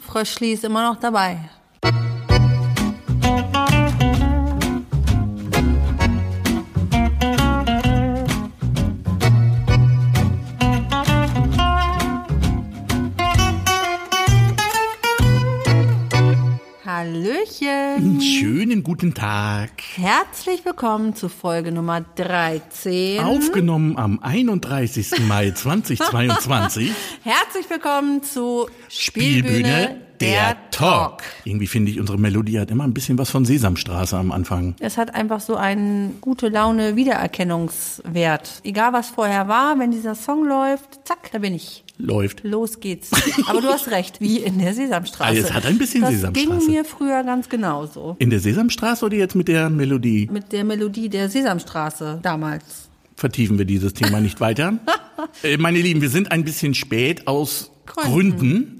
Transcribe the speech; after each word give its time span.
Fröschli 0.00 0.52
ist 0.52 0.64
immer 0.64 0.90
noch 0.90 0.98
dabei. 0.98 1.38
Guten 19.04 19.14
Tag. 19.14 19.70
Herzlich 19.96 20.64
willkommen 20.64 21.14
zu 21.14 21.28
Folge 21.28 21.72
Nummer 21.72 22.00
13. 22.00 23.20
Aufgenommen 23.20 23.98
am 23.98 24.18
31. 24.22 25.28
Mai 25.28 25.50
2022. 25.50 26.90
Herzlich 27.22 27.68
willkommen 27.68 28.22
zu 28.22 28.66
Spielbühne 28.88 30.00
der 30.20 30.56
Talk. 30.70 31.22
Irgendwie 31.44 31.66
finde 31.66 31.90
ich, 31.90 32.00
unsere 32.00 32.16
Melodie 32.16 32.58
hat 32.58 32.70
immer 32.70 32.84
ein 32.84 32.94
bisschen 32.94 33.18
was 33.18 33.28
von 33.28 33.44
Sesamstraße 33.44 34.16
am 34.16 34.32
Anfang. 34.32 34.74
Es 34.80 34.96
hat 34.96 35.14
einfach 35.14 35.40
so 35.40 35.56
einen 35.56 36.22
gute 36.22 36.48
Laune 36.48 36.96
Wiedererkennungswert. 36.96 38.62
Egal 38.64 38.94
was 38.94 39.10
vorher 39.10 39.48
war, 39.48 39.78
wenn 39.78 39.90
dieser 39.90 40.14
Song 40.14 40.46
läuft, 40.46 41.06
zack, 41.06 41.30
da 41.30 41.40
bin 41.40 41.54
ich. 41.54 41.83
Läuft. 41.96 42.42
Los 42.42 42.80
geht's. 42.80 43.10
Aber 43.46 43.60
du 43.60 43.68
hast 43.68 43.88
recht, 43.90 44.20
wie 44.20 44.38
in 44.38 44.58
der 44.58 44.74
Sesamstraße. 44.74 45.30
Ah, 45.30 45.34
es 45.34 45.52
hat 45.52 45.64
ein 45.64 45.78
bisschen 45.78 46.02
das 46.02 46.12
Sesamstraße. 46.12 46.58
ging 46.58 46.66
mir 46.66 46.84
früher 46.84 47.22
ganz 47.22 47.48
genauso. 47.48 48.16
In 48.18 48.30
der 48.30 48.40
Sesamstraße 48.40 49.04
oder 49.04 49.16
jetzt 49.16 49.36
mit 49.36 49.46
der 49.46 49.70
Melodie? 49.70 50.28
Mit 50.32 50.52
der 50.52 50.64
Melodie 50.64 51.08
der 51.08 51.28
Sesamstraße 51.28 52.18
damals. 52.22 52.88
Vertiefen 53.16 53.58
wir 53.58 53.64
dieses 53.64 53.94
Thema 53.94 54.20
nicht 54.20 54.40
weiter. 54.40 54.78
äh, 55.44 55.56
meine 55.56 55.80
Lieben, 55.80 56.00
wir 56.00 56.10
sind 56.10 56.32
ein 56.32 56.44
bisschen 56.44 56.74
spät 56.74 57.28
aus 57.28 57.70
Gründen, 57.86 58.78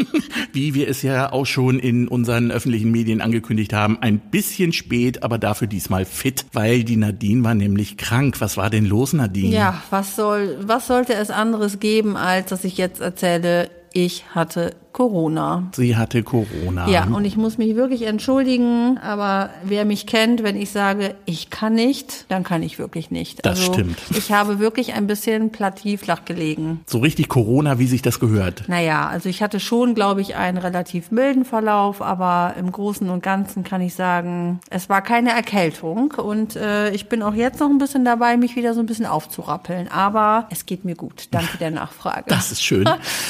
wie 0.52 0.74
wir 0.74 0.88
es 0.88 1.02
ja 1.02 1.32
auch 1.32 1.46
schon 1.46 1.78
in 1.78 2.08
unseren 2.08 2.50
öffentlichen 2.50 2.90
Medien 2.90 3.20
angekündigt 3.20 3.72
haben, 3.72 3.98
ein 4.00 4.18
bisschen 4.18 4.72
spät, 4.72 5.22
aber 5.22 5.38
dafür 5.38 5.66
diesmal 5.66 6.04
fit, 6.04 6.46
weil 6.52 6.84
die 6.84 6.96
Nadine 6.96 7.44
war 7.44 7.54
nämlich 7.54 7.96
krank. 7.96 8.40
Was 8.40 8.56
war 8.56 8.70
denn 8.70 8.86
los, 8.86 9.12
Nadine? 9.12 9.54
Ja, 9.54 9.82
was 9.90 10.16
soll, 10.16 10.58
was 10.62 10.86
sollte 10.86 11.14
es 11.14 11.30
anderes 11.30 11.80
geben, 11.80 12.16
als 12.16 12.50
dass 12.50 12.64
ich 12.64 12.76
jetzt 12.76 13.00
erzähle, 13.00 13.70
ich 13.92 14.24
hatte 14.34 14.74
Corona. 14.96 15.64
Sie 15.72 15.94
hatte 15.94 16.22
Corona. 16.22 16.88
Ja, 16.88 17.04
und 17.04 17.26
ich 17.26 17.36
muss 17.36 17.58
mich 17.58 17.76
wirklich 17.76 18.06
entschuldigen, 18.06 18.96
aber 18.96 19.50
wer 19.62 19.84
mich 19.84 20.06
kennt, 20.06 20.42
wenn 20.42 20.56
ich 20.56 20.70
sage, 20.70 21.16
ich 21.26 21.50
kann 21.50 21.74
nicht, 21.74 22.24
dann 22.30 22.44
kann 22.44 22.62
ich 22.62 22.78
wirklich 22.78 23.10
nicht. 23.10 23.44
Das 23.44 23.58
also, 23.60 23.74
stimmt. 23.74 23.98
Ich 24.16 24.32
habe 24.32 24.58
wirklich 24.58 24.94
ein 24.94 25.06
bisschen 25.06 25.52
plativlach 25.52 26.24
gelegen. 26.24 26.80
So 26.86 27.00
richtig 27.00 27.28
Corona, 27.28 27.78
wie 27.78 27.86
sich 27.86 28.00
das 28.00 28.20
gehört. 28.20 28.64
Naja, 28.68 29.06
also 29.06 29.28
ich 29.28 29.42
hatte 29.42 29.60
schon, 29.60 29.94
glaube 29.94 30.22
ich, 30.22 30.34
einen 30.36 30.56
relativ 30.56 31.10
milden 31.10 31.44
Verlauf, 31.44 32.00
aber 32.00 32.54
im 32.58 32.72
Großen 32.72 33.10
und 33.10 33.22
Ganzen 33.22 33.64
kann 33.64 33.82
ich 33.82 33.94
sagen, 33.94 34.60
es 34.70 34.88
war 34.88 35.02
keine 35.02 35.32
Erkältung 35.32 36.12
und 36.12 36.56
äh, 36.56 36.88
ich 36.92 37.10
bin 37.10 37.22
auch 37.22 37.34
jetzt 37.34 37.60
noch 37.60 37.68
ein 37.68 37.76
bisschen 37.76 38.06
dabei, 38.06 38.38
mich 38.38 38.56
wieder 38.56 38.72
so 38.72 38.80
ein 38.80 38.86
bisschen 38.86 39.04
aufzurappeln. 39.04 39.88
Aber 39.88 40.46
es 40.48 40.64
geht 40.64 40.86
mir 40.86 40.94
gut. 40.94 41.28
Danke 41.32 41.58
der 41.58 41.70
Nachfrage. 41.82 42.24
Das 42.28 42.50
ist 42.50 42.64
schön. 42.64 42.88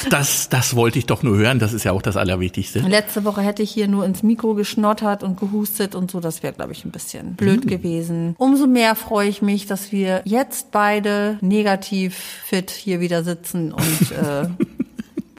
Das, 0.09 0.47
das 0.47 0.73
wollte 0.73 0.97
ich 0.97 1.07
doch 1.07 1.23
nur 1.23 1.35
hören. 1.35 1.56
Das 1.59 1.73
ist 1.73 1.83
ja 1.83 1.91
auch 1.91 2.01
das 2.01 2.17
Allerwichtigste. 2.17 2.79
Letzte 2.79 3.23
Woche 3.23 3.41
hätte 3.41 3.63
ich 3.63 3.71
hier 3.71 3.87
nur 3.87 4.05
ins 4.05 4.23
Mikro 4.23 4.53
geschnottert 4.53 5.23
und 5.23 5.39
gehustet 5.39 5.95
und 5.95 6.11
so. 6.11 6.19
Das 6.19 6.43
wäre, 6.43 6.53
glaube 6.53 6.71
ich, 6.73 6.85
ein 6.85 6.91
bisschen 6.91 7.35
blöd 7.35 7.65
Mhm. 7.65 7.69
gewesen. 7.69 8.35
Umso 8.37 8.67
mehr 8.67 8.95
freue 8.95 9.27
ich 9.29 9.41
mich, 9.41 9.65
dass 9.65 9.91
wir 9.91 10.21
jetzt 10.25 10.71
beide 10.71 11.37
negativ 11.41 12.15
fit 12.45 12.71
hier 12.71 12.99
wieder 12.99 13.23
sitzen 13.23 13.71
und 13.71 14.11
äh, 14.11 14.47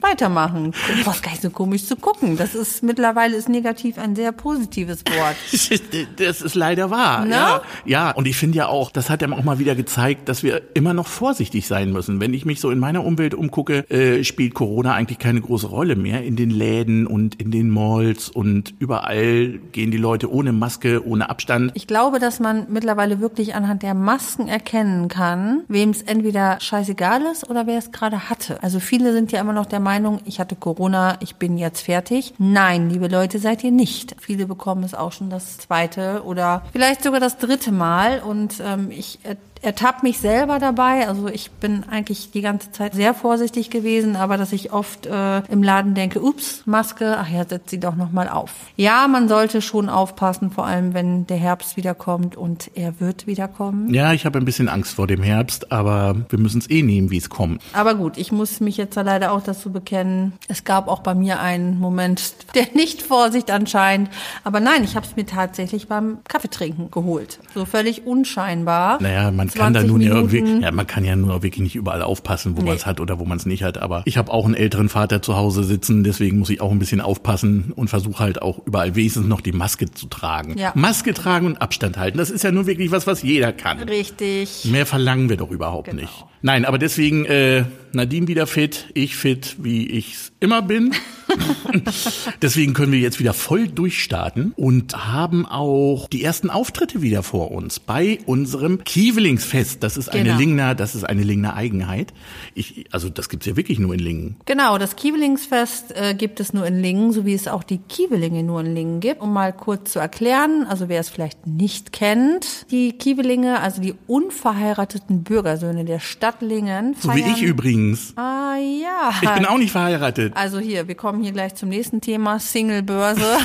weitermachen. 0.01 0.73
Boah, 1.03 1.11
ist 1.11 1.23
gar 1.23 1.31
nicht 1.31 1.41
so 1.41 1.49
komisch 1.49 1.85
zu 1.85 1.95
gucken. 1.95 2.37
Das 2.37 2.55
ist 2.55 2.83
mittlerweile 2.83 3.35
ist 3.35 3.49
negativ 3.49 3.97
ein 3.97 4.15
sehr 4.15 4.31
positives 4.31 5.03
Wort. 5.05 5.35
Das 6.17 6.41
ist 6.41 6.55
leider 6.55 6.89
wahr. 6.89 7.25
Ne? 7.25 7.31
Ja, 7.31 7.61
ja, 7.85 8.11
und 8.11 8.27
ich 8.27 8.37
finde 8.37 8.57
ja 8.57 8.67
auch, 8.67 8.91
das 8.91 9.09
hat 9.09 9.21
ja 9.21 9.31
auch 9.31 9.43
mal 9.43 9.59
wieder 9.59 9.75
gezeigt, 9.75 10.29
dass 10.29 10.43
wir 10.43 10.61
immer 10.73 10.93
noch 10.93 11.07
vorsichtig 11.07 11.67
sein 11.67 11.91
müssen. 11.91 12.19
Wenn 12.19 12.33
ich 12.33 12.45
mich 12.45 12.59
so 12.59 12.69
in 12.71 12.79
meiner 12.79 13.03
Umwelt 13.03 13.33
umgucke, 13.33 13.89
äh, 13.89 14.23
spielt 14.23 14.53
Corona 14.53 14.93
eigentlich 14.93 15.19
keine 15.19 15.41
große 15.41 15.67
Rolle 15.67 15.95
mehr. 15.95 16.23
In 16.23 16.35
den 16.35 16.49
Läden 16.49 17.07
und 17.07 17.35
in 17.35 17.51
den 17.51 17.69
Malls 17.69 18.29
und 18.29 18.73
überall 18.79 19.59
gehen 19.71 19.91
die 19.91 19.97
Leute 19.97 20.31
ohne 20.31 20.51
Maske, 20.51 21.05
ohne 21.05 21.29
Abstand. 21.29 21.71
Ich 21.75 21.87
glaube, 21.87 22.19
dass 22.19 22.39
man 22.39 22.67
mittlerweile 22.69 23.19
wirklich 23.19 23.55
anhand 23.55 23.83
der 23.83 23.93
Masken 23.93 24.47
erkennen 24.47 25.07
kann, 25.07 25.63
wem 25.67 25.89
es 25.89 26.01
entweder 26.01 26.59
scheißegal 26.59 27.21
ist 27.31 27.49
oder 27.49 27.67
wer 27.67 27.77
es 27.77 27.91
gerade 27.91 28.29
hatte. 28.29 28.61
Also 28.63 28.79
viele 28.79 29.13
sind 29.13 29.31
ja 29.31 29.41
immer 29.41 29.53
noch 29.53 29.65
der 29.65 29.79
Meinung, 29.79 29.88
ich 30.25 30.39
hatte 30.39 30.55
Corona, 30.55 31.17
ich 31.19 31.35
bin 31.37 31.57
jetzt 31.57 31.81
fertig. 31.81 32.33
Nein, 32.37 32.89
liebe 32.89 33.07
Leute, 33.07 33.39
seid 33.39 33.63
ihr 33.63 33.71
nicht. 33.71 34.15
Viele 34.19 34.45
bekommen 34.45 34.83
es 34.83 34.93
auch 34.93 35.11
schon 35.11 35.29
das 35.29 35.57
zweite 35.57 36.23
oder 36.23 36.61
vielleicht 36.71 37.03
sogar 37.03 37.19
das 37.19 37.37
dritte 37.37 37.71
Mal 37.71 38.19
und 38.19 38.61
ähm, 38.63 38.91
ich 38.91 39.19
er- 39.23 39.37
ertappe 39.61 40.05
mich 40.05 40.19
selber 40.19 40.59
dabei. 40.59 41.07
Also 41.07 41.27
ich 41.27 41.51
bin 41.51 41.83
eigentlich 41.89 42.31
die 42.31 42.41
ganze 42.41 42.71
Zeit 42.71 42.93
sehr 42.93 43.13
vorsichtig 43.13 43.69
gewesen, 43.69 44.15
aber 44.15 44.37
dass 44.37 44.53
ich 44.53 44.71
oft 44.71 45.05
äh, 45.05 45.39
im 45.51 45.63
Laden 45.63 45.93
denke, 45.93 46.21
ups, 46.21 46.63
Maske, 46.65 47.17
ach 47.17 47.29
ja, 47.29 47.45
setz 47.45 47.69
sie 47.69 47.79
doch 47.79 47.95
noch 47.95 48.11
mal 48.11 48.29
auf. 48.29 48.51
Ja, 48.75 49.07
man 49.07 49.27
sollte 49.27 49.61
schon 49.61 49.89
aufpassen, 49.89 50.51
vor 50.51 50.65
allem 50.65 50.93
wenn 50.93 51.27
der 51.27 51.37
Herbst 51.37 51.77
wiederkommt 51.77 52.35
und 52.35 52.71
er 52.75 52.99
wird 52.99 53.27
wiederkommen. 53.27 53.93
Ja, 53.93 54.13
ich 54.13 54.25
habe 54.25 54.39
ein 54.39 54.45
bisschen 54.45 54.69
Angst 54.69 54.95
vor 54.95 55.07
dem 55.07 55.21
Herbst, 55.21 55.71
aber 55.71 56.15
wir 56.29 56.39
müssen 56.39 56.59
es 56.59 56.69
eh 56.69 56.81
nehmen, 56.81 57.11
wie 57.11 57.17
es 57.17 57.29
kommt. 57.29 57.61
Aber 57.73 57.95
gut, 57.95 58.17
ich 58.17 58.31
muss 58.31 58.59
mich 58.59 58.77
jetzt 58.77 58.95
leider 58.95 59.31
auch 59.31 59.41
dazu 59.41 59.71
bekennen, 59.71 60.33
es 60.47 60.63
gab 60.63 60.87
auch 60.87 61.01
bei 61.01 61.15
mir 61.15 61.39
einen 61.39 61.79
Moment 61.79 62.55
der 62.55 62.67
nicht 62.73 63.01
Vorsicht 63.01 63.51
anscheinend. 63.51 64.09
Aber 64.43 64.59
nein, 64.59 64.83
ich 64.83 64.95
habe 64.95 65.05
es 65.05 65.15
mir 65.15 65.25
tatsächlich 65.25 65.87
beim 65.87 66.19
Kaffeetrinken 66.27 66.91
geholt. 66.91 67.39
So 67.53 67.65
völlig 67.65 68.05
unscheinbar. 68.05 69.01
Naja, 69.01 69.31
man 69.31 69.48
kann 69.53 69.73
da 69.73 69.81
20 69.81 69.91
nun 69.91 70.01
ja 70.01 70.13
irgendwie, 70.15 70.61
ja, 70.63 70.71
man 70.71 70.87
kann 70.87 71.03
ja 71.05 71.15
nur 71.15 71.41
wirklich 71.43 71.61
nicht 71.61 71.75
überall 71.75 72.01
aufpassen, 72.01 72.55
wo 72.57 72.61
Nee. 72.61 72.67
man 72.69 72.75
es 72.77 72.85
hat 72.85 72.99
oder 72.99 73.19
wo 73.19 73.25
man 73.25 73.37
es 73.37 73.45
nicht 73.45 73.63
hat. 73.63 73.77
Aber 73.77 74.01
ich 74.05 74.17
habe 74.17 74.31
auch 74.31 74.45
einen 74.45 74.53
älteren 74.55 74.89
Vater 74.89 75.21
zu 75.21 75.35
Hause 75.35 75.63
sitzen, 75.63 76.03
deswegen 76.03 76.39
muss 76.39 76.49
ich 76.49 76.61
auch 76.61 76.71
ein 76.71 76.79
bisschen 76.79 77.01
aufpassen 77.01 77.73
und 77.75 77.89
versuche 77.89 78.19
halt 78.19 78.41
auch 78.41 78.65
überall 78.65 78.95
wenigstens 78.95 79.27
noch 79.27 79.41
die 79.41 79.51
Maske 79.51 79.89
zu 79.91 80.07
tragen. 80.07 80.57
Ja. 80.57 80.71
Maske 80.75 81.13
tragen 81.13 81.45
und 81.45 81.61
Abstand 81.61 81.97
halten, 81.97 82.17
das 82.17 82.29
ist 82.29 82.43
ja 82.43 82.51
nur 82.51 82.67
wirklich 82.67 82.91
was, 82.91 83.07
was 83.07 83.21
jeder 83.23 83.51
kann. 83.53 83.79
Richtig. 83.79 84.65
Mehr 84.65 84.85
verlangen 84.85 85.29
wir 85.29 85.37
doch 85.37 85.51
überhaupt 85.51 85.89
Genau. 85.89 86.01
nicht. 86.01 86.25
Nein, 86.41 86.65
aber 86.65 86.77
deswegen 86.77 87.25
äh, 87.25 87.65
Nadine 87.91 88.27
wieder 88.27 88.47
fit, 88.47 88.87
ich 88.93 89.15
fit, 89.15 89.55
wie 89.59 89.85
ich's 89.87 90.31
immer 90.39 90.61
bin. 90.61 90.93
deswegen 92.41 92.73
können 92.73 92.91
wir 92.91 92.99
jetzt 92.99 93.19
wieder 93.19 93.33
voll 93.33 93.67
durchstarten 93.67 94.53
und 94.55 95.07
haben 95.07 95.45
auch 95.45 96.07
die 96.07 96.23
ersten 96.23 96.49
Auftritte 96.49 97.01
wieder 97.01 97.23
vor 97.23 97.51
uns 97.51 97.79
bei 97.79 98.19
unserem 98.25 98.83
Kievelingsfest. 98.83 99.83
Das 99.83 99.97
ist 99.97 100.09
eine 100.09 100.23
Genau. 100.23 100.37
Lingner, 100.37 100.75
das 100.75 100.95
ist 100.95 101.03
eine 101.03 101.23
Lingner 101.23 101.55
Eigenheit. 101.55 102.13
Ich, 102.53 102.85
also 102.91 103.09
das 103.09 103.29
gibt's 103.29 103.45
ja 103.45 103.55
wirklich 103.55 103.79
nur 103.79 103.93
in 103.93 103.99
Lingen. 103.99 104.35
Genau, 104.45 104.77
das 104.77 104.95
Kievelingsfest 104.95 105.95
äh, 105.95 106.13
gibt 106.13 106.39
es 106.39 106.53
nur 106.53 106.65
in 106.65 106.81
Lingen, 106.81 107.11
so 107.11 107.25
wie 107.25 107.33
es 107.33 107.47
auch 107.47 107.63
die 107.63 107.79
Kievelinge 107.79 108.43
nur 108.43 108.61
in 108.61 108.73
Lingen 108.73 108.99
gibt. 108.99 109.21
Um 109.21 109.33
mal 109.33 109.51
kurz 109.53 109.91
zu 109.93 109.99
erklären, 109.99 110.65
also 110.69 110.89
wer 110.89 110.99
es 110.99 111.09
vielleicht 111.09 111.47
nicht 111.47 111.91
kennt, 111.91 112.65
die 112.71 112.93
Kievelinge, 112.93 113.59
also 113.59 113.81
die 113.81 113.95
unverheirateten 114.07 115.23
Bürgersöhne 115.23 115.85
der 115.85 115.99
Stadt 115.99 116.28
Lingen, 116.41 116.95
So 116.99 117.13
wie 117.15 117.21
ich 117.21 117.41
übrigens. 117.41 118.13
Ah 118.15 118.55
ja. 118.57 119.11
Ich 119.21 119.29
bin 119.29 119.45
auch 119.45 119.57
nicht 119.57 119.71
verheiratet. 119.71 120.33
Also 120.35 120.59
hier, 120.59 120.87
wir 120.87 120.95
kommen 120.95 121.21
hier 121.23 121.31
gleich 121.31 121.55
zum 121.55 121.69
nächsten 121.69 122.01
Thema, 122.01 122.39
Single-Börse. 122.39 123.21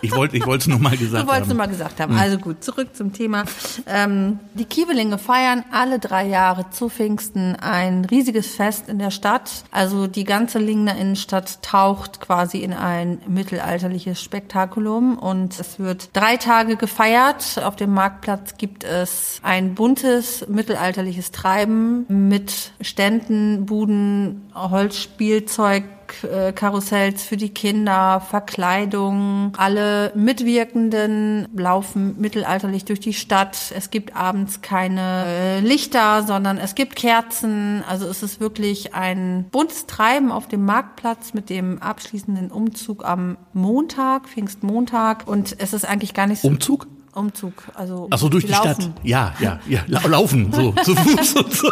Ich, 0.00 0.10
ich 0.10 0.16
wollte 0.16 0.36
ich 0.36 0.46
wollte 0.46 0.62
es 0.62 0.68
nur 0.68 0.78
mal 0.78 0.96
gesagt 0.96 1.24
Du 1.24 1.28
wolltest 1.28 1.42
haben. 1.42 1.48
nur 1.48 1.56
mal 1.58 1.68
gesagt 1.68 2.00
haben. 2.00 2.14
Also 2.16 2.38
gut, 2.38 2.62
zurück 2.64 2.94
zum 2.94 3.12
Thema. 3.12 3.44
Ähm, 3.86 4.38
die 4.54 4.64
Kievelinge 4.64 5.18
feiern 5.18 5.64
alle 5.72 5.98
drei 5.98 6.26
Jahre 6.28 6.70
zu 6.70 6.88
Pfingsten 6.88 7.56
ein 7.56 8.04
riesiges 8.04 8.54
Fest 8.54 8.88
in 8.88 8.98
der 8.98 9.10
Stadt. 9.10 9.64
Also 9.70 10.06
die 10.06 10.24
ganze 10.24 10.58
Lingener 10.60 10.96
Innenstadt 10.96 11.62
taucht 11.62 12.20
quasi 12.20 12.58
in 12.58 12.72
ein 12.72 13.18
mittelalterliches 13.26 14.22
Spektakulum 14.22 15.18
und 15.18 15.58
es 15.58 15.78
wird 15.78 16.10
drei 16.12 16.36
Tage 16.36 16.76
gefeiert. 16.76 17.60
Auf 17.64 17.76
dem 17.76 17.92
Marktplatz 17.92 18.56
gibt 18.56 18.84
es 18.84 19.40
ein 19.42 19.74
buntes 19.74 20.46
mittelalterliches 20.48 21.32
Treiben 21.32 22.06
mit 22.32 22.72
Ständen, 22.80 23.66
Buden, 23.66 24.50
Holzspielzeug, 24.54 25.84
äh, 26.22 26.52
Karussells 26.54 27.24
für 27.24 27.36
die 27.36 27.50
Kinder, 27.50 28.22
Verkleidung. 28.26 29.52
Alle 29.58 30.12
Mitwirkenden 30.14 31.46
laufen 31.54 32.18
mittelalterlich 32.18 32.86
durch 32.86 33.00
die 33.00 33.12
Stadt. 33.12 33.58
Es 33.76 33.90
gibt 33.90 34.16
abends 34.16 34.62
keine 34.62 35.26
äh, 35.26 35.60
Lichter, 35.60 36.22
sondern 36.22 36.56
es 36.56 36.74
gibt 36.74 36.96
Kerzen. 36.96 37.84
Also 37.86 38.06
es 38.06 38.22
ist 38.22 38.40
wirklich 38.40 38.94
ein 38.94 39.44
buntes 39.50 39.84
Treiben 39.84 40.32
auf 40.32 40.48
dem 40.48 40.64
Marktplatz 40.64 41.34
mit 41.34 41.50
dem 41.50 41.82
abschließenden 41.82 42.50
Umzug 42.50 43.04
am 43.04 43.36
Montag, 43.52 44.26
Pfingstmontag. 44.26 45.28
Und 45.28 45.56
es 45.58 45.74
ist 45.74 45.84
eigentlich 45.84 46.14
gar 46.14 46.26
nicht 46.26 46.40
so. 46.40 46.48
Umzug? 46.48 46.86
Umzug, 47.14 47.64
also 47.74 48.08
Ach 48.10 48.16
so, 48.16 48.30
durch 48.30 48.46
die 48.46 48.52
laufen. 48.52 48.80
Stadt. 48.80 48.90
Ja, 49.02 49.34
ja, 49.38 49.60
ja. 49.68 49.80
La 49.86 50.00
laufen, 50.06 50.50
so, 50.50 50.72
zu 50.82 50.94
Fuß 50.96 51.34
und 51.44 51.52
so. 51.52 51.70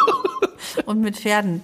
Und 0.87 1.01
mit 1.01 1.17
Pferden. 1.17 1.63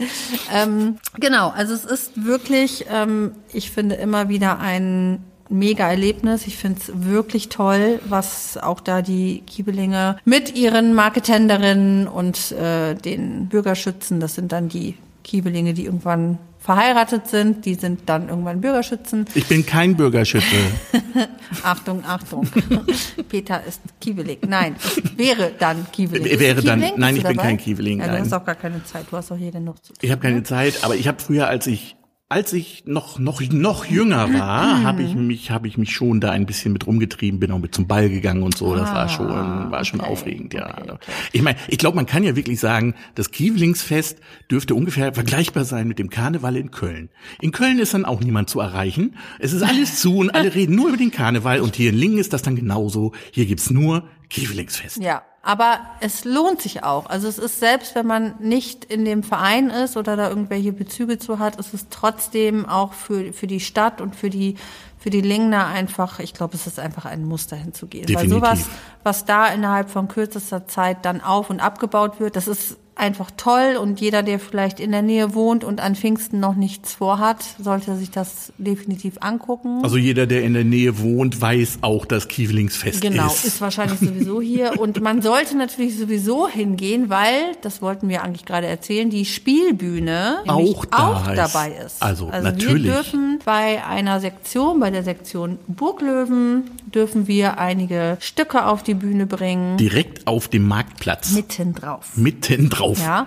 Ähm, 0.52 0.98
genau, 1.19 1.50
also 1.50 1.75
es 1.75 1.84
ist 1.84 2.25
wirklich, 2.25 2.87
ähm, 2.90 3.32
ich 3.52 3.70
finde 3.70 3.96
immer 3.96 4.28
wieder 4.28 4.58
ein 4.58 5.22
mega 5.48 5.88
Erlebnis. 5.88 6.46
Ich 6.46 6.56
finde 6.56 6.81
es 6.81 6.90
wirklich 7.04 7.48
toll, 7.48 8.00
was 8.08 8.58
auch 8.58 8.81
da 8.81 9.02
die 9.02 9.43
Kiebelinge 9.46 10.19
mit 10.25 10.56
ihren 10.56 10.94
Marketenderinnen 10.94 12.08
und 12.08 12.52
äh, 12.52 12.94
den 12.94 13.48
Bürgerschützen, 13.48 14.20
das 14.20 14.34
sind 14.34 14.52
dann 14.52 14.69
die 14.69 14.96
Kiebelinge, 15.25 15.75
die 15.75 15.84
irgendwann 15.84 16.38
verheiratet 16.67 17.29
sind, 17.29 17.65
die 17.65 17.75
sind 17.75 18.01
dann 18.07 18.29
irgendwann 18.29 18.61
Bürgerschützen. 18.61 19.25
Ich 19.35 19.47
bin 19.47 19.65
kein 19.65 19.97
Bürgerschütze. 19.97 20.57
Achtung, 21.63 22.05
Achtung. 22.05 22.45
Peter 23.29 23.63
ist 23.65 23.81
Kiebeling. 24.01 24.39
Nein, 24.49 24.75
wäre 25.17 25.53
dann 25.57 25.87
Kiebeling. 25.93 26.41
Wäre 26.41 26.63
dann, 26.63 26.85
nein, 26.97 27.17
ich 27.17 27.23
bin 27.23 27.37
kein 27.37 27.57
Kiebeling. 27.57 28.01
Ja, 28.01 28.09
du 28.09 28.19
hast 28.19 28.33
auch 28.33 28.45
gar 28.45 28.57
keine 28.57 28.85
Zeit. 28.85 29.07
Du 29.09 29.17
hast 29.17 29.31
auch 29.31 29.39
jede 29.39 29.61
noch 29.61 29.79
zu 29.79 29.93
tun. 29.93 29.99
Ich 30.01 30.11
habe 30.11 30.21
keine 30.21 30.39
ne? 30.39 30.43
Zeit, 30.43 30.83
aber 30.83 30.97
ich 30.97 31.07
habe 31.07 31.23
früher, 31.23 31.47
als 31.47 31.69
ich 31.69 31.95
als 32.28 32.52
ich 32.52 32.82
noch 32.87 33.20
noch 33.20 33.40
noch 33.40 33.84
jünger 33.84 34.32
war, 34.34 34.82
habe 34.82 35.02
ich 35.02 35.14
mich 35.14 35.52
habe 35.52 35.69
ich 35.69 35.78
mich 35.78 35.93
schon 35.93 36.20
da 36.20 36.32
ein 36.32 36.44
bisschen 36.44 36.73
mit 36.73 36.84
rumgetrieben, 36.84 37.38
bin 37.38 37.52
auch 37.52 37.61
mit 37.61 37.73
zum 37.73 37.87
Ball 37.87 38.08
gegangen 38.08 38.43
und 38.43 38.56
so. 38.56 38.75
Das 38.75 38.93
war 38.93 39.08
schon 39.08 39.28
war 39.28 39.84
schon 39.84 40.00
okay, 40.00 40.11
aufregend, 40.11 40.52
ja. 40.52 40.76
okay, 40.76 40.90
okay. 40.90 41.12
Ich 41.31 41.43
meine, 41.43 41.56
ich 41.69 41.78
glaube, 41.78 41.94
man 41.94 42.06
kann 42.06 42.25
ja 42.25 42.34
wirklich 42.34 42.58
sagen, 42.58 42.96
das 43.14 43.31
Kievlingsfest 43.31 44.19
dürfte 44.50 44.75
ungefähr 44.75 45.14
vergleichbar 45.14 45.64
sein 45.64 45.87
mit 45.87 46.00
dem 46.00 46.11
Karneval 46.11 46.56
in 46.56 46.73
Köln. 46.73 47.11
In 47.40 47.52
Köln 47.52 47.78
ist 47.78 47.94
dann 47.94 48.05
auch 48.05 48.20
niemand 48.20 48.50
zu 48.50 48.58
erreichen. 48.58 49.17
Es 49.38 49.52
ist 49.52 49.62
alles 49.62 50.00
zu 50.00 50.17
und 50.17 50.31
alle 50.31 50.52
reden 50.55 50.75
nur 50.75 50.88
über 50.88 50.96
den 50.96 51.12
Karneval 51.12 51.61
und 51.61 51.76
hier 51.76 51.90
in 51.90 51.96
Lingen 51.96 52.19
ist 52.19 52.32
das 52.32 52.43
dann 52.43 52.56
genauso. 52.56 53.12
Hier 53.31 53.46
gibt's 53.46 53.70
nur 53.70 54.08
Kievlingsfest. 54.31 54.96
Ja, 54.96 55.22
aber 55.46 55.78
es 56.00 56.25
lohnt 56.25 56.60
sich 56.60 56.82
auch. 56.82 57.06
Also 57.06 57.28
es 57.28 57.38
ist 57.38 57.60
selbst, 57.60 57.94
wenn 57.94 58.04
man 58.04 58.34
nicht 58.40 58.84
in 58.84 59.04
dem 59.04 59.22
Verein 59.22 59.70
ist 59.70 59.96
oder 59.96 60.16
da 60.16 60.28
irgendwelche 60.28 60.72
Bezüge 60.72 61.20
zu 61.20 61.38
hat, 61.38 61.54
ist 61.54 61.72
es 61.72 61.87
trotzdem 61.88 62.66
auch 62.66 62.93
für, 62.93 63.32
für 63.32 63.46
die 63.46 63.60
Stadt 63.60 64.00
und 64.00 64.16
für 64.16 64.28
die, 64.28 64.56
für 64.98 65.10
die 65.10 65.20
Lingner 65.20 65.66
einfach, 65.66 66.19
ich 66.19 66.34
glaube, 66.34 66.56
es 66.56 66.66
ist 66.66 66.81
einfach 66.81 67.04
ein 67.04 67.25
Muster 67.25 67.54
hinzugehen. 67.54 68.06
Definitiv. 68.06 68.40
Weil 68.43 68.56
sowas, 68.56 68.66
was 69.04 69.25
da 69.25 69.46
innerhalb 69.46 69.88
von 69.88 70.08
kürzester 70.08 70.66
Zeit 70.66 71.04
dann 71.04 71.20
auf 71.20 71.48
und 71.48 71.60
abgebaut 71.60 72.19
wird, 72.19 72.34
das 72.34 72.48
ist 72.48 72.76
einfach 72.96 73.31
toll 73.37 73.76
und 73.81 74.00
jeder, 74.00 74.22
der 74.22 74.38
vielleicht 74.40 74.81
in 74.81 74.90
der 74.90 75.02
Nähe 75.02 75.34
wohnt 75.34 75.64
und 75.64 75.81
an 75.81 75.94
Pfingsten 75.94 76.40
noch 76.40 76.54
nichts 76.56 76.94
vorhat, 76.94 77.44
sollte 77.62 77.94
sich 77.96 78.10
das 78.10 78.52
definitiv 78.58 79.19
angucken. 79.20 79.81
Also 79.82 79.98
jeder, 79.98 80.26
der 80.26 80.43
in 80.44 80.54
der 80.54 80.64
Nähe 80.64 80.98
wohnt, 80.98 81.38
weiß 81.40 81.78
auch, 81.82 82.06
dass 82.06 82.26
Kievlingsfest 82.28 83.02
Genau, 83.02 83.26
ist. 83.26 83.44
ist 83.44 83.60
wahrscheinlich 83.60 84.00
sowieso 84.00 84.40
hier. 84.40 84.72
Und 84.81 85.00
man 85.02 85.20
sollte 85.20 85.56
natürlich 85.58 85.98
sowieso 85.98 86.48
hingehen, 86.48 87.10
weil, 87.10 87.52
das 87.60 87.82
wollten 87.82 88.08
wir 88.08 88.22
eigentlich 88.25 88.46
gerade 88.46 88.66
erzählen, 88.66 89.10
die 89.10 89.26
Spielbühne 89.26 90.38
Auch 90.46 90.84
da 90.87 90.96
auch 91.08 91.28
ist. 91.28 91.37
dabei 91.37 91.72
ist. 91.84 92.02
Also, 92.02 92.28
natürlich. 92.31 92.84
wir 92.84 92.93
dürfen 92.94 93.40
bei 93.44 93.84
einer 93.84 94.20
Sektion, 94.20 94.81
bei 94.81 94.90
der 94.90 95.02
Sektion 95.02 95.58
Burglöwen, 95.66 96.70
dürfen 96.94 97.26
wir 97.28 97.58
einige 97.58 98.16
Stücke 98.20 98.64
auf 98.64 98.82
die 98.82 98.94
Bühne 98.94 99.26
bringen. 99.26 99.76
Direkt 99.76 100.26
auf 100.26 100.48
dem 100.48 100.66
Marktplatz. 100.66 101.32
mitten 101.32 101.75
drauf. 101.75 102.12
Mitten 102.16 102.70
drauf. 102.70 102.86
Ja. 102.94 103.27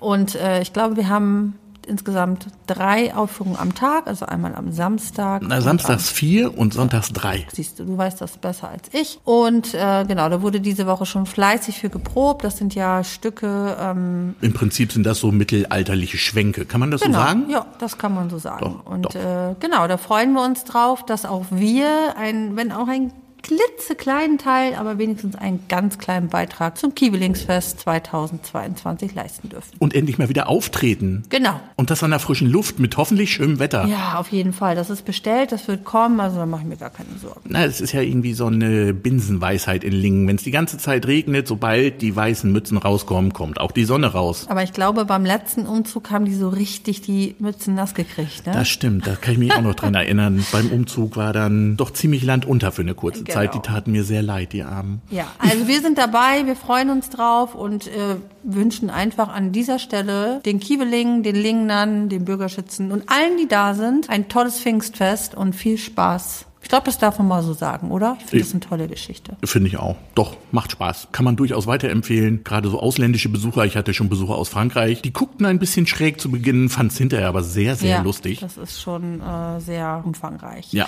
Und 0.00 0.34
äh, 0.34 0.60
ich 0.60 0.72
glaube, 0.72 0.96
wir 0.96 1.08
haben 1.08 1.58
insgesamt 1.88 2.46
drei 2.66 3.14
Aufführungen 3.14 3.58
am 3.58 3.74
Tag, 3.74 4.06
also 4.06 4.26
einmal 4.26 4.54
am 4.54 4.70
Samstag. 4.72 5.42
Na, 5.44 5.60
samstags 5.60 6.10
vier 6.10 6.56
und 6.56 6.74
sonntags 6.74 7.12
drei. 7.12 7.46
Siehst 7.52 7.78
du, 7.78 7.84
du 7.84 7.96
weißt 7.96 8.20
das 8.20 8.36
besser 8.36 8.68
als 8.68 8.82
ich. 8.92 9.18
Und 9.24 9.74
äh, 9.74 10.04
genau, 10.06 10.28
da 10.28 10.42
wurde 10.42 10.60
diese 10.60 10.86
Woche 10.86 11.06
schon 11.06 11.26
fleißig 11.26 11.78
für 11.78 11.88
geprobt. 11.88 12.44
Das 12.44 12.58
sind 12.58 12.74
ja 12.74 13.02
Stücke. 13.02 13.76
Ähm, 13.80 14.36
Im 14.40 14.52
Prinzip 14.52 14.92
sind 14.92 15.04
das 15.04 15.18
so 15.18 15.32
mittelalterliche 15.32 16.18
Schwänke. 16.18 16.66
Kann 16.66 16.80
man 16.80 16.90
das 16.90 17.00
genau, 17.00 17.18
so 17.18 17.24
sagen? 17.24 17.50
ja, 17.50 17.66
das 17.78 17.98
kann 17.98 18.14
man 18.14 18.30
so 18.30 18.38
sagen. 18.38 18.60
Doch, 18.60 18.92
und 18.92 19.02
doch. 19.06 19.14
Äh, 19.14 19.54
genau, 19.58 19.88
da 19.88 19.96
freuen 19.96 20.32
wir 20.32 20.44
uns 20.44 20.64
drauf, 20.64 21.04
dass 21.06 21.24
auch 21.24 21.46
wir, 21.50 22.16
ein, 22.16 22.56
wenn 22.56 22.70
auch 22.70 22.88
ein 22.88 23.12
klitzekleinen 23.48 24.36
Teil, 24.36 24.74
aber 24.74 24.98
wenigstens 24.98 25.34
einen 25.34 25.60
ganz 25.68 25.98
kleinen 25.98 26.28
Beitrag 26.28 26.76
zum 26.76 26.94
Kiebelingsfest 26.94 27.80
2022 27.80 29.14
leisten 29.14 29.48
dürfen. 29.48 29.70
Und 29.78 29.94
endlich 29.94 30.18
mal 30.18 30.28
wieder 30.28 30.48
auftreten. 30.48 31.22
Genau. 31.30 31.58
Und 31.76 31.90
das 31.90 32.02
an 32.02 32.10
der 32.10 32.18
frischen 32.18 32.48
Luft 32.50 32.78
mit 32.78 32.96
hoffentlich 32.98 33.32
schönem 33.32 33.58
Wetter. 33.58 33.86
Ja, 33.86 34.18
auf 34.18 34.28
jeden 34.28 34.52
Fall. 34.52 34.74
Das 34.74 34.90
ist 34.90 35.04
bestellt, 35.06 35.50
das 35.52 35.66
wird 35.66 35.84
kommen, 35.84 36.20
also 36.20 36.36
da 36.36 36.44
mache 36.46 36.62
ich 36.62 36.68
mir 36.68 36.76
gar 36.76 36.90
keine 36.90 37.08
Sorgen. 37.20 37.40
Na, 37.48 37.64
es 37.64 37.80
ist 37.80 37.92
ja 37.92 38.02
irgendwie 38.02 38.34
so 38.34 38.46
eine 38.46 38.92
Binsenweisheit 38.92 39.82
in 39.82 39.92
Lingen. 39.92 40.28
Wenn 40.28 40.36
es 40.36 40.42
die 40.42 40.50
ganze 40.50 40.76
Zeit 40.76 41.06
regnet, 41.06 41.48
sobald 41.48 42.02
die 42.02 42.14
weißen 42.14 42.52
Mützen 42.52 42.76
rauskommen, 42.76 43.32
kommt 43.32 43.60
auch 43.60 43.72
die 43.72 43.84
Sonne 43.84 44.08
raus. 44.08 44.46
Aber 44.50 44.62
ich 44.62 44.74
glaube, 44.74 45.06
beim 45.06 45.24
letzten 45.24 45.66
Umzug 45.66 46.10
haben 46.10 46.26
die 46.26 46.34
so 46.34 46.50
richtig 46.50 47.00
die 47.00 47.34
Mützen 47.38 47.74
nass 47.74 47.94
gekriegt. 47.94 48.46
Ne? 48.46 48.52
Das 48.52 48.68
stimmt, 48.68 49.06
da 49.06 49.16
kann 49.16 49.32
ich 49.32 49.38
mich 49.38 49.52
auch 49.54 49.62
noch 49.62 49.74
dran 49.74 49.94
erinnern. 49.94 50.44
Beim 50.52 50.70
Umzug 50.70 51.16
war 51.16 51.32
dann 51.32 51.78
doch 51.78 51.92
ziemlich 51.92 52.24
Land 52.24 52.44
unter 52.44 52.72
für 52.72 52.82
eine 52.82 52.94
kurze 52.94 53.24
Genau. 53.24 53.37
Zeit. 53.40 53.54
Die 53.54 53.60
taten 53.60 53.92
mir 53.92 54.04
sehr 54.04 54.22
leid, 54.22 54.52
die 54.52 54.62
Armen. 54.62 55.02
Ja, 55.10 55.26
also 55.38 55.68
wir 55.68 55.80
sind 55.80 55.98
dabei, 55.98 56.46
wir 56.46 56.56
freuen 56.56 56.90
uns 56.90 57.10
drauf 57.10 57.54
und 57.54 57.86
äh, 57.86 58.16
wünschen 58.42 58.90
einfach 58.90 59.28
an 59.28 59.52
dieser 59.52 59.78
Stelle 59.78 60.40
den 60.44 60.60
Kiebelingen, 60.60 61.22
den 61.22 61.36
Lingnern, 61.36 62.08
den 62.08 62.24
Bürgerschützen 62.24 62.92
und 62.92 63.08
allen, 63.08 63.36
die 63.36 63.48
da 63.48 63.74
sind, 63.74 64.10
ein 64.10 64.28
tolles 64.28 64.60
Pfingstfest 64.60 65.34
und 65.34 65.54
viel 65.54 65.78
Spaß. 65.78 66.47
Ich 66.68 66.70
glaube, 66.70 66.84
das 66.84 66.98
darf 66.98 67.16
man 67.16 67.28
mal 67.28 67.42
so 67.42 67.54
sagen, 67.54 67.90
oder? 67.90 68.18
Ich 68.20 68.26
finde 68.26 68.44
das 68.44 68.52
eine 68.52 68.60
tolle 68.60 68.88
Geschichte. 68.88 69.38
Finde 69.42 69.68
ich 69.68 69.78
auch. 69.78 69.96
Doch, 70.14 70.36
macht 70.52 70.72
Spaß. 70.72 71.08
Kann 71.12 71.24
man 71.24 71.34
durchaus 71.34 71.66
weiterempfehlen. 71.66 72.44
Gerade 72.44 72.68
so 72.68 72.78
ausländische 72.78 73.30
Besucher, 73.30 73.64
ich 73.64 73.74
hatte 73.74 73.94
schon 73.94 74.10
Besucher 74.10 74.34
aus 74.34 74.50
Frankreich, 74.50 75.00
die 75.00 75.10
guckten 75.10 75.46
ein 75.46 75.58
bisschen 75.58 75.86
schräg 75.86 76.20
zu 76.20 76.30
Beginn, 76.30 76.68
fanden 76.68 76.92
es 76.92 76.98
hinterher 76.98 77.28
aber 77.28 77.42
sehr, 77.42 77.74
sehr 77.74 77.88
ja, 77.88 78.02
lustig. 78.02 78.40
Das 78.40 78.58
ist 78.58 78.82
schon 78.82 79.22
äh, 79.22 79.60
sehr 79.60 80.02
umfangreich. 80.04 80.70
Ja. 80.74 80.86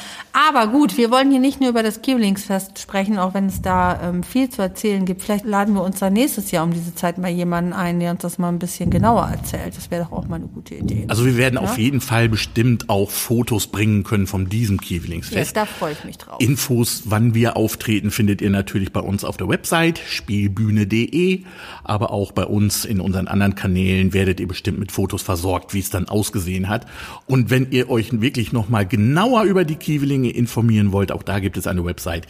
Aber 0.51 0.67
gut, 0.67 0.99
wir 0.99 1.11
wollen 1.11 1.31
hier 1.31 1.41
nicht 1.41 1.63
nur 1.63 1.71
über 1.71 1.83
das 1.83 2.03
Kiebelingsfest 2.03 2.79
sprechen, 2.79 3.19
auch 3.19 3.33
wenn 3.33 3.47
es 3.47 3.63
da 3.63 4.03
ähm, 4.03 4.23
viel 4.23 4.51
zu 4.51 4.61
erzählen 4.61 5.07
gibt. 5.07 5.23
Vielleicht 5.23 5.47
laden 5.47 5.75
wir 5.75 5.83
uns 5.83 5.99
da 5.99 6.11
nächstes 6.11 6.51
Jahr 6.51 6.65
um 6.65 6.75
diese 6.75 6.95
Zeit 6.95 7.17
mal 7.17 7.31
jemanden 7.31 7.73
ein, 7.73 8.01
der 8.01 8.11
uns 8.11 8.21
das 8.21 8.37
mal 8.37 8.51
ein 8.51 8.59
bisschen 8.59 8.91
genauer 8.91 9.29
erzählt. 9.29 9.79
Das 9.79 9.91
wäre 9.91 10.05
doch 10.05 10.13
auch 10.13 10.29
mal 10.29 10.37
eine 10.37 10.47
gute 10.49 10.75
Idee. 10.75 11.07
Also 11.09 11.25
wir 11.25 11.39
werden 11.39 11.55
Ja? 11.55 11.63
auf 11.63 11.79
jeden 11.79 12.03
Fall 12.03 12.29
bestimmt 12.29 12.91
auch 12.91 13.11
Fotos 13.11 13.67
bringen 13.69 14.05
können 14.05 14.27
von 14.27 14.47
diesem 14.51 14.77
ja, 14.77 14.83
Kievlingsfest. 14.83 15.57
da 15.57 15.67
freue 15.71 15.93
ich 15.93 16.05
mich 16.05 16.19
drauf. 16.19 16.41
Infos, 16.41 17.03
wann 17.07 17.35
wir 17.35 17.57
auftreten, 17.57 18.11
findet 18.11 18.43
ihr 18.43 18.51
natürlich 18.51 18.93
bei 18.93 19.01
uns 19.01 19.25
auf 19.25 19.37
der 19.37 19.49
Website 19.49 19.99
spielbühne.de, 19.99 21.43
aber 21.85 22.11
auch 22.11 22.33
bei 22.33 22.45
uns 22.45 22.85
in 22.85 23.01
unseren 23.01 23.29
anderen 23.29 23.55
Kanälen 23.55 24.13
werdet 24.13 24.41
ihr 24.41 24.49
bestimmt 24.49 24.79
mit 24.79 24.93
Fotos 24.93 25.23
versorgt, 25.23 25.75
wie 25.75 25.81
es 25.81 25.91
dann 25.91 26.09
ausgesehen 26.09 26.69
hat. 26.69 26.87
Und 27.27 27.51
wenn 27.51 27.71
ihr 27.71 27.91
euch 27.91 28.21
wirklich 28.21 28.53
noch 28.53 28.69
mal 28.69 28.87
genauer 28.87 29.45
über 29.45 29.65
die 29.65 29.77
Kievelinge 29.77 30.31
informieren 30.31 30.93
wollt, 30.93 31.13
auch 31.13 31.23
da 31.23 31.39
gibt 31.39 31.57
es 31.57 31.67
eine 31.67 31.85
Website 31.85 32.27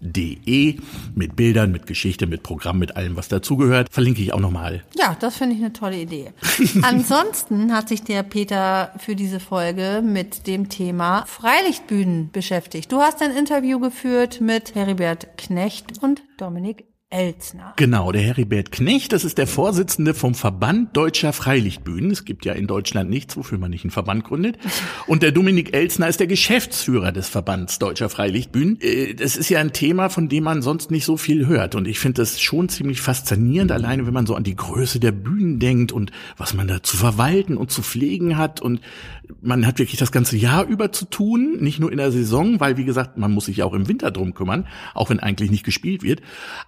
kievelinge.de 0.00 0.76
mit 1.14 1.36
Bildern, 1.36 1.72
mit 1.72 1.86
Geschichte, 1.86 2.26
mit 2.26 2.42
Programm, 2.42 2.78
mit 2.78 2.96
allem, 2.96 3.16
was 3.16 3.28
dazugehört. 3.28 3.88
Verlinke 3.90 4.22
ich 4.22 4.32
auch 4.32 4.40
noch 4.40 4.50
mal. 4.50 4.82
Ja, 4.96 5.16
das 5.18 5.36
finde 5.36 5.56
ich 5.56 5.60
eine 5.60 5.72
tolle 5.72 5.98
Idee. 5.98 6.32
Ansonsten 6.82 7.72
hat 7.72 7.88
sich 7.88 8.02
der 8.02 8.22
Peter 8.22 8.92
für 8.98 9.16
diese 9.16 9.40
Folge 9.40 10.02
mit 10.04 10.46
dem 10.46 10.68
Thema 10.68 11.24
Freilichtbühnen 11.26 12.30
beschäftigt. 12.30 12.90
Du 12.92 13.00
hast 13.00 13.22
ein 13.22 13.36
Interview 13.36 13.78
geführt 13.78 14.40
mit 14.40 14.74
Heribert 14.74 15.36
Knecht 15.36 16.02
und 16.02 16.22
Dominik 16.38 16.89
Elzner. 17.12 17.72
Genau, 17.74 18.12
der 18.12 18.22
Heribert 18.22 18.70
Knecht, 18.70 19.12
das 19.12 19.24
ist 19.24 19.36
der 19.36 19.48
Vorsitzende 19.48 20.14
vom 20.14 20.36
Verband 20.36 20.96
Deutscher 20.96 21.32
Freilichtbühnen. 21.32 22.12
Es 22.12 22.24
gibt 22.24 22.44
ja 22.44 22.52
in 22.52 22.68
Deutschland 22.68 23.10
nichts, 23.10 23.36
wofür 23.36 23.58
man 23.58 23.72
nicht 23.72 23.82
einen 23.82 23.90
Verband 23.90 24.22
gründet. 24.22 24.58
Und 25.08 25.24
der 25.24 25.32
Dominik 25.32 25.74
Elsner 25.74 26.06
ist 26.06 26.20
der 26.20 26.28
Geschäftsführer 26.28 27.10
des 27.10 27.28
Verbands 27.28 27.80
Deutscher 27.80 28.10
Freilichtbühnen. 28.10 28.80
Äh, 28.80 29.14
Das 29.14 29.36
ist 29.36 29.48
ja 29.48 29.58
ein 29.58 29.72
Thema, 29.72 30.08
von 30.08 30.28
dem 30.28 30.44
man 30.44 30.62
sonst 30.62 30.92
nicht 30.92 31.04
so 31.04 31.16
viel 31.16 31.48
hört. 31.48 31.74
Und 31.74 31.88
ich 31.88 31.98
finde 31.98 32.22
das 32.22 32.40
schon 32.40 32.68
ziemlich 32.68 33.00
faszinierend, 33.00 33.72
alleine 33.72 34.06
wenn 34.06 34.14
man 34.14 34.26
so 34.26 34.36
an 34.36 34.44
die 34.44 34.54
Größe 34.54 35.00
der 35.00 35.10
Bühnen 35.10 35.58
denkt 35.58 35.90
und 35.90 36.12
was 36.36 36.54
man 36.54 36.68
da 36.68 36.80
zu 36.80 36.96
verwalten 36.96 37.56
und 37.56 37.72
zu 37.72 37.82
pflegen 37.82 38.38
hat. 38.38 38.60
Und 38.60 38.82
man 39.42 39.66
hat 39.66 39.80
wirklich 39.80 39.98
das 39.98 40.12
ganze 40.12 40.36
Jahr 40.36 40.64
über 40.64 40.92
zu 40.92 41.06
tun, 41.06 41.56
nicht 41.58 41.80
nur 41.80 41.90
in 41.90 41.98
der 41.98 42.12
Saison, 42.12 42.60
weil 42.60 42.76
wie 42.76 42.84
gesagt, 42.84 43.18
man 43.18 43.32
muss 43.32 43.46
sich 43.46 43.64
auch 43.64 43.74
im 43.74 43.88
Winter 43.88 44.12
drum 44.12 44.32
kümmern, 44.32 44.68
auch 44.94 45.10
wenn 45.10 45.18
eigentlich 45.18 45.50
nicht 45.50 45.64
gespielt 45.64 46.04
wird. 46.04 46.20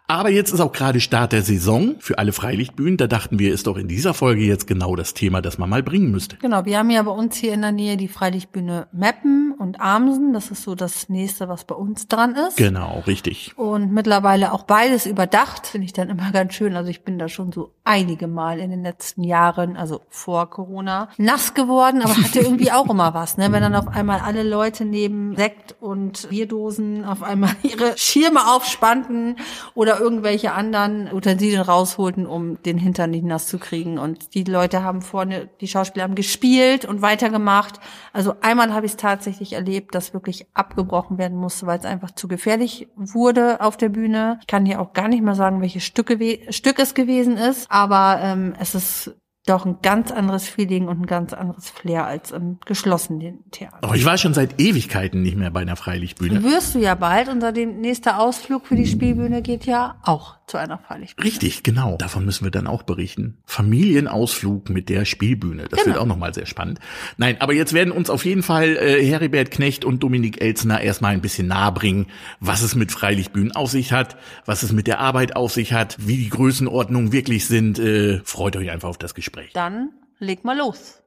Aber 0.08 0.31
jetzt 0.32 0.52
ist 0.52 0.60
auch 0.60 0.72
gerade 0.72 1.00
Start 1.00 1.32
der 1.32 1.42
Saison 1.42 1.96
für 1.98 2.18
alle 2.18 2.32
Freilichtbühnen. 2.32 2.96
Da 2.96 3.06
dachten 3.06 3.38
wir, 3.38 3.52
ist 3.52 3.66
doch 3.66 3.76
in 3.76 3.88
dieser 3.88 4.14
Folge 4.14 4.42
jetzt 4.42 4.66
genau 4.66 4.96
das 4.96 5.14
Thema, 5.14 5.42
das 5.42 5.58
man 5.58 5.70
mal 5.70 5.82
bringen 5.82 6.10
müsste. 6.10 6.36
Genau, 6.36 6.64
wir 6.64 6.78
haben 6.78 6.90
ja 6.90 7.02
bei 7.02 7.10
uns 7.10 7.36
hier 7.36 7.52
in 7.52 7.62
der 7.62 7.72
Nähe 7.72 7.96
die 7.96 8.08
Freilichtbühne 8.08 8.88
Meppen 8.92 9.54
und 9.58 9.80
Amsen. 9.80 10.32
Das 10.32 10.50
ist 10.50 10.62
so 10.62 10.74
das 10.74 11.08
nächste, 11.08 11.48
was 11.48 11.64
bei 11.64 11.74
uns 11.74 12.08
dran 12.08 12.34
ist. 12.34 12.56
Genau, 12.56 13.02
richtig. 13.06 13.52
Und 13.56 13.92
mittlerweile 13.92 14.52
auch 14.52 14.64
beides 14.64 15.06
überdacht, 15.06 15.66
finde 15.66 15.84
ich 15.84 15.92
dann 15.92 16.08
immer 16.08 16.30
ganz 16.32 16.54
schön. 16.54 16.76
Also 16.76 16.90
ich 16.90 17.04
bin 17.04 17.18
da 17.18 17.28
schon 17.28 17.52
so 17.52 17.72
einige 17.84 18.26
Mal 18.26 18.60
in 18.60 18.70
den 18.70 18.82
letzten 18.82 19.24
Jahren, 19.24 19.76
also 19.76 20.02
vor 20.08 20.50
Corona, 20.50 21.08
nass 21.18 21.54
geworden, 21.54 22.02
aber 22.02 22.16
hatte 22.16 22.40
irgendwie 22.42 22.72
auch 22.72 22.88
immer 22.88 23.14
was, 23.14 23.36
ne? 23.36 23.52
Wenn 23.52 23.62
dann 23.62 23.74
auf 23.74 23.88
einmal 23.88 24.20
alle 24.20 24.42
Leute 24.42 24.84
neben 24.84 25.36
Sekt 25.36 25.76
und 25.80 26.28
Bierdosen 26.28 27.04
auf 27.04 27.22
einmal 27.22 27.54
ihre 27.62 27.96
Schirme 27.96 28.52
aufspannten 28.52 29.36
oder 29.74 30.00
irgendwelche 30.00 30.21
irgendwelche 30.22 30.52
anderen 30.52 31.12
Utensilien 31.12 31.62
rausholten, 31.62 32.26
um 32.26 32.62
den 32.62 32.78
Hintern 32.78 33.10
nicht 33.10 33.24
nass 33.24 33.46
zu 33.46 33.58
kriegen. 33.58 33.98
Und 33.98 34.34
die 34.34 34.44
Leute 34.44 34.84
haben 34.84 35.02
vorne, 35.02 35.48
die 35.60 35.66
Schauspieler 35.66 36.04
haben 36.04 36.14
gespielt 36.14 36.84
und 36.84 37.02
weitergemacht. 37.02 37.80
Also 38.12 38.34
einmal 38.40 38.72
habe 38.72 38.86
ich 38.86 38.92
es 38.92 38.96
tatsächlich 38.96 39.54
erlebt, 39.54 39.96
dass 39.96 40.14
wirklich 40.14 40.46
abgebrochen 40.54 41.18
werden 41.18 41.36
musste, 41.36 41.66
weil 41.66 41.80
es 41.80 41.84
einfach 41.84 42.12
zu 42.12 42.28
gefährlich 42.28 42.88
wurde 42.94 43.60
auf 43.60 43.76
der 43.76 43.88
Bühne. 43.88 44.38
Ich 44.40 44.46
kann 44.46 44.64
hier 44.64 44.80
auch 44.80 44.92
gar 44.92 45.08
nicht 45.08 45.22
mehr 45.22 45.34
sagen, 45.34 45.60
welche 45.60 45.80
Stücke, 45.80 46.12
Stück 46.50 46.78
es 46.78 46.94
gewesen 46.94 47.36
ist, 47.36 47.68
aber 47.68 48.20
ähm, 48.22 48.54
es 48.60 48.76
ist 48.76 49.16
doch 49.46 49.66
ein 49.66 49.78
ganz 49.82 50.12
anderes 50.12 50.48
Feeling 50.48 50.86
und 50.86 51.00
ein 51.00 51.06
ganz 51.06 51.32
anderes 51.32 51.68
Flair 51.70 52.06
als 52.06 52.30
im 52.30 52.58
geschlossenen 52.64 53.50
Theater. 53.50 53.88
Oh, 53.88 53.94
ich 53.94 54.04
war 54.04 54.16
schon 54.16 54.34
seit 54.34 54.60
Ewigkeiten 54.60 55.22
nicht 55.22 55.36
mehr 55.36 55.50
bei 55.50 55.60
einer 55.60 55.76
Freilichtbühne. 55.76 56.44
Wirst 56.44 56.74
du 56.74 56.78
ja 56.78 56.94
bald. 56.94 57.28
Unser 57.28 57.50
nächster 57.52 58.20
Ausflug 58.20 58.66
für 58.66 58.76
die 58.76 58.86
Spielbühne 58.86 59.42
geht 59.42 59.66
ja 59.66 59.96
auch 60.02 60.36
zu 60.52 60.58
einer 60.58 60.78
Freilichtbühne. 60.78 61.26
Richtig, 61.26 61.62
genau. 61.62 61.96
Davon 61.96 62.26
müssen 62.26 62.44
wir 62.44 62.50
dann 62.50 62.66
auch 62.66 62.82
berichten. 62.82 63.38
Familienausflug 63.46 64.68
mit 64.68 64.90
der 64.90 65.06
Spielbühne. 65.06 65.64
Das 65.68 65.80
genau. 65.80 65.86
wird 65.86 65.98
auch 65.98 66.06
nochmal 66.06 66.34
sehr 66.34 66.44
spannend. 66.44 66.78
Nein, 67.16 67.40
aber 67.40 67.54
jetzt 67.54 67.72
werden 67.72 67.90
uns 67.90 68.10
auf 68.10 68.26
jeden 68.26 68.42
Fall 68.42 68.76
äh, 68.76 69.02
Heribert 69.02 69.50
Knecht 69.50 69.84
und 69.86 70.02
Dominik 70.02 70.42
Elsner 70.42 70.82
erstmal 70.82 71.14
ein 71.14 71.22
bisschen 71.22 71.46
nahebringen, 71.46 72.06
was 72.38 72.60
es 72.60 72.74
mit 72.74 72.92
Freilichtbühnen 72.92 73.52
auf 73.52 73.70
sich 73.70 73.92
hat, 73.92 74.18
was 74.44 74.62
es 74.62 74.72
mit 74.72 74.86
der 74.86 75.00
Arbeit 75.00 75.36
auf 75.36 75.52
sich 75.52 75.72
hat, 75.72 75.96
wie 75.98 76.18
die 76.18 76.28
Größenordnungen 76.28 77.12
wirklich 77.12 77.46
sind. 77.46 77.78
Äh, 77.78 78.20
freut 78.22 78.54
euch 78.56 78.70
einfach 78.70 78.90
auf 78.90 78.98
das 78.98 79.14
Gespräch. 79.14 79.52
Dann 79.54 79.88
leg 80.18 80.44
mal 80.44 80.56
los. 80.56 81.02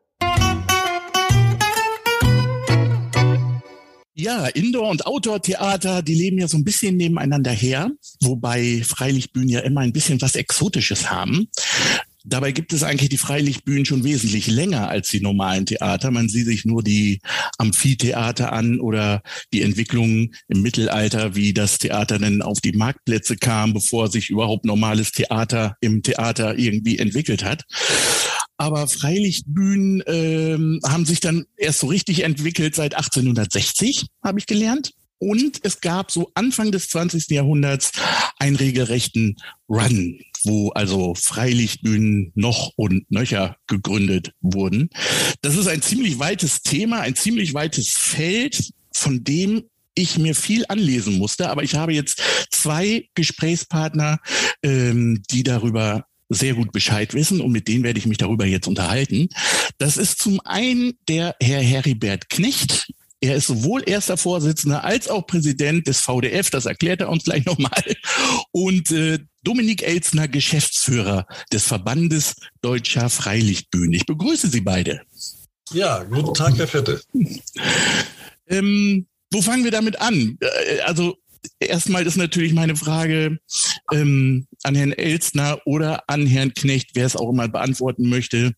Ja, 4.18 4.48
Indoor- 4.48 4.92
und 4.92 5.06
Outdoor-Theater, 5.06 6.02
die 6.02 6.16
leben 6.16 6.40
ja 6.40 6.48
so 6.48 6.56
ein 6.56 6.64
bisschen 6.64 6.96
nebeneinander 6.96 7.52
her, 7.52 7.92
wobei 8.22 8.82
Freilichtbühnen 8.82 9.50
ja 9.50 9.60
immer 9.60 9.82
ein 9.82 9.92
bisschen 9.92 10.22
was 10.22 10.36
Exotisches 10.36 11.12
haben. 11.12 11.50
Dabei 12.24 12.54
gibt 12.54 12.72
es 12.72 12.82
eigentlich 12.82 13.10
die 13.10 13.18
Freilichtbühnen 13.18 13.86
schon 13.86 14.06
wesentlich 14.06 14.48
länger 14.48 14.88
als 14.88 15.10
die 15.10 15.20
normalen 15.20 15.66
Theater. 15.66 16.12
Man 16.12 16.30
sieht 16.30 16.46
sich 16.46 16.64
nur 16.64 16.82
die 16.82 17.20
Amphitheater 17.58 18.54
an 18.54 18.80
oder 18.80 19.22
die 19.52 19.62
Entwicklungen 19.62 20.34
im 20.48 20.62
Mittelalter, 20.62 21.36
wie 21.36 21.54
das 21.54 21.78
Theater 21.78 22.18
denn 22.18 22.42
auf 22.42 22.62
die 22.62 22.72
Marktplätze 22.72 23.36
kam, 23.36 23.74
bevor 23.74 24.10
sich 24.10 24.30
überhaupt 24.30 24.64
normales 24.64 25.12
Theater 25.12 25.76
im 25.82 26.04
Theater 26.04 26.58
irgendwie 26.58 27.00
entwickelt 27.00 27.44
hat. 27.44 27.66
Aber 28.58 28.88
Freilichtbühnen 28.88 30.04
ähm, 30.08 30.80
haben 30.86 31.06
sich 31.06 31.20
dann 31.20 31.46
erst 31.58 31.80
so 31.80 31.88
richtig 31.88 32.24
entwickelt 32.24 32.76
seit 32.76 32.96
1860, 32.96 34.08
habe 34.24 34.40
ich 34.40 34.46
gelernt. 34.46 34.94
Und 35.18 35.60
es 35.64 35.82
gab 35.82 36.12
so 36.12 36.32
Anfang 36.36 36.72
des 36.72 36.90
20. 36.90 37.30
Jahrhunderts 37.30 37.94
einen 38.38 38.56
regelrechten 38.56 39.38
Run, 39.70 40.20
wo 40.44 40.70
also 40.72 41.16
Freilichtbühnen 41.16 42.32
noch 42.36 42.72
und 42.76 43.10
nöcher 43.10 43.56
gegründet 43.68 44.34
wurden. 44.42 44.90
Das 45.42 45.56
ist 45.56 45.68
ein 45.68 45.82
ziemlich 45.82 46.20
weites 46.20 46.62
Thema, 46.62 47.00
ein 47.00 47.16
ziemlich 47.16 47.54
weites 47.54 47.90
Feld, 47.90 48.72
von 48.94 49.24
dem 49.24 49.64
ich 49.96 50.18
mir 50.18 50.36
viel 50.36 50.66
anlesen 50.68 51.18
musste, 51.18 51.50
aber 51.50 51.64
ich 51.64 51.76
habe 51.76 51.94
jetzt 51.94 52.22
zwei 52.52 53.08
Gesprächspartner, 53.16 54.20
ähm, 54.62 55.24
die 55.32 55.44
darüber 55.44 56.06
sehr 56.30 56.56
gut 56.56 56.72
Bescheid 56.72 57.14
wissen 57.14 57.42
und 57.42 57.52
mit 57.52 57.68
denen 57.68 57.84
werde 57.84 58.00
ich 58.00 58.06
mich 58.06 58.18
darüber 58.18 58.46
jetzt 58.46 58.68
unterhalten. 58.68 59.30
Das 59.78 59.98
ist 59.98 60.20
zum 60.20 60.40
einen 60.42 60.94
der 61.08 61.36
Herr 61.42 61.62
Heribert 61.62 62.30
Knecht. 62.30 62.88
Er 63.22 63.36
ist 63.36 63.48
sowohl 63.48 63.84
erster 63.88 64.18
Vorsitzender 64.18 64.84
als 64.84 65.08
auch 65.08 65.26
Präsident 65.26 65.88
des 65.88 66.00
VDF, 66.00 66.50
das 66.50 66.66
erklärt 66.66 67.02
er 67.02 67.10
uns 67.10 67.24
gleich 67.24 67.46
nochmal. 67.46 67.84
Und 68.52 68.92
äh, 68.92 69.20
Dominik 69.44 69.84
Elsner, 69.84 70.28
Geschäftsführer 70.28 71.26
des 71.52 71.66
Verbandes 71.66 72.36
Deutscher 72.62 73.10
Freilichtbühnen. 73.10 73.94
Ich 73.94 74.06
begrüße 74.06 74.50
Sie 74.50 74.62
beide. 74.62 75.02
Ja, 75.72 76.04
guten 76.04 76.34
Tag, 76.34 76.58
Herr 76.58 76.68
Fette. 76.68 77.02
ähm, 78.48 79.08
wo 79.32 79.42
fangen 79.42 79.64
wir 79.64 79.72
damit 79.72 80.00
an? 80.02 80.38
Äh, 80.40 80.82
also 80.82 81.18
erstmal 81.60 82.06
ist 82.06 82.18
natürlich 82.18 82.54
meine 82.54 82.76
Frage 82.76 83.40
ähm, 83.92 84.48
an 84.66 84.76
Herrn 84.76 84.92
Elstner 84.92 85.60
oder 85.66 86.04
an 86.08 86.26
Herrn 86.26 86.54
Knecht, 86.54 86.92
wer 86.94 87.06
es 87.06 87.16
auch 87.16 87.30
immer 87.30 87.48
beantworten 87.48 88.10
möchte. 88.10 88.54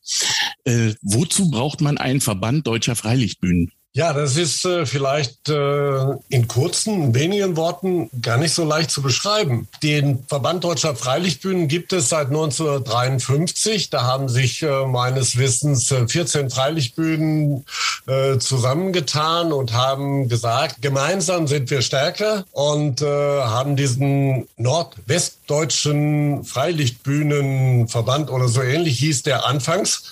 Äh, 0.63 0.93
wozu 1.01 1.51
braucht 1.51 1.81
man 1.81 1.97
einen 1.97 2.21
Verband 2.21 2.65
deutscher 2.67 2.95
Freilichtbühnen? 2.95 3.71
Ja, 3.97 4.13
das 4.13 4.37
ist 4.37 4.63
äh, 4.63 4.85
vielleicht 4.85 5.49
äh, 5.49 6.11
in 6.29 6.47
kurzen, 6.47 7.15
wenigen 7.15 7.57
Worten 7.57 8.11
gar 8.21 8.37
nicht 8.37 8.53
so 8.53 8.63
leicht 8.63 8.91
zu 8.91 9.01
beschreiben. 9.01 9.67
Den 9.81 10.23
Verband 10.27 10.63
Deutscher 10.63 10.95
Freilichtbühnen 10.95 11.67
gibt 11.67 11.93
es 11.93 12.09
seit 12.09 12.27
1953. 12.27 13.89
Da 13.89 14.03
haben 14.03 14.29
sich 14.29 14.61
äh, 14.61 14.85
meines 14.85 15.39
Wissens 15.39 15.87
14 15.87 16.45
äh, 16.45 16.49
Freilichtbühnen 16.51 17.65
äh, 18.05 18.37
zusammengetan 18.37 19.51
und 19.51 19.73
haben 19.73 20.29
gesagt, 20.29 20.83
gemeinsam 20.83 21.47
sind 21.47 21.71
wir 21.71 21.81
stärker 21.81 22.45
und 22.51 23.01
äh, 23.01 23.07
haben 23.07 23.75
diesen 23.75 24.47
nordwestdeutschen 24.57 26.43
Freilichtbühnenverband 26.43 28.29
oder 28.29 28.47
so 28.47 28.61
ähnlich 28.61 28.99
hieß 28.99 29.23
der 29.23 29.47
anfangs 29.47 30.03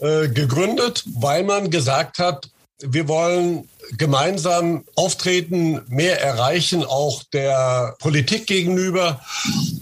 gegründet, 0.00 1.04
weil 1.14 1.44
man 1.44 1.70
gesagt 1.70 2.18
hat, 2.18 2.48
wir 2.80 3.08
wollen 3.08 3.68
gemeinsam 3.96 4.84
auftreten, 4.96 5.80
mehr 5.88 6.20
erreichen, 6.20 6.84
auch 6.84 7.22
der 7.32 7.96
Politik 8.00 8.46
gegenüber. 8.46 9.20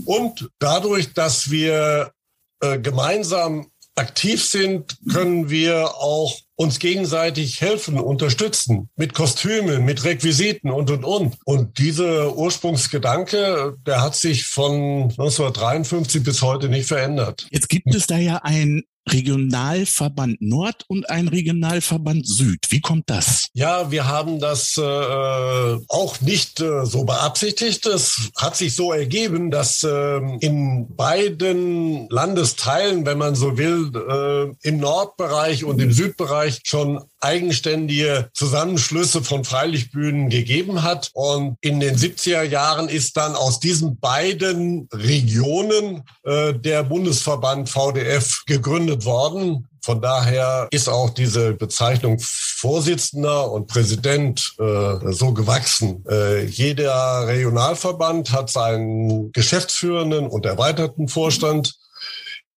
Und 0.05 0.51
dadurch, 0.59 1.15
dass 1.15 1.51
wir 1.51 2.13
äh, 2.61 2.79
gemeinsam 2.79 3.69
aktiv 3.95 4.45
sind, 4.45 4.97
können 5.13 5.51
wir 5.51 5.97
auch 5.97 6.39
uns 6.57 6.79
gegenseitig 6.79 7.61
helfen, 7.61 7.99
unterstützen 7.99 8.89
mit 8.97 9.15
Kostümen, 9.15 9.85
mit 9.85 10.05
Requisiten 10.05 10.71
und, 10.71 10.91
und, 10.91 11.05
und. 11.05 11.37
Und 11.45 11.79
dieser 11.79 12.37
Ursprungsgedanke, 12.37 13.77
der 13.87 14.01
hat 14.01 14.15
sich 14.15 14.47
von 14.47 15.05
1953 15.11 16.23
bis 16.23 16.41
heute 16.41 16.69
nicht 16.69 16.87
verändert. 16.87 17.47
Jetzt 17.51 17.69
gibt 17.69 17.95
es 17.95 18.07
da 18.07 18.17
ja 18.17 18.37
ein 18.43 18.85
Regionalverband 19.09 20.41
Nord 20.41 20.85
und 20.89 21.11
ein 21.11 21.29
Regionalverband 21.29 22.27
Süd. 22.27 22.61
Wie 22.71 22.81
kommt 22.81 23.11
das? 23.11 23.49
Ja, 23.53 23.91
wir 23.91 24.07
haben 24.07 24.39
das 24.39 24.77
äh, 24.77 24.81
auch 24.81 26.21
nicht 26.21 26.61
äh, 26.61 26.87
so 26.87 27.05
beabsichtigt. 27.05 27.87
Es 27.87 28.31
hat 28.37 28.57
sich 28.57 28.75
so 28.75 28.93
ergeben, 28.93 29.51
dass 29.51 29.83
äh, 29.83 30.21
in 30.41 30.95
beiden 30.95 32.09
Landesteilen, 32.11 33.05
wenn 33.05 33.19
man 33.19 33.35
so 33.35 33.59
will, 33.59 33.91
äh, 33.95 34.69
im 34.69 34.79
Nordbereich 34.79 35.65
und 35.65 35.81
im 35.81 35.93
Südbereich 35.93 36.61
schon 36.65 37.01
eigenständige 37.21 38.31
Zusammenschlüsse 38.35 39.23
von 39.23 39.45
Freilichtbühnen 39.45 40.29
gegeben 40.29 40.83
hat. 40.83 41.11
Und 41.15 41.57
in 41.61 41.81
den 41.81 41.97
70er 41.97 42.43
Jahren 42.43 42.89
ist 42.89 43.17
dann 43.17 43.35
aus 43.35 43.61
diesen 43.61 43.99
beiden 43.99 44.89
Regionen 44.93 46.03
äh, 46.25 46.53
der 46.55 46.83
Bundesverband 46.83 47.69
VDF 47.69 48.43
gegründet 48.47 48.92
worden. 49.05 49.69
Von 49.85 50.01
daher 50.01 50.69
ist 50.71 50.89
auch 50.89 51.11
diese 51.11 51.55
Bezeichnung 51.55 52.19
Vorsitzender 52.21 53.51
und 53.51 53.67
Präsident 53.67 54.55
äh, 54.59 55.13
so 55.13 55.33
gewachsen. 55.33 56.05
Äh, 56.09 56.45
jeder 56.45 57.27
Regionalverband 57.27 58.33
hat 58.33 58.51
seinen 58.51 59.33
geschäftsführenden 59.33 60.29
und 60.29 60.47
erweiterten 60.47 61.09
Vorstand. 61.09 61.75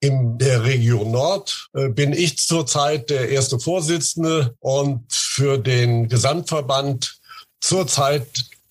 In 0.01 0.37
der 0.37 0.63
Region 0.63 1.09
Nord 1.09 1.69
äh, 1.73 1.89
bin 1.89 2.13
ich 2.13 2.37
zurzeit 2.37 3.09
der 3.09 3.29
erste 3.29 3.59
Vorsitzende 3.59 4.53
und 4.59 5.11
für 5.11 5.57
den 5.57 6.09
Gesamtverband 6.09 7.17
zurzeit 7.59 8.27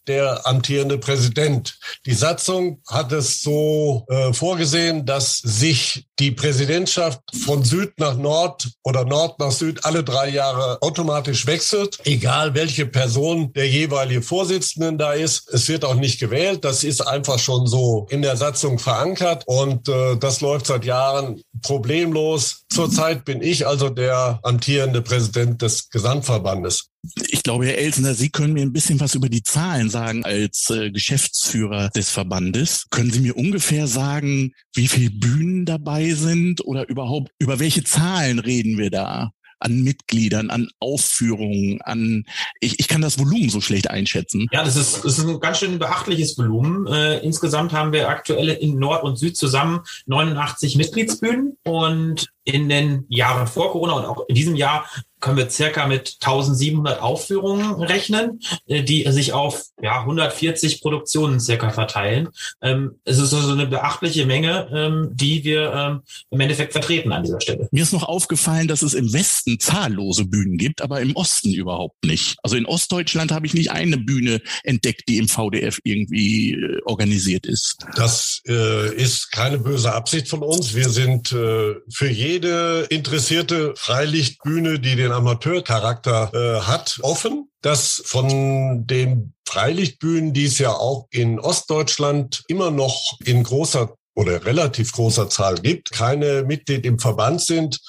der 0.06 0.46
amtierende 0.46 0.98
Präsident. 0.98 1.78
Die 2.06 2.14
Satzung 2.14 2.80
hat 2.88 3.12
es 3.12 3.42
so 3.42 4.04
äh, 4.08 4.32
vorgesehen, 4.32 5.06
dass 5.06 5.38
sich 5.38 6.06
die 6.18 6.30
Präsidentschaft 6.30 7.20
von 7.44 7.64
Süd 7.64 7.92
nach 7.98 8.16
Nord 8.16 8.68
oder 8.82 9.04
Nord 9.04 9.38
nach 9.38 9.50
Süd 9.50 9.84
alle 9.84 10.04
drei 10.04 10.28
Jahre 10.28 10.78
automatisch 10.80 11.46
wechselt, 11.46 11.98
egal 12.04 12.54
welche 12.54 12.86
Person 12.86 13.52
der 13.52 13.68
jeweilige 13.68 14.22
Vorsitzende 14.22 14.96
da 14.96 15.12
ist. 15.12 15.48
Es 15.52 15.68
wird 15.68 15.84
auch 15.84 15.94
nicht 15.94 16.20
gewählt. 16.20 16.64
Das 16.64 16.84
ist 16.84 17.00
einfach 17.00 17.38
schon 17.38 17.66
so 17.66 18.06
in 18.10 18.22
der 18.22 18.36
Satzung 18.36 18.78
verankert 18.78 19.44
und 19.46 19.88
äh, 19.88 20.16
das 20.16 20.40
läuft 20.40 20.66
seit 20.66 20.84
Jahren 20.84 21.42
problemlos. 21.62 22.64
Zurzeit 22.72 23.24
bin 23.24 23.42
ich 23.42 23.66
also 23.66 23.88
der 23.88 24.40
amtierende 24.42 25.02
Präsident 25.02 25.62
des 25.62 25.88
Gesamtverbandes. 25.90 26.90
Ich 27.28 27.42
glaube, 27.42 27.66
Herr 27.66 27.78
Elsner, 27.78 28.14
Sie 28.14 28.30
können 28.30 28.54
mir 28.54 28.62
ein 28.62 28.72
bisschen 28.72 29.00
was 29.00 29.14
über 29.14 29.28
die 29.28 29.42
Zahlen 29.42 29.90
sagen 29.90 30.24
als 30.24 30.70
äh, 30.70 30.90
Geschäftsführer 30.90 31.90
des 31.90 32.10
Verbandes. 32.10 32.86
Können 32.90 33.10
Sie 33.10 33.20
mir 33.20 33.36
ungefähr 33.36 33.86
sagen, 33.86 34.52
wie 34.74 34.88
viele 34.88 35.10
Bühnen 35.10 35.66
dabei 35.66 36.14
sind 36.14 36.64
oder 36.64 36.88
überhaupt 36.88 37.30
über 37.38 37.58
welche 37.58 37.84
Zahlen 37.84 38.38
reden 38.38 38.78
wir 38.78 38.90
da? 38.90 39.32
an 39.64 39.82
Mitgliedern, 39.82 40.50
an 40.50 40.68
Aufführungen, 40.78 41.80
an 41.82 42.24
ich, 42.60 42.80
ich 42.80 42.88
kann 42.88 43.00
das 43.00 43.18
Volumen 43.18 43.48
so 43.48 43.60
schlecht 43.60 43.90
einschätzen. 43.90 44.46
Ja, 44.52 44.62
das 44.62 44.76
ist, 44.76 45.04
das 45.04 45.18
ist 45.18 45.26
ein 45.26 45.40
ganz 45.40 45.58
schön 45.58 45.78
beachtliches 45.78 46.36
Volumen. 46.36 46.86
Äh, 46.86 47.20
insgesamt 47.20 47.72
haben 47.72 47.92
wir 47.92 48.08
aktuell 48.08 48.48
in 48.50 48.78
Nord 48.78 49.02
und 49.04 49.16
Süd 49.16 49.36
zusammen 49.36 49.80
89 50.06 50.76
Mitgliedsbühnen 50.76 51.56
und 51.64 52.28
in 52.44 52.68
den 52.68 53.06
Jahren 53.08 53.46
vor 53.46 53.72
Corona 53.72 53.94
und 53.94 54.04
auch 54.04 54.24
in 54.28 54.34
diesem 54.34 54.54
Jahr 54.54 54.86
können 55.24 55.38
wir 55.38 55.48
circa 55.48 55.86
mit 55.86 56.18
1700 56.20 57.00
Aufführungen 57.00 57.82
rechnen, 57.82 58.40
äh, 58.66 58.82
die 58.82 59.10
sich 59.10 59.32
auf 59.32 59.62
ja, 59.82 60.00
140 60.00 60.82
Produktionen 60.82 61.40
circa 61.40 61.70
verteilen. 61.70 62.28
Ähm, 62.60 63.00
es 63.04 63.16
ist 63.16 63.32
also 63.32 63.52
eine 63.52 63.66
beachtliche 63.66 64.26
Menge, 64.26 64.68
ähm, 64.70 65.08
die 65.14 65.42
wir 65.42 65.72
ähm, 65.72 66.00
im 66.28 66.40
Endeffekt 66.40 66.72
vertreten 66.72 67.10
an 67.10 67.22
dieser 67.22 67.40
Stelle. 67.40 67.68
Mir 67.72 67.82
ist 67.82 67.94
noch 67.94 68.02
aufgefallen, 68.02 68.68
dass 68.68 68.82
es 68.82 68.92
im 68.92 69.14
Westen 69.14 69.58
zahllose 69.58 70.26
Bühnen 70.26 70.58
gibt, 70.58 70.82
aber 70.82 71.00
im 71.00 71.16
Osten 71.16 71.54
überhaupt 71.54 72.04
nicht. 72.04 72.36
Also 72.42 72.56
in 72.56 72.66
Ostdeutschland 72.66 73.32
habe 73.32 73.46
ich 73.46 73.54
nicht 73.54 73.70
eine 73.70 73.96
Bühne 73.96 74.42
entdeckt, 74.62 75.08
die 75.08 75.16
im 75.16 75.28
VDF 75.28 75.78
irgendwie 75.84 76.52
äh, 76.52 76.82
organisiert 76.84 77.46
ist. 77.46 77.78
Das 77.96 78.42
äh, 78.46 78.94
ist 78.94 79.32
keine 79.32 79.56
böse 79.56 79.94
Absicht 79.94 80.28
von 80.28 80.42
uns. 80.42 80.74
Wir 80.74 80.90
sind 80.90 81.32
äh, 81.32 81.76
für 81.88 82.08
jede 82.34 82.86
interessierte 82.90 83.74
Freilichtbühne, 83.76 84.80
die 84.80 84.96
den 84.96 85.12
Amateurcharakter 85.12 86.32
äh, 86.34 86.60
hat, 86.62 86.98
offen. 87.02 87.48
dass 87.62 88.02
von 88.04 88.86
den 88.86 89.32
Freilichtbühnen, 89.48 90.32
die 90.32 90.44
es 90.44 90.58
ja 90.58 90.70
auch 90.70 91.06
in 91.10 91.38
Ostdeutschland 91.38 92.42
immer 92.48 92.70
noch 92.70 93.18
in 93.24 93.42
großer 93.42 93.94
oder 94.16 94.44
relativ 94.44 94.92
großer 94.92 95.28
Zahl 95.30 95.54
gibt, 95.54 95.92
keine 95.92 96.42
Mitglied 96.42 96.84
im 96.84 96.98
Verband 96.98 97.40
sind, 97.40 97.80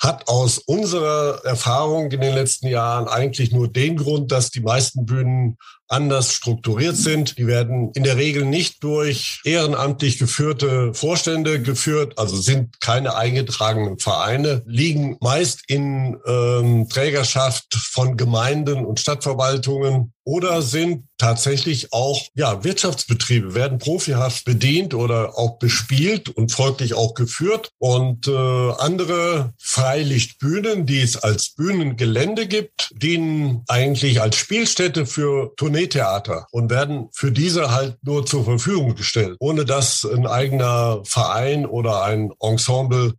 hat 0.00 0.28
aus 0.28 0.58
unserer 0.58 1.44
Erfahrung 1.44 2.10
in 2.10 2.20
den 2.20 2.34
letzten 2.34 2.68
Jahren 2.68 3.06
eigentlich 3.06 3.52
nur 3.52 3.68
den 3.68 3.96
Grund, 3.96 4.32
dass 4.32 4.50
die 4.50 4.60
meisten 4.60 5.06
Bühnen 5.06 5.58
anders 5.92 6.32
strukturiert 6.32 6.96
sind. 6.96 7.38
Die 7.38 7.46
werden 7.46 7.92
in 7.94 8.02
der 8.02 8.16
Regel 8.16 8.44
nicht 8.44 8.82
durch 8.82 9.40
ehrenamtlich 9.44 10.18
geführte 10.18 10.94
Vorstände 10.94 11.60
geführt, 11.60 12.18
also 12.18 12.36
sind 12.36 12.80
keine 12.80 13.14
eingetragenen 13.14 13.98
Vereine, 13.98 14.62
liegen 14.66 15.18
meist 15.20 15.60
in 15.68 16.18
ähm, 16.26 16.88
Trägerschaft 16.88 17.74
von 17.74 18.16
Gemeinden 18.16 18.84
und 18.84 19.00
Stadtverwaltungen 19.00 20.12
oder 20.24 20.62
sind 20.62 21.04
tatsächlich 21.18 21.92
auch 21.92 22.20
ja 22.34 22.62
Wirtschaftsbetriebe 22.62 23.56
werden 23.56 23.78
profihaft 23.78 24.44
bedient 24.44 24.94
oder 24.94 25.36
auch 25.36 25.58
bespielt 25.58 26.28
und 26.28 26.52
folglich 26.52 26.94
auch 26.94 27.14
geführt 27.14 27.70
und 27.78 28.28
äh, 28.28 28.30
andere 28.30 29.52
Freilichtbühnen, 29.58 30.86
die 30.86 31.00
es 31.00 31.16
als 31.16 31.54
Bühnengelände 31.54 32.46
gibt, 32.46 32.92
dienen 32.94 33.64
eigentlich 33.66 34.20
als 34.20 34.36
Spielstätte 34.36 35.06
für 35.06 35.52
Tourneen 35.56 35.81
Tourneetheater 35.82 36.46
und 36.50 36.70
werden 36.70 37.08
für 37.12 37.32
diese 37.32 37.70
halt 37.70 37.96
nur 38.02 38.24
zur 38.26 38.44
Verfügung 38.44 38.94
gestellt, 38.94 39.36
ohne 39.40 39.64
dass 39.64 40.04
ein 40.04 40.26
eigener 40.26 41.02
Verein 41.04 41.66
oder 41.66 42.04
ein 42.04 42.30
Ensemble 42.40 43.14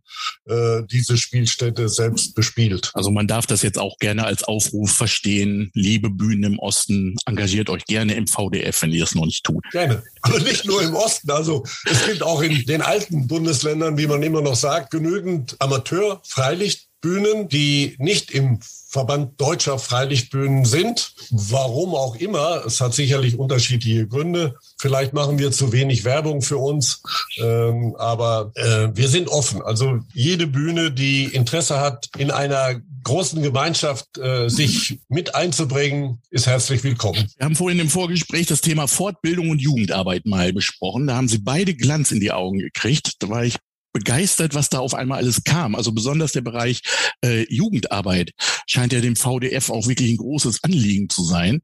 äh, 0.46 0.82
diese 0.90 1.16
Spielstätte 1.16 1.88
selbst 1.88 2.34
bespielt. 2.34 2.90
Also 2.94 3.10
man 3.10 3.26
darf 3.26 3.46
das 3.46 3.62
jetzt 3.62 3.78
auch 3.78 3.98
gerne 3.98 4.24
als 4.24 4.44
Aufruf 4.44 4.90
verstehen. 4.92 5.70
Liebe 5.74 6.10
Bühnen 6.10 6.54
im 6.54 6.58
Osten, 6.58 7.16
engagiert 7.26 7.70
euch 7.70 7.84
gerne 7.84 8.14
im 8.14 8.26
VDF, 8.26 8.82
wenn 8.82 8.92
ihr 8.92 9.04
es 9.04 9.14
noch 9.14 9.26
nicht 9.26 9.44
tut. 9.44 9.64
Gerne. 9.70 10.02
Aber 10.22 10.38
nicht 10.40 10.64
nur 10.64 10.82
im 10.82 10.94
Osten. 10.94 11.30
Also 11.30 11.64
es 11.86 12.06
gibt 12.06 12.22
auch 12.22 12.42
in 12.42 12.64
den 12.66 12.82
alten 12.82 13.26
Bundesländern, 13.26 13.98
wie 13.98 14.06
man 14.06 14.22
immer 14.22 14.42
noch 14.42 14.56
sagt, 14.56 14.90
genügend 14.90 15.56
Amateur-Freilichtbühnen, 15.58 17.48
die 17.48 17.96
nicht 17.98 18.30
im 18.30 18.60
Verband 18.94 19.40
deutscher 19.40 19.80
Freilichtbühnen 19.80 20.64
sind. 20.64 21.14
Warum 21.30 21.96
auch 21.96 22.14
immer, 22.14 22.64
es 22.64 22.80
hat 22.80 22.94
sicherlich 22.94 23.36
unterschiedliche 23.36 24.06
Gründe. 24.06 24.54
Vielleicht 24.78 25.12
machen 25.12 25.36
wir 25.40 25.50
zu 25.50 25.72
wenig 25.72 26.04
Werbung 26.04 26.42
für 26.42 26.58
uns, 26.58 27.02
ähm, 27.42 27.96
aber 27.98 28.52
äh, 28.54 28.90
wir 28.94 29.08
sind 29.08 29.28
offen. 29.28 29.62
Also 29.62 29.98
jede 30.12 30.46
Bühne, 30.46 30.92
die 30.92 31.24
Interesse 31.24 31.80
hat, 31.80 32.08
in 32.18 32.30
einer 32.30 32.80
großen 33.02 33.42
Gemeinschaft 33.42 34.16
äh, 34.16 34.48
sich 34.48 35.00
mit 35.08 35.34
einzubringen, 35.34 36.22
ist 36.30 36.46
herzlich 36.46 36.84
willkommen. 36.84 37.28
Wir 37.36 37.46
haben 37.46 37.56
vorhin 37.56 37.80
im 37.80 37.90
Vorgespräch 37.90 38.46
das 38.46 38.60
Thema 38.60 38.86
Fortbildung 38.86 39.50
und 39.50 39.60
Jugendarbeit 39.60 40.24
mal 40.24 40.52
besprochen. 40.52 41.08
Da 41.08 41.16
haben 41.16 41.26
Sie 41.26 41.38
beide 41.38 41.74
Glanz 41.74 42.12
in 42.12 42.20
die 42.20 42.30
Augen 42.30 42.60
gekriegt. 42.60 43.14
Da 43.18 43.28
war 43.28 43.44
ich 43.44 43.56
begeistert, 43.94 44.54
was 44.54 44.68
da 44.68 44.80
auf 44.80 44.92
einmal 44.92 45.18
alles 45.18 45.44
kam. 45.44 45.74
Also 45.74 45.92
besonders 45.92 46.32
der 46.32 46.42
Bereich 46.42 46.82
äh, 47.24 47.46
Jugendarbeit 47.48 48.32
scheint 48.66 48.92
ja 48.92 49.00
dem 49.00 49.16
VDF 49.16 49.70
auch 49.70 49.86
wirklich 49.86 50.10
ein 50.10 50.16
großes 50.16 50.64
Anliegen 50.64 51.08
zu 51.08 51.24
sein. 51.24 51.62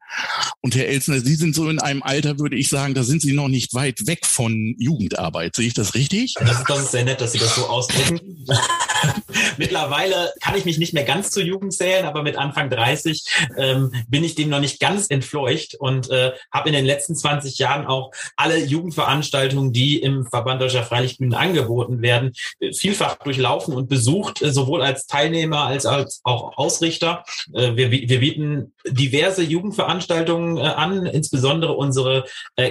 Und 0.60 0.76
Herr 0.76 0.86
Elsner, 0.86 1.20
Sie 1.20 1.34
sind 1.34 1.54
so 1.54 1.68
in 1.68 1.80
einem 1.80 2.02
Alter, 2.02 2.38
würde 2.38 2.56
ich 2.56 2.68
sagen, 2.68 2.94
da 2.94 3.02
sind 3.02 3.20
Sie 3.20 3.32
noch 3.32 3.48
nicht 3.48 3.74
weit 3.74 4.06
weg 4.06 4.24
von 4.24 4.76
Jugendarbeit. 4.78 5.56
Sehe 5.56 5.66
ich 5.66 5.74
das 5.74 5.94
richtig? 5.94 6.34
Das 6.34 6.60
ist, 6.60 6.70
das 6.70 6.80
ist 6.80 6.92
sehr 6.92 7.04
nett, 7.04 7.20
dass 7.20 7.32
Sie 7.32 7.38
das 7.38 7.54
so 7.54 7.66
ausdrücken. 7.66 8.46
Mittlerweile 9.56 10.32
kann 10.40 10.56
ich 10.56 10.64
mich 10.64 10.78
nicht 10.78 10.94
mehr 10.94 11.04
ganz 11.04 11.30
zur 11.30 11.42
Jugend 11.42 11.72
zählen, 11.72 12.06
aber 12.06 12.22
mit 12.22 12.36
Anfang 12.36 12.70
30 12.70 13.24
ähm, 13.56 13.92
bin 14.08 14.22
ich 14.22 14.34
dem 14.34 14.48
noch 14.48 14.60
nicht 14.60 14.78
ganz 14.80 15.06
entfleucht 15.08 15.74
und 15.74 16.10
äh, 16.10 16.32
habe 16.52 16.68
in 16.68 16.74
den 16.74 16.84
letzten 16.84 17.16
20 17.16 17.58
Jahren 17.58 17.86
auch 17.86 18.12
alle 18.36 18.58
Jugendveranstaltungen, 18.58 19.72
die 19.72 19.98
im 20.00 20.26
Verband 20.26 20.60
Deutscher 20.60 20.84
Freilichtbühnen 20.84 21.34
angeboten 21.34 22.02
werden, 22.02 22.19
vielfach 22.72 23.16
durchlaufen 23.16 23.74
und 23.74 23.88
besucht, 23.88 24.42
äh, 24.42 24.52
sowohl 24.52 24.82
als 24.82 25.06
Teilnehmer 25.06 25.66
als, 25.66 25.86
auch 25.86 26.56
Ausrichter. 26.56 27.24
Äh, 27.52 27.76
wir, 27.76 27.90
wir 27.90 28.20
bieten 28.20 28.72
diverse 28.86 29.42
Jugendveranstaltungen 29.42 30.58
äh, 30.58 30.62
an, 30.62 31.06
insbesondere 31.06 31.74
unsere 31.74 32.24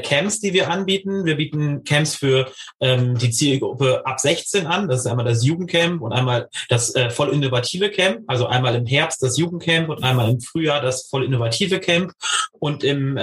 Camps, 0.03 0.39
die 0.39 0.53
wir 0.53 0.69
anbieten. 0.69 1.25
Wir 1.25 1.35
bieten 1.35 1.83
Camps 1.83 2.15
für 2.15 2.51
ähm, 2.79 3.17
die 3.17 3.31
Zielgruppe 3.31 4.05
ab 4.05 4.19
16 4.19 4.67
an. 4.67 4.88
Das 4.88 5.01
ist 5.01 5.07
einmal 5.07 5.25
das 5.25 5.43
Jugendcamp 5.43 6.01
und 6.01 6.13
einmal 6.13 6.49
das 6.69 6.93
voll 7.09 7.29
innovative 7.29 7.89
Camp. 7.89 8.21
Also 8.27 8.47
einmal 8.47 8.75
im 8.75 8.85
Herbst 8.85 9.21
das 9.23 9.38
Jugendcamp 9.38 9.89
und 9.89 10.03
einmal 10.03 10.29
im 10.29 10.41
Frühjahr 10.41 10.81
das 10.81 11.07
voll 11.07 11.25
innovative 11.25 11.79
Camp. 11.79 12.13
Und 12.59 12.83
im 12.83 13.17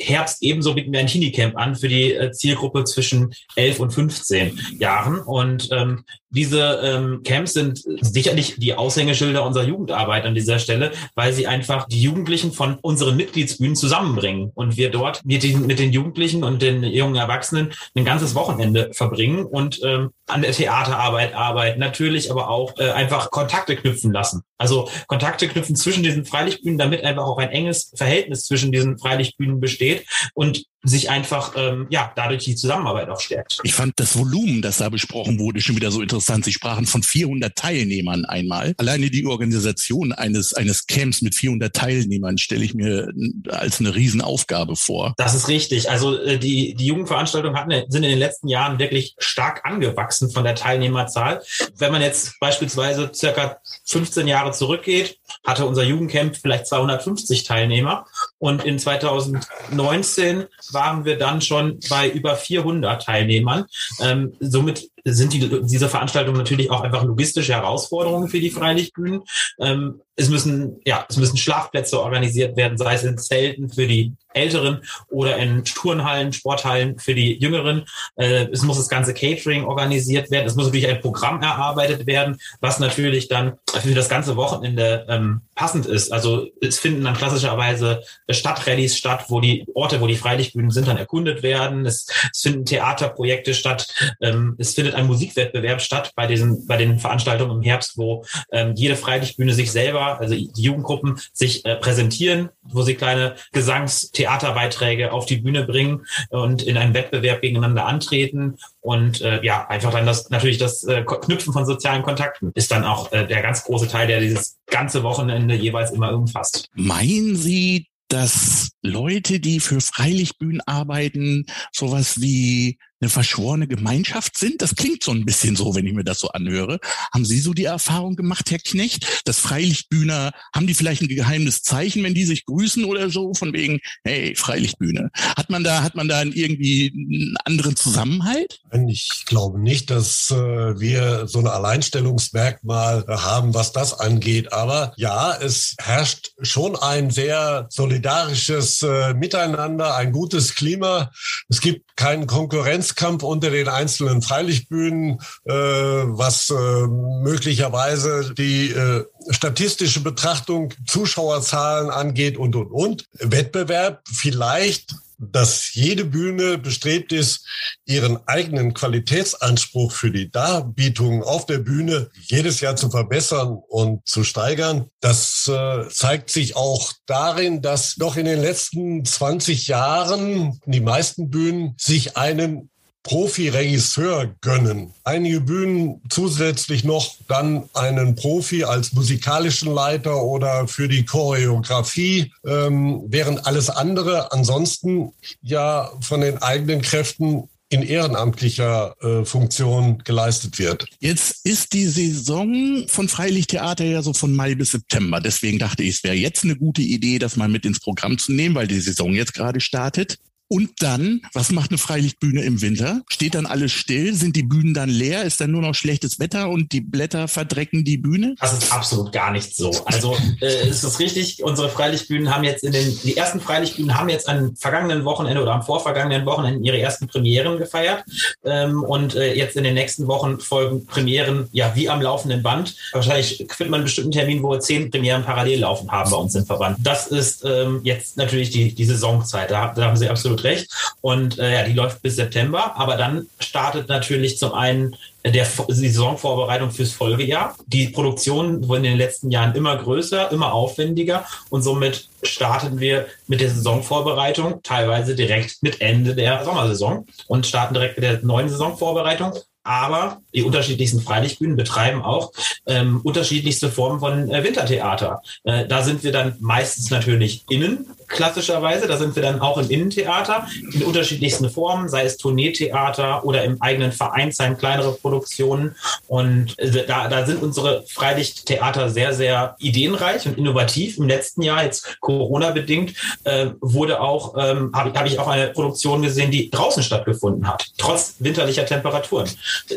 Herbst 0.00 0.42
ebenso 0.42 0.74
bieten 0.74 0.92
wir 0.92 1.00
ein 1.00 1.06
Teenie-Camp 1.06 1.56
an 1.56 1.76
für 1.76 1.88
die 1.88 2.12
äh, 2.14 2.32
Zielgruppe 2.32 2.84
zwischen 2.84 3.32
11 3.56 3.80
und 3.80 3.90
15 3.92 4.58
Jahren. 4.78 5.20
Und 5.20 5.68
ähm, 5.72 6.04
diese 6.30 6.80
ähm, 6.84 7.22
Camps 7.24 7.54
sind 7.54 7.82
sicherlich 8.00 8.54
die 8.56 8.74
Aushängeschilder 8.74 9.44
unserer 9.44 9.64
Jugendarbeit 9.64 10.24
an 10.24 10.34
dieser 10.34 10.60
Stelle, 10.60 10.92
weil 11.16 11.32
sie 11.32 11.46
einfach 11.46 11.88
die 11.88 12.00
Jugendlichen 12.00 12.52
von 12.52 12.78
unseren 12.82 13.16
Mitgliedsbühnen 13.16 13.74
zusammenbringen 13.74 14.52
und 14.54 14.76
wir 14.76 14.90
dort 14.90 15.24
mit 15.24 15.42
den, 15.42 15.66
mit 15.66 15.80
den 15.80 15.92
Jugendlichen 15.92 16.44
und 16.44 16.62
den 16.62 16.84
jungen 16.84 17.16
Erwachsenen 17.16 17.72
ein 17.96 18.04
ganzes 18.04 18.34
Wochenende 18.36 18.90
verbringen 18.92 19.44
und 19.44 19.80
ähm, 19.82 20.10
an 20.28 20.42
der 20.42 20.52
Theaterarbeit 20.52 21.34
arbeiten, 21.34 21.80
natürlich 21.80 22.30
aber 22.30 22.48
auch 22.48 22.78
äh, 22.78 22.90
einfach 22.90 23.32
Kontakte 23.32 23.74
knüpfen 23.74 24.12
lassen. 24.12 24.42
Also 24.56 24.88
Kontakte 25.08 25.48
knüpfen 25.48 25.74
zwischen 25.74 26.04
diesen 26.04 26.24
Freilichtbühnen, 26.24 26.78
damit 26.78 27.02
einfach 27.02 27.24
auch 27.24 27.38
ein 27.38 27.50
enges 27.50 27.92
Verhältnis 27.96 28.44
zwischen 28.44 28.70
diesen 28.70 28.98
Freilichtbühnen 28.98 29.58
besteht 29.58 29.89
und 30.34 30.64
sich 30.82 31.10
einfach 31.10 31.54
ähm, 31.56 31.86
ja 31.90 32.12
dadurch 32.16 32.44
die 32.44 32.54
Zusammenarbeit 32.54 33.10
auch 33.10 33.20
stärkt. 33.20 33.58
Ich 33.64 33.74
fand 33.74 34.00
das 34.00 34.16
Volumen, 34.16 34.62
das 34.62 34.78
da 34.78 34.88
besprochen 34.88 35.38
wurde, 35.38 35.60
schon 35.60 35.76
wieder 35.76 35.90
so 35.90 36.00
interessant. 36.00 36.44
Sie 36.44 36.52
sprachen 36.52 36.86
von 36.86 37.02
400 37.02 37.54
Teilnehmern 37.54 38.24
einmal. 38.24 38.74
Alleine 38.78 39.10
die 39.10 39.26
Organisation 39.26 40.12
eines 40.12 40.54
eines 40.54 40.86
Camps 40.86 41.20
mit 41.20 41.34
400 41.34 41.74
Teilnehmern 41.74 42.38
stelle 42.38 42.64
ich 42.64 42.74
mir 42.74 43.12
als 43.48 43.80
eine 43.80 43.94
Riesenaufgabe 43.94 44.74
vor. 44.74 45.12
Das 45.18 45.34
ist 45.34 45.48
richtig. 45.48 45.90
Also 45.90 46.18
äh, 46.18 46.38
die 46.38 46.74
die 46.74 46.86
Jugendveranstaltungen 46.86 47.58
hatten 47.58 47.70
sind 47.88 48.04
in 48.04 48.10
den 48.10 48.18
letzten 48.18 48.48
Jahren 48.48 48.78
wirklich 48.78 49.14
stark 49.18 49.64
angewachsen 49.64 50.30
von 50.30 50.44
der 50.44 50.54
Teilnehmerzahl. 50.54 51.42
Wenn 51.76 51.92
man 51.92 52.00
jetzt 52.00 52.40
beispielsweise 52.40 53.10
circa 53.14 53.58
15 53.84 54.26
Jahre 54.26 54.52
zurückgeht, 54.52 55.19
hatte 55.44 55.66
unser 55.66 55.82
Jugendcamp 55.82 56.36
vielleicht 56.36 56.66
250 56.66 57.44
Teilnehmer 57.44 58.06
und 58.38 58.64
in 58.64 58.78
2019 58.78 60.46
waren 60.72 61.04
wir 61.04 61.18
dann 61.18 61.40
schon 61.40 61.80
bei 61.88 62.08
über 62.08 62.36
400 62.36 63.02
Teilnehmern. 63.02 63.66
Ähm, 64.00 64.34
somit 64.40 64.90
sind 65.04 65.32
die, 65.32 65.62
diese 65.62 65.88
Veranstaltungen 65.88 66.38
natürlich 66.38 66.70
auch 66.70 66.82
einfach 66.82 67.04
logistische 67.04 67.54
Herausforderungen 67.54 68.28
für 68.28 68.40
die 68.40 68.50
Freilichtbühnen. 68.50 69.22
Ähm, 69.58 70.00
es 70.20 70.28
müssen, 70.28 70.80
ja, 70.84 71.06
es 71.08 71.16
müssen 71.16 71.36
Schlafplätze 71.36 72.00
organisiert 72.00 72.56
werden, 72.56 72.76
sei 72.76 72.94
es 72.94 73.04
in 73.04 73.16
Zelten 73.16 73.70
für 73.70 73.86
die 73.86 74.12
Älteren 74.32 74.82
oder 75.08 75.36
in 75.38 75.64
Turnhallen, 75.64 76.32
Sporthallen 76.32 76.98
für 76.98 77.14
die 77.14 77.38
Jüngeren. 77.40 77.84
Äh, 78.16 78.46
es 78.52 78.62
muss 78.62 78.76
das 78.76 78.88
ganze 78.88 79.14
Catering 79.14 79.64
organisiert 79.64 80.30
werden. 80.30 80.46
Es 80.46 80.54
muss 80.54 80.66
natürlich 80.66 80.88
ein 80.88 81.00
Programm 81.00 81.42
erarbeitet 81.42 82.06
werden, 82.06 82.38
was 82.60 82.78
natürlich 82.78 83.28
dann 83.28 83.54
für 83.68 83.94
das 83.94 84.08
ganze 84.08 84.36
Wochenende 84.36 85.06
ähm, 85.08 85.40
passend 85.54 85.86
ist. 85.86 86.12
Also 86.12 86.46
es 86.60 86.78
finden 86.78 87.02
dann 87.04 87.16
klassischerweise 87.16 88.02
Stadtrallyes 88.28 88.96
statt, 88.96 89.24
wo 89.28 89.40
die 89.40 89.66
Orte, 89.74 90.00
wo 90.00 90.06
die 90.06 90.16
Freilichtbühnen 90.16 90.70
sind, 90.70 90.86
dann 90.86 90.96
erkundet 90.96 91.42
werden. 91.42 91.86
Es, 91.86 92.06
es 92.32 92.42
finden 92.42 92.66
Theaterprojekte 92.66 93.54
statt. 93.54 93.88
Ähm, 94.20 94.54
es 94.58 94.74
findet 94.74 94.89
findet 94.90 94.94
ein 94.94 95.06
Musikwettbewerb 95.06 95.80
statt 95.80 96.12
bei 96.14 96.26
diesen, 96.26 96.66
bei 96.66 96.76
den 96.76 96.98
Veranstaltungen 96.98 97.58
im 97.58 97.62
Herbst, 97.62 97.96
wo 97.96 98.24
ähm, 98.52 98.74
jede 98.76 98.96
Freilichtbühne 98.96 99.54
sich 99.54 99.70
selber, 99.70 100.20
also 100.20 100.34
die 100.34 100.50
Jugendgruppen 100.56 101.20
sich 101.32 101.64
äh, 101.64 101.76
präsentieren, 101.76 102.50
wo 102.62 102.82
sie 102.82 102.94
kleine 102.94 103.34
Gesangstheaterbeiträge 103.52 105.12
auf 105.12 105.26
die 105.26 105.38
Bühne 105.38 105.64
bringen 105.64 106.06
und 106.30 106.62
in 106.62 106.76
einem 106.76 106.94
Wettbewerb 106.94 107.40
gegeneinander 107.40 107.86
antreten 107.86 108.56
und 108.80 109.20
äh, 109.20 109.42
ja, 109.44 109.66
einfach 109.68 109.92
dann 109.92 110.06
das 110.06 110.30
natürlich 110.30 110.58
das 110.58 110.84
äh, 110.84 111.02
Knüpfen 111.04 111.52
von 111.52 111.66
sozialen 111.66 112.02
Kontakten 112.02 112.52
ist 112.54 112.70
dann 112.70 112.84
auch 112.84 113.12
äh, 113.12 113.26
der 113.26 113.42
ganz 113.42 113.64
große 113.64 113.88
Teil, 113.88 114.06
der 114.06 114.20
dieses 114.20 114.58
ganze 114.66 115.02
Wochenende 115.02 115.54
jeweils 115.54 115.90
immer 115.90 116.12
umfasst. 116.14 116.68
Meinen 116.74 117.36
Sie, 117.36 117.86
dass 118.08 118.70
Leute, 118.82 119.38
die 119.38 119.60
für 119.60 119.80
Freilichtbühnen 119.80 120.60
arbeiten, 120.66 121.46
sowas 121.72 122.20
wie 122.20 122.78
eine 123.00 123.10
verschworene 123.10 123.66
Gemeinschaft 123.66 124.38
sind? 124.38 124.62
Das 124.62 124.74
klingt 124.74 125.02
so 125.02 125.12
ein 125.12 125.24
bisschen 125.24 125.56
so, 125.56 125.74
wenn 125.74 125.86
ich 125.86 125.94
mir 125.94 126.04
das 126.04 126.20
so 126.20 126.28
anhöre. 126.28 126.78
Haben 127.12 127.24
Sie 127.24 127.40
so 127.40 127.54
die 127.54 127.64
Erfahrung 127.64 128.16
gemacht, 128.16 128.50
Herr 128.50 128.58
Knecht, 128.58 129.22
dass 129.24 129.38
Freilichtbühner, 129.38 130.32
haben 130.54 130.66
die 130.66 130.74
vielleicht 130.74 131.02
ein 131.02 131.08
geheimes 131.08 131.62
Zeichen, 131.62 132.02
wenn 132.02 132.14
die 132.14 132.24
sich 132.24 132.44
grüßen 132.44 132.84
oder 132.84 133.10
so, 133.10 133.34
von 133.34 133.52
wegen, 133.52 133.80
hey, 134.04 134.34
Freilichtbühne? 134.34 135.10
Hat 135.14 135.50
man 135.50 135.64
da, 135.64 135.82
hat 135.82 135.94
man 135.94 136.08
da 136.08 136.22
irgendwie 136.22 136.92
einen 136.94 137.36
anderen 137.44 137.76
Zusammenhalt? 137.76 138.60
Ich 138.88 139.24
glaube 139.26 139.60
nicht, 139.60 139.90
dass 139.90 140.30
äh, 140.30 140.34
wir 140.34 141.26
so 141.26 141.40
ein 141.40 141.46
Alleinstellungsmerkmal 141.46 143.04
haben, 143.08 143.54
was 143.54 143.72
das 143.72 143.98
angeht. 143.98 144.52
Aber 144.52 144.92
ja, 144.96 145.34
es 145.36 145.74
herrscht 145.78 146.32
schon 146.42 146.76
ein 146.76 147.10
sehr 147.10 147.66
solidarisches 147.70 148.82
äh, 148.82 149.14
Miteinander, 149.14 149.94
ein 149.96 150.12
gutes 150.12 150.54
Klima. 150.54 151.10
Es 151.48 151.60
gibt 151.60 151.96
keinen 151.96 152.26
Konkurrenz 152.26 152.89
Konkurrenzkampf 152.90 153.22
unter 153.22 153.50
den 153.50 153.68
einzelnen 153.68 154.22
Freilichtbühnen, 154.22 155.18
äh, 155.44 155.52
was 155.52 156.50
äh, 156.50 156.54
möglicherweise 156.54 158.34
die 158.34 158.70
äh, 158.70 159.04
statistische 159.30 160.00
Betrachtung, 160.00 160.74
Zuschauerzahlen 160.86 161.90
angeht 161.90 162.36
und, 162.36 162.56
und, 162.56 162.70
und. 162.70 163.08
Wettbewerb 163.12 164.02
vielleicht 164.12 164.94
dass 165.20 165.74
jede 165.74 166.04
Bühne 166.04 166.56
bestrebt 166.58 167.12
ist, 167.12 167.46
ihren 167.84 168.26
eigenen 168.26 168.72
Qualitätsanspruch 168.72 169.92
für 169.92 170.10
die 170.10 170.30
Darbietung 170.30 171.22
auf 171.22 171.46
der 171.46 171.58
Bühne 171.58 172.10
jedes 172.22 172.60
Jahr 172.60 172.76
zu 172.76 172.90
verbessern 172.90 173.58
und 173.68 174.06
zu 174.08 174.24
steigern. 174.24 174.88
Das 175.00 175.46
äh, 175.48 175.88
zeigt 175.90 176.30
sich 176.30 176.56
auch 176.56 176.92
darin, 177.06 177.60
dass 177.60 177.96
doch 177.96 178.16
in 178.16 178.24
den 178.24 178.40
letzten 178.40 179.04
20 179.04 179.68
Jahren 179.68 180.58
die 180.64 180.80
meisten 180.80 181.28
Bühnen 181.28 181.74
sich 181.76 182.16
einen 182.16 182.70
Profi-Regisseur 183.02 184.34
gönnen. 184.40 184.92
Einige 185.04 185.40
Bühnen 185.40 186.00
zusätzlich 186.10 186.84
noch 186.84 187.16
dann 187.28 187.68
einen 187.74 188.14
Profi 188.14 188.64
als 188.64 188.92
musikalischen 188.92 189.72
Leiter 189.72 190.22
oder 190.22 190.68
für 190.68 190.88
die 190.88 191.04
Choreografie, 191.04 192.32
ähm, 192.46 193.02
während 193.06 193.46
alles 193.46 193.70
andere 193.70 194.32
ansonsten 194.32 195.12
ja 195.42 195.90
von 196.00 196.20
den 196.20 196.38
eigenen 196.38 196.82
Kräften 196.82 197.48
in 197.70 197.82
ehrenamtlicher 197.82 198.96
äh, 199.00 199.24
Funktion 199.24 199.98
geleistet 200.04 200.58
wird. 200.58 200.86
Jetzt 200.98 201.46
ist 201.46 201.72
die 201.72 201.86
Saison 201.86 202.84
von 202.88 203.08
Freilichttheater 203.08 203.84
ja 203.84 204.02
so 204.02 204.12
von 204.12 204.34
Mai 204.34 204.56
bis 204.56 204.72
September. 204.72 205.20
Deswegen 205.20 205.60
dachte 205.60 205.84
ich, 205.84 205.96
es 205.96 206.04
wäre 206.04 206.16
jetzt 206.16 206.42
eine 206.42 206.56
gute 206.56 206.82
Idee, 206.82 207.20
das 207.20 207.36
mal 207.36 207.48
mit 207.48 207.64
ins 207.64 207.78
Programm 207.78 208.18
zu 208.18 208.32
nehmen, 208.32 208.56
weil 208.56 208.66
die 208.66 208.80
Saison 208.80 209.14
jetzt 209.14 209.34
gerade 209.34 209.60
startet. 209.60 210.18
Und 210.52 210.82
dann, 210.82 211.20
was 211.32 211.52
macht 211.52 211.70
eine 211.70 211.78
Freilichtbühne 211.78 212.42
im 212.42 212.60
Winter? 212.60 213.02
Steht 213.08 213.36
dann 213.36 213.46
alles 213.46 213.70
still? 213.70 214.14
Sind 214.14 214.34
die 214.34 214.42
Bühnen 214.42 214.74
dann 214.74 214.88
leer? 214.88 215.22
Ist 215.22 215.40
dann 215.40 215.52
nur 215.52 215.62
noch 215.62 215.76
schlechtes 215.76 216.18
Wetter 216.18 216.48
und 216.48 216.72
die 216.72 216.80
Blätter 216.80 217.28
verdrecken 217.28 217.84
die 217.84 217.98
Bühne? 217.98 218.34
Das 218.40 218.52
ist 218.52 218.72
absolut 218.72 219.12
gar 219.12 219.30
nicht 219.30 219.54
so. 219.54 219.70
Also 219.84 220.16
äh, 220.40 220.68
ist 220.68 220.82
es 220.82 220.98
richtig, 220.98 221.44
unsere 221.44 221.68
Freilichtbühnen 221.68 222.34
haben 222.34 222.42
jetzt 222.42 222.64
in 222.64 222.72
den, 222.72 222.98
die 223.04 223.16
ersten 223.16 223.40
Freilichtbühnen 223.40 223.96
haben 223.96 224.08
jetzt 224.08 224.28
am 224.28 224.56
vergangenen 224.56 225.04
Wochenende 225.04 225.40
oder 225.40 225.52
am 225.52 225.62
vorvergangenen 225.62 226.26
Wochenende 226.26 226.66
ihre 226.66 226.80
ersten 226.80 227.06
Premieren 227.06 227.56
gefeiert. 227.56 228.02
Ähm, 228.44 228.82
und 228.82 229.14
äh, 229.14 229.34
jetzt 229.34 229.54
in 229.54 229.62
den 229.62 229.74
nächsten 229.74 230.08
Wochen 230.08 230.40
folgen 230.40 230.84
Premieren, 230.84 231.48
ja, 231.52 231.76
wie 231.76 231.88
am 231.88 232.02
laufenden 232.02 232.42
Band. 232.42 232.74
Wahrscheinlich 232.90 233.36
findet 233.36 233.70
man 233.70 233.74
einen 233.74 233.84
bestimmten 233.84 234.10
Termin, 234.10 234.42
wo 234.42 234.50
wir 234.50 234.58
zehn 234.58 234.90
Premieren 234.90 235.22
parallel 235.22 235.60
laufen 235.60 235.88
haben 235.92 236.10
bei 236.10 236.16
uns 236.16 236.34
im 236.34 236.44
Verband. 236.44 236.78
Das 236.82 237.06
ist 237.06 237.44
ähm, 237.44 237.82
jetzt 237.84 238.16
natürlich 238.16 238.50
die, 238.50 238.74
die 238.74 238.84
Saisonzeit. 238.84 239.52
Da, 239.52 239.72
da 239.72 239.84
haben 239.84 239.96
Sie 239.96 240.08
absolut 240.08 240.39
absolut 240.40 240.44
recht. 240.44 240.70
Und 241.00 241.38
äh, 241.38 241.52
ja, 241.52 241.62
die 241.64 241.72
läuft 241.72 242.02
bis 242.02 242.16
September. 242.16 242.76
Aber 242.76 242.96
dann 242.96 243.26
startet 243.38 243.88
natürlich 243.88 244.38
zum 244.38 244.52
einen 244.52 244.96
der 245.24 245.44
Saisonvorbereitung 245.44 246.70
fürs 246.70 246.92
Folgejahr. 246.92 247.54
Die 247.66 247.88
Produktionen 247.88 248.66
wurden 248.68 248.84
in 248.84 248.92
den 248.92 248.98
letzten 248.98 249.30
Jahren 249.30 249.54
immer 249.54 249.76
größer, 249.76 250.32
immer 250.32 250.52
aufwendiger 250.52 251.26
und 251.50 251.62
somit 251.62 252.08
starten 252.22 252.80
wir 252.80 253.06
mit 253.26 253.40
der 253.40 253.50
Saisonvorbereitung 253.50 254.62
teilweise 254.62 255.14
direkt 255.14 255.62
mit 255.62 255.80
Ende 255.82 256.14
der 256.14 256.44
Sommersaison 256.44 257.06
und 257.26 257.46
starten 257.46 257.74
direkt 257.74 257.98
mit 257.98 258.04
der 258.04 258.22
neuen 258.22 258.48
Saisonvorbereitung 258.48 259.34
aber 259.62 260.22
die 260.34 260.42
unterschiedlichsten 260.42 261.00
Freilichtbühnen 261.00 261.56
betreiben 261.56 262.02
auch 262.02 262.32
ähm, 262.66 263.00
unterschiedlichste 263.02 263.70
Formen 263.70 264.00
von 264.00 264.30
äh, 264.30 264.42
Wintertheater. 264.44 265.22
Äh, 265.44 265.66
da 265.66 265.82
sind 265.82 266.02
wir 266.02 266.12
dann 266.12 266.36
meistens 266.40 266.90
natürlich 266.90 267.44
innen, 267.48 267.86
klassischerweise. 268.10 268.86
Da 268.86 268.96
sind 268.96 269.16
wir 269.16 269.22
dann 269.22 269.40
auch 269.40 269.58
im 269.58 269.70
Innentheater 269.70 270.46
in 270.72 270.82
unterschiedlichsten 270.82 271.48
Formen, 271.48 271.88
sei 271.88 272.04
es 272.04 272.16
Tourneetheater 272.16 273.24
oder 273.24 273.44
im 273.44 273.60
eigenen 273.62 273.92
Vereinsheim 273.92 274.58
kleinere 274.58 274.92
Produktionen. 274.92 275.76
Und 276.06 276.58
äh, 276.58 276.86
da, 276.86 277.08
da 277.08 277.26
sind 277.26 277.42
unsere 277.42 277.84
Freilichttheater 277.86 278.90
sehr, 278.90 279.14
sehr 279.14 279.56
ideenreich 279.58 280.26
und 280.26 280.38
innovativ. 280.38 280.98
Im 280.98 281.08
letzten 281.08 281.42
Jahr, 281.42 281.64
jetzt 281.64 282.00
Corona-bedingt, 282.00 282.94
äh, 283.24 283.50
wurde 283.60 284.00
auch, 284.00 284.34
ähm, 284.36 284.72
habe 284.74 284.92
hab 284.98 285.06
ich 285.06 285.18
auch 285.18 285.28
eine 285.28 285.48
Produktion 285.48 286.02
gesehen, 286.02 286.30
die 286.30 286.50
draußen 286.50 286.82
stattgefunden 286.82 287.46
hat, 287.46 287.66
trotz 287.78 288.16
winterlicher 288.18 288.66
Temperaturen. 288.66 289.28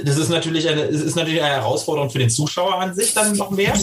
Das 0.03 0.17
ist 0.17 0.29
natürlich 0.29 0.67
eine, 0.67 0.83
ist 0.83 1.15
natürlich 1.15 1.41
eine 1.41 1.55
Herausforderung 1.55 2.09
für 2.09 2.19
den 2.19 2.29
Zuschauer 2.29 2.79
an 2.79 2.93
sich 2.95 3.13
dann 3.13 3.35
noch 3.35 3.51
mehr. 3.51 3.73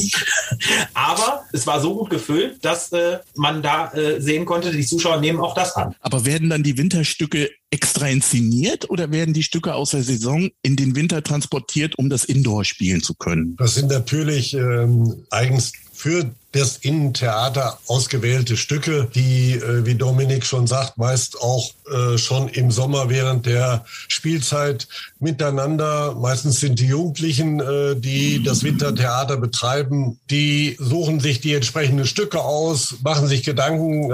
Aber 0.95 1.45
es 1.53 1.67
war 1.67 1.81
so 1.81 1.95
gut 1.95 2.11
gefüllt, 2.11 2.65
dass 2.65 2.93
äh, 2.93 3.19
man 3.35 3.63
da 3.63 3.93
äh, 3.93 4.21
sehen 4.21 4.45
konnte, 4.45 4.71
die 4.71 4.87
Zuschauer 4.87 5.21
nehmen 5.21 5.41
auch 5.41 5.55
das 5.55 5.75
an. 5.77 5.95
Aber 6.01 6.25
werden 6.25 6.51
dann 6.51 6.63
die 6.63 6.77
Winterstücke 6.79 7.51
extra 7.71 8.09
inszeniert 8.09 8.91
oder 8.91 9.11
werden 9.13 9.33
die 9.33 9.43
Stücke 9.43 9.75
aus 9.75 9.91
der 9.91 10.03
Saison 10.03 10.51
in 10.63 10.77
den 10.77 10.97
Winter 10.97 11.23
transportiert, 11.23 11.97
um 11.99 12.11
das 12.11 12.25
Indoor 12.25 12.65
spielen 12.65 13.03
zu 13.03 13.15
können? 13.15 13.57
Das 13.57 13.75
sind 13.75 13.91
natürlich 13.91 14.55
ähm, 14.55 15.25
eigens 15.31 15.73
für 15.93 16.31
das 16.53 16.79
Innentheater 16.79 17.79
ausgewählte 17.87 18.57
Stücke, 18.57 19.09
die, 19.15 19.53
äh, 19.53 19.85
wie 19.85 19.95
Dominik 19.95 20.45
schon 20.45 20.67
sagt, 20.67 20.97
meist 20.99 21.41
auch 21.41 21.71
äh, 21.91 22.19
schon 22.19 22.49
im 22.49 22.71
Sommer 22.71 23.09
während 23.09 23.47
der 23.47 23.85
Spielzeit 24.09 24.89
miteinander, 25.19 26.15
meistens 26.15 26.61
sind 26.61 26.79
die 26.79 26.87
Jugendlichen, 26.87 27.61
äh, 27.61 27.97
die 27.97 28.43
das 28.43 28.63
Wintertheater 28.63 29.37
betreiben, 29.37 30.19
die 30.31 30.77
suchen 30.79 31.21
sich 31.21 31.41
die 31.41 31.55
entsprechenden 31.55 32.07
Stücke 32.07 32.41
aus, 32.41 32.97
machen 33.03 33.27
sich 33.27 33.43
Gedanken, 33.43 34.11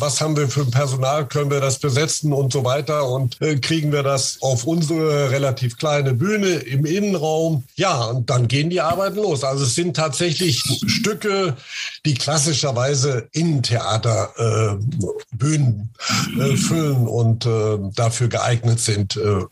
was 0.00 0.20
haben 0.20 0.36
wir 0.36 0.48
für 0.48 0.62
ein 0.62 0.70
Personal, 0.70 1.26
können 1.26 1.50
wir 1.50 1.60
das 1.60 1.78
besetzen 1.78 2.32
und 2.32 2.52
so 2.52 2.64
weiter 2.64 3.08
und 3.08 3.38
kriegen 3.62 3.92
wir 3.92 4.02
das 4.02 4.38
auf 4.40 4.64
unsere 4.64 5.30
relativ 5.30 5.76
kleine 5.76 6.14
Bühne 6.14 6.48
im 6.48 6.84
Innenraum. 6.84 7.64
Ja, 7.74 8.04
und 8.04 8.30
dann 8.30 8.48
gehen 8.48 8.70
die 8.70 8.80
Arbeiten 8.80 9.16
los. 9.16 9.44
Also 9.44 9.64
es 9.64 9.74
sind 9.74 9.96
tatsächlich 9.96 10.62
Stücke, 10.86 11.56
die 12.04 12.14
klassischerweise 12.14 13.28
Innentheater 13.32 14.30
äh, 14.36 15.06
Bühnen 15.32 15.90
äh, 16.38 16.56
füllen 16.56 17.06
und 17.16 17.46
äh, 17.46 17.78
dafür 17.94 18.28
geeignet 18.28 18.78
sind. 18.78 19.16
Äh, 19.16 19.44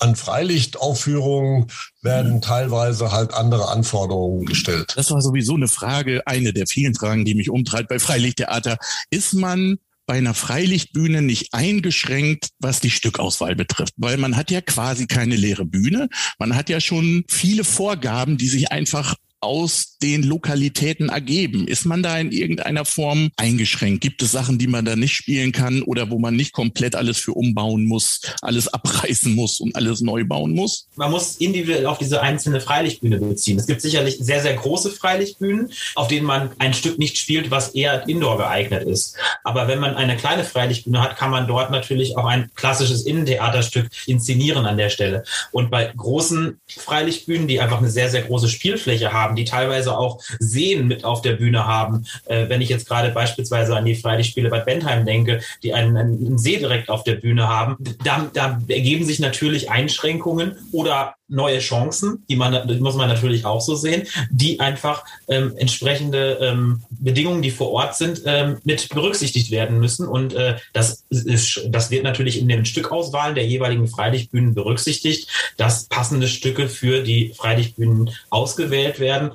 an 0.00 0.16
Freilichtaufführungen 0.16 1.66
werden 2.02 2.40
teilweise 2.40 3.12
halt 3.12 3.32
andere 3.34 3.68
Anforderungen 3.68 4.46
gestellt. 4.46 4.92
Das 4.96 5.10
war 5.10 5.20
sowieso 5.20 5.54
eine 5.54 5.68
Frage, 5.68 6.22
eine 6.26 6.52
der 6.52 6.66
vielen 6.66 6.94
Fragen, 6.94 7.24
die 7.24 7.34
mich 7.34 7.50
umtreibt 7.50 7.88
bei 7.88 7.98
Freilichttheater. 7.98 8.78
Ist 9.10 9.34
man 9.34 9.78
bei 10.06 10.14
einer 10.14 10.34
Freilichtbühne 10.34 11.22
nicht 11.22 11.54
eingeschränkt, 11.54 12.48
was 12.58 12.80
die 12.80 12.90
Stückauswahl 12.90 13.56
betrifft, 13.56 13.94
weil 13.96 14.18
man 14.18 14.36
hat 14.36 14.50
ja 14.50 14.60
quasi 14.60 15.06
keine 15.06 15.36
leere 15.36 15.64
Bühne. 15.64 16.08
Man 16.38 16.56
hat 16.56 16.68
ja 16.68 16.80
schon 16.80 17.24
viele 17.28 17.64
Vorgaben, 17.64 18.36
die 18.36 18.48
sich 18.48 18.70
einfach 18.70 19.14
aus 19.40 19.93
den 20.04 20.22
Lokalitäten 20.22 21.08
ergeben? 21.08 21.66
Ist 21.66 21.86
man 21.86 22.02
da 22.02 22.18
in 22.18 22.30
irgendeiner 22.30 22.84
Form 22.84 23.30
eingeschränkt? 23.36 24.02
Gibt 24.02 24.20
es 24.22 24.32
Sachen, 24.32 24.58
die 24.58 24.66
man 24.66 24.84
da 24.84 24.96
nicht 24.96 25.14
spielen 25.14 25.50
kann 25.50 25.82
oder 25.82 26.10
wo 26.10 26.18
man 26.18 26.36
nicht 26.36 26.52
komplett 26.52 26.94
alles 26.94 27.18
für 27.18 27.32
umbauen 27.32 27.86
muss, 27.86 28.20
alles 28.42 28.68
abreißen 28.68 29.34
muss 29.34 29.60
und 29.60 29.74
alles 29.76 30.02
neu 30.02 30.24
bauen 30.24 30.52
muss? 30.52 30.88
Man 30.96 31.10
muss 31.10 31.36
individuell 31.36 31.86
auf 31.86 31.96
diese 31.96 32.20
einzelne 32.20 32.60
Freilichtbühne 32.60 33.18
beziehen. 33.18 33.58
Es 33.58 33.66
gibt 33.66 33.80
sicherlich 33.80 34.18
sehr, 34.20 34.42
sehr 34.42 34.54
große 34.54 34.90
Freilichtbühnen, 34.90 35.70
auf 35.94 36.08
denen 36.08 36.26
man 36.26 36.50
ein 36.58 36.74
Stück 36.74 36.98
nicht 36.98 37.16
spielt, 37.16 37.50
was 37.50 37.70
eher 37.70 38.06
indoor 38.06 38.36
geeignet 38.36 38.86
ist. 38.86 39.16
Aber 39.42 39.68
wenn 39.68 39.78
man 39.78 39.94
eine 39.94 40.16
kleine 40.16 40.44
Freilichtbühne 40.44 41.00
hat, 41.00 41.16
kann 41.16 41.30
man 41.30 41.46
dort 41.46 41.70
natürlich 41.70 42.18
auch 42.18 42.26
ein 42.26 42.50
klassisches 42.54 43.06
Innentheaterstück 43.06 43.88
inszenieren 44.06 44.66
an 44.66 44.76
der 44.76 44.90
Stelle. 44.90 45.24
Und 45.50 45.70
bei 45.70 45.90
großen 45.96 46.60
Freilichtbühnen, 46.66 47.48
die 47.48 47.60
einfach 47.60 47.78
eine 47.78 47.90
sehr, 47.90 48.10
sehr 48.10 48.22
große 48.22 48.48
Spielfläche 48.48 49.12
haben, 49.12 49.36
die 49.36 49.44
teilweise 49.44 49.93
auch 49.98 50.20
Seen 50.38 50.86
mit 50.86 51.04
auf 51.04 51.22
der 51.22 51.32
Bühne 51.32 51.66
haben, 51.66 52.04
äh, 52.26 52.48
wenn 52.48 52.60
ich 52.60 52.68
jetzt 52.68 52.88
gerade 52.88 53.10
beispielsweise 53.10 53.76
an 53.76 53.84
die 53.84 53.94
Freilichtspiele 53.94 54.50
Bad 54.50 54.66
Bentheim 54.66 55.04
denke, 55.04 55.40
die 55.62 55.74
einen, 55.74 55.96
einen 55.96 56.38
See 56.38 56.58
direkt 56.58 56.88
auf 56.88 57.04
der 57.04 57.14
Bühne 57.14 57.48
haben, 57.48 57.76
da, 58.04 58.30
da 58.32 58.60
ergeben 58.68 59.04
sich 59.04 59.20
natürlich 59.20 59.70
Einschränkungen 59.70 60.56
oder 60.72 61.14
neue 61.34 61.58
Chancen, 61.58 62.24
die 62.28 62.36
man, 62.36 62.66
die 62.66 62.80
muss 62.80 62.96
man 62.96 63.08
natürlich 63.08 63.44
auch 63.44 63.60
so 63.60 63.74
sehen, 63.74 64.06
die 64.30 64.60
einfach 64.60 65.04
ähm, 65.28 65.54
entsprechende 65.56 66.38
ähm, 66.40 66.82
Bedingungen, 66.90 67.42
die 67.42 67.50
vor 67.50 67.70
Ort 67.72 67.96
sind, 67.96 68.22
ähm, 68.24 68.58
mit 68.64 68.88
berücksichtigt 68.90 69.50
werden 69.50 69.78
müssen. 69.78 70.06
Und 70.06 70.34
äh, 70.34 70.56
das, 70.72 71.04
ist, 71.10 71.60
das 71.68 71.90
wird 71.90 72.04
natürlich 72.04 72.38
in 72.38 72.48
den 72.48 72.64
Stückauswahlen 72.64 73.34
der 73.34 73.46
jeweiligen 73.46 73.88
Freilichtbühnen 73.88 74.54
berücksichtigt, 74.54 75.28
dass 75.56 75.84
passende 75.84 76.28
Stücke 76.28 76.68
für 76.68 77.02
die 77.02 77.32
Freilichtbühnen 77.36 78.10
ausgewählt 78.30 79.00
werden. 79.00 79.32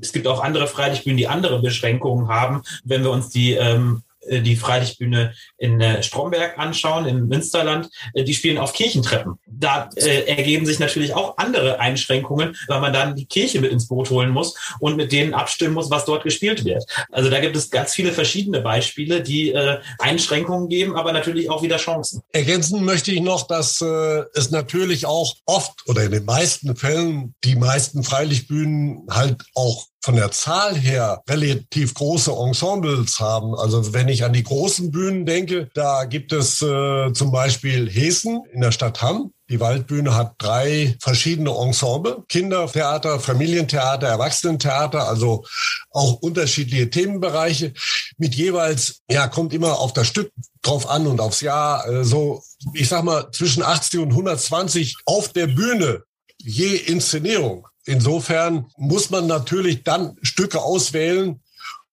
Es 0.00 0.12
gibt 0.12 0.26
auch 0.26 0.42
andere 0.42 0.66
Freilichtbühnen, 0.66 1.16
die 1.16 1.28
andere 1.28 1.60
Beschränkungen 1.60 2.28
haben. 2.28 2.62
Wenn 2.84 3.02
wir 3.02 3.10
uns 3.10 3.30
die 3.30 3.52
ähm, 3.52 4.02
äh, 4.08 4.09
die 4.28 4.56
Freilichtbühne 4.56 5.34
in 5.58 5.80
äh, 5.80 6.02
Stromberg 6.02 6.58
anschauen, 6.58 7.06
im 7.06 7.28
Münsterland, 7.28 7.88
äh, 8.14 8.24
die 8.24 8.34
spielen 8.34 8.58
auf 8.58 8.72
Kirchentreppen. 8.72 9.34
Da 9.46 9.88
äh, 9.96 10.24
ergeben 10.26 10.66
sich 10.66 10.78
natürlich 10.78 11.14
auch 11.14 11.38
andere 11.38 11.80
Einschränkungen, 11.80 12.56
weil 12.68 12.80
man 12.80 12.92
dann 12.92 13.16
die 13.16 13.26
Kirche 13.26 13.60
mit 13.60 13.72
ins 13.72 13.88
Boot 13.88 14.10
holen 14.10 14.30
muss 14.30 14.54
und 14.78 14.96
mit 14.96 15.12
denen 15.12 15.34
abstimmen 15.34 15.74
muss, 15.74 15.90
was 15.90 16.04
dort 16.04 16.24
gespielt 16.24 16.64
wird. 16.64 16.84
Also 17.10 17.30
da 17.30 17.40
gibt 17.40 17.56
es 17.56 17.70
ganz 17.70 17.94
viele 17.94 18.12
verschiedene 18.12 18.60
Beispiele, 18.60 19.22
die 19.22 19.52
äh, 19.52 19.78
Einschränkungen 19.98 20.68
geben, 20.68 20.96
aber 20.96 21.12
natürlich 21.12 21.50
auch 21.50 21.62
wieder 21.62 21.78
Chancen. 21.78 22.22
Ergänzen 22.32 22.84
möchte 22.84 23.12
ich 23.12 23.20
noch, 23.20 23.46
dass 23.46 23.80
äh, 23.80 24.24
es 24.34 24.50
natürlich 24.50 25.06
auch 25.06 25.34
oft 25.46 25.86
oder 25.86 26.04
in 26.04 26.12
den 26.12 26.24
meisten 26.24 26.76
Fällen 26.76 27.34
die 27.44 27.56
meisten 27.56 28.02
Freilichtbühnen 28.02 29.06
halt 29.10 29.42
auch 29.54 29.89
von 30.02 30.16
der 30.16 30.30
Zahl 30.30 30.76
her 30.76 31.22
relativ 31.28 31.94
große 31.94 32.32
Ensembles 32.32 33.20
haben. 33.20 33.54
Also 33.54 33.92
wenn 33.92 34.08
ich 34.08 34.24
an 34.24 34.32
die 34.32 34.42
großen 34.42 34.90
Bühnen 34.90 35.26
denke, 35.26 35.70
da 35.74 36.04
gibt 36.04 36.32
es 36.32 36.62
äh, 36.62 37.12
zum 37.12 37.30
Beispiel 37.30 37.88
Hessen 37.90 38.42
in 38.52 38.60
der 38.60 38.72
Stadt 38.72 39.02
Hamm. 39.02 39.32
Die 39.50 39.60
Waldbühne 39.60 40.14
hat 40.14 40.34
drei 40.38 40.96
verschiedene 41.00 41.50
Ensemble. 41.50 42.22
Kindertheater, 42.28 43.18
Familientheater, 43.18 44.06
Erwachsenentheater, 44.06 45.08
also 45.08 45.44
auch 45.90 46.14
unterschiedliche 46.22 46.88
Themenbereiche 46.88 47.74
mit 48.16 48.34
jeweils, 48.34 49.00
ja, 49.10 49.26
kommt 49.26 49.52
immer 49.52 49.80
auf 49.80 49.92
das 49.92 50.06
Stück 50.06 50.32
drauf 50.62 50.88
an 50.88 51.06
und 51.06 51.20
aufs 51.20 51.40
Jahr, 51.40 51.86
äh, 51.88 52.04
so, 52.04 52.42
ich 52.74 52.88
sag 52.88 53.02
mal, 53.04 53.30
zwischen 53.32 53.62
80 53.62 54.00
und 54.00 54.10
120 54.10 54.96
auf 55.04 55.32
der 55.32 55.48
Bühne 55.48 56.04
je 56.38 56.76
Inszenierung. 56.76 57.66
Insofern 57.86 58.66
muss 58.76 59.10
man 59.10 59.26
natürlich 59.26 59.84
dann 59.84 60.16
Stücke 60.22 60.60
auswählen, 60.60 61.40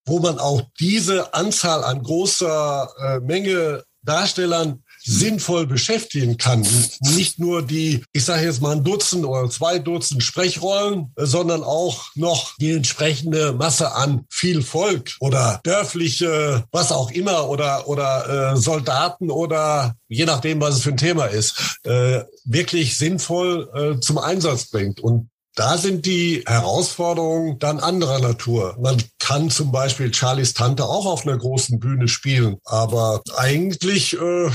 wo 0.05 0.19
man 0.19 0.39
auch 0.39 0.61
diese 0.79 1.33
Anzahl 1.33 1.83
an 1.83 2.01
großer 2.01 2.89
äh, 2.99 3.19
Menge 3.19 3.83
Darstellern 4.03 4.83
sinnvoll 5.03 5.67
beschäftigen 5.67 6.37
kann. 6.37 6.67
Nicht 7.15 7.39
nur 7.39 7.61
die, 7.61 8.03
ich 8.11 8.25
sage 8.25 8.45
jetzt 8.45 8.61
mal 8.61 8.75
ein 8.75 8.83
Dutzend 8.83 9.25
oder 9.25 9.49
zwei 9.49 9.79
Dutzend 9.79 10.21
Sprechrollen, 10.21 11.13
sondern 11.15 11.63
auch 11.63 12.07
noch 12.15 12.55
die 12.57 12.73
entsprechende 12.73 13.53
Masse 13.53 13.93
an 13.93 14.25
viel 14.29 14.61
Volk 14.61 15.15
oder 15.21 15.61
dörfliche, 15.63 16.65
was 16.71 16.91
auch 16.91 17.09
immer, 17.11 17.47
oder, 17.49 17.87
oder 17.87 18.53
äh, 18.53 18.57
Soldaten 18.57 19.31
oder 19.31 19.95
je 20.09 20.25
nachdem, 20.25 20.59
was 20.59 20.75
es 20.75 20.81
für 20.81 20.89
ein 20.89 20.97
Thema 20.97 21.25
ist, 21.25 21.79
äh, 21.83 22.23
wirklich 22.43 22.97
sinnvoll 22.97 23.69
äh, 23.73 23.99
zum 24.01 24.17
Einsatz 24.17 24.69
bringt. 24.69 24.99
Und 24.99 25.29
da 25.57 25.75
sind 25.79 26.05
die 26.05 26.43
Herausforderungen 26.45 27.57
dann 27.57 27.79
anderer 27.79 28.19
Natur. 28.19 28.77
Man 28.79 29.01
kann 29.17 29.49
zum 29.49 29.71
Beispiel 29.71 30.13
Charlies 30.13 30.53
Tante 30.53 30.85
auch 30.85 31.07
auf 31.07 31.25
einer 31.25 31.35
großen 31.35 31.79
Bühne 31.79 32.07
spielen, 32.07 32.57
aber 32.63 33.23
eigentlich 33.35 34.13
äh, 34.13 34.51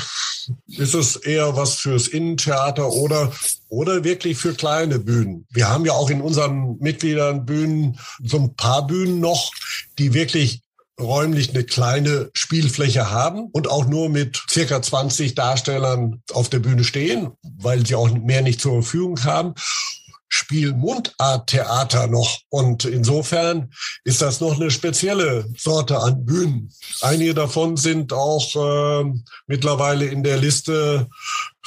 ist 0.69 0.95
es 0.95 1.17
eher 1.17 1.57
was 1.57 1.75
fürs 1.75 2.07
Innentheater 2.07 2.89
oder 2.93 3.33
oder 3.69 4.05
wirklich 4.05 4.39
für 4.39 4.55
kleine 4.55 5.01
Bühnen. 5.01 5.45
Wir 5.51 5.69
haben 5.69 5.85
ja 5.85 5.93
auch 5.93 6.09
in 6.09 6.21
unseren 6.21 6.79
Mitgliedern 6.79 7.47
Bühnen 7.47 7.99
so 8.23 8.37
ein 8.39 8.55
paar 8.55 8.87
Bühnen 8.87 9.19
noch, 9.19 9.51
die 9.99 10.15
wirklich 10.15 10.63
räumlich 11.01 11.51
eine 11.51 11.65
kleine 11.65 12.31
Spielfläche 12.33 13.11
haben 13.11 13.49
und 13.53 13.69
auch 13.69 13.87
nur 13.87 14.09
mit 14.09 14.41
circa 14.49 14.81
20 14.81 15.35
Darstellern 15.35 16.23
auf 16.33 16.49
der 16.49 16.61
Bühne 16.61 16.85
stehen, 16.85 17.33
weil 17.43 17.85
sie 17.85 17.95
auch 17.95 18.11
mehr 18.11 18.43
nicht 18.43 18.61
zur 18.61 18.83
Verfügung 18.83 19.25
haben. 19.25 19.55
Spielmundart-Theater 20.33 22.07
noch. 22.07 22.39
Und 22.49 22.87
insofern 22.87 23.71
ist 24.03 24.23
das 24.23 24.41
noch 24.41 24.59
eine 24.59 24.71
spezielle 24.71 25.47
Sorte 25.59 25.99
an 25.99 26.25
Bühnen. 26.25 26.73
Einige 27.03 27.35
davon 27.35 27.77
sind 27.77 28.15
auch 28.15 28.57
äh, 28.57 29.13
mittlerweile 29.47 30.07
in 30.07 30.23
der 30.23 30.39
Liste 30.39 31.09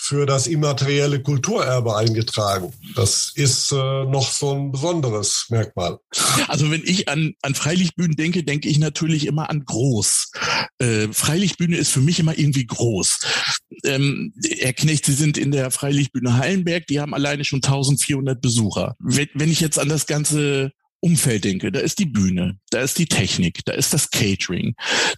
für 0.05 0.25
das 0.25 0.45
immaterielle 0.45 1.21
Kulturerbe 1.21 1.95
eingetragen. 1.95 2.71
Das 2.95 3.31
ist 3.35 3.71
äh, 3.71 3.75
noch 3.75 4.29
so 4.31 4.53
ein 4.53 4.71
besonderes 4.71 5.47
Merkmal. 5.49 5.97
Also 6.47 6.69
wenn 6.69 6.83
ich 6.85 7.09
an, 7.09 7.33
an 7.41 7.55
Freilichtbühnen 7.55 8.15
denke, 8.15 8.43
denke 8.43 8.69
ich 8.69 8.77
natürlich 8.77 9.25
immer 9.25 9.49
an 9.49 9.65
groß. 9.65 10.31
Äh, 10.77 11.07
Freilichtbühne 11.11 11.75
ist 11.77 11.91
für 11.91 12.01
mich 12.01 12.19
immer 12.19 12.37
irgendwie 12.37 12.67
groß. 12.67 13.19
Ähm, 13.83 14.33
Herr 14.59 14.73
Knecht, 14.73 15.05
Sie 15.05 15.13
sind 15.13 15.37
in 15.37 15.51
der 15.51 15.71
Freilichtbühne 15.71 16.37
Hallenberg, 16.37 16.85
die 16.87 16.99
haben 16.99 17.15
alleine 17.15 17.43
schon 17.43 17.63
1400 17.63 18.39
Besucher. 18.39 18.95
Wenn, 18.99 19.29
wenn 19.33 19.51
ich 19.51 19.59
jetzt 19.59 19.79
an 19.79 19.89
das 19.89 20.05
ganze 20.05 20.71
Umfeld 21.05 21.43
denke, 21.43 21.71
da 21.71 21.81
ist 21.81 21.99
die 21.99 22.07
Bühne, 22.07 22.57
da 22.71 22.81
ist 22.81 22.97
die 22.97 23.05
Technik, 23.05 23.63
da 23.65 23.73
ist 23.73 23.93
das 23.93 24.09
Catering, 24.09 24.73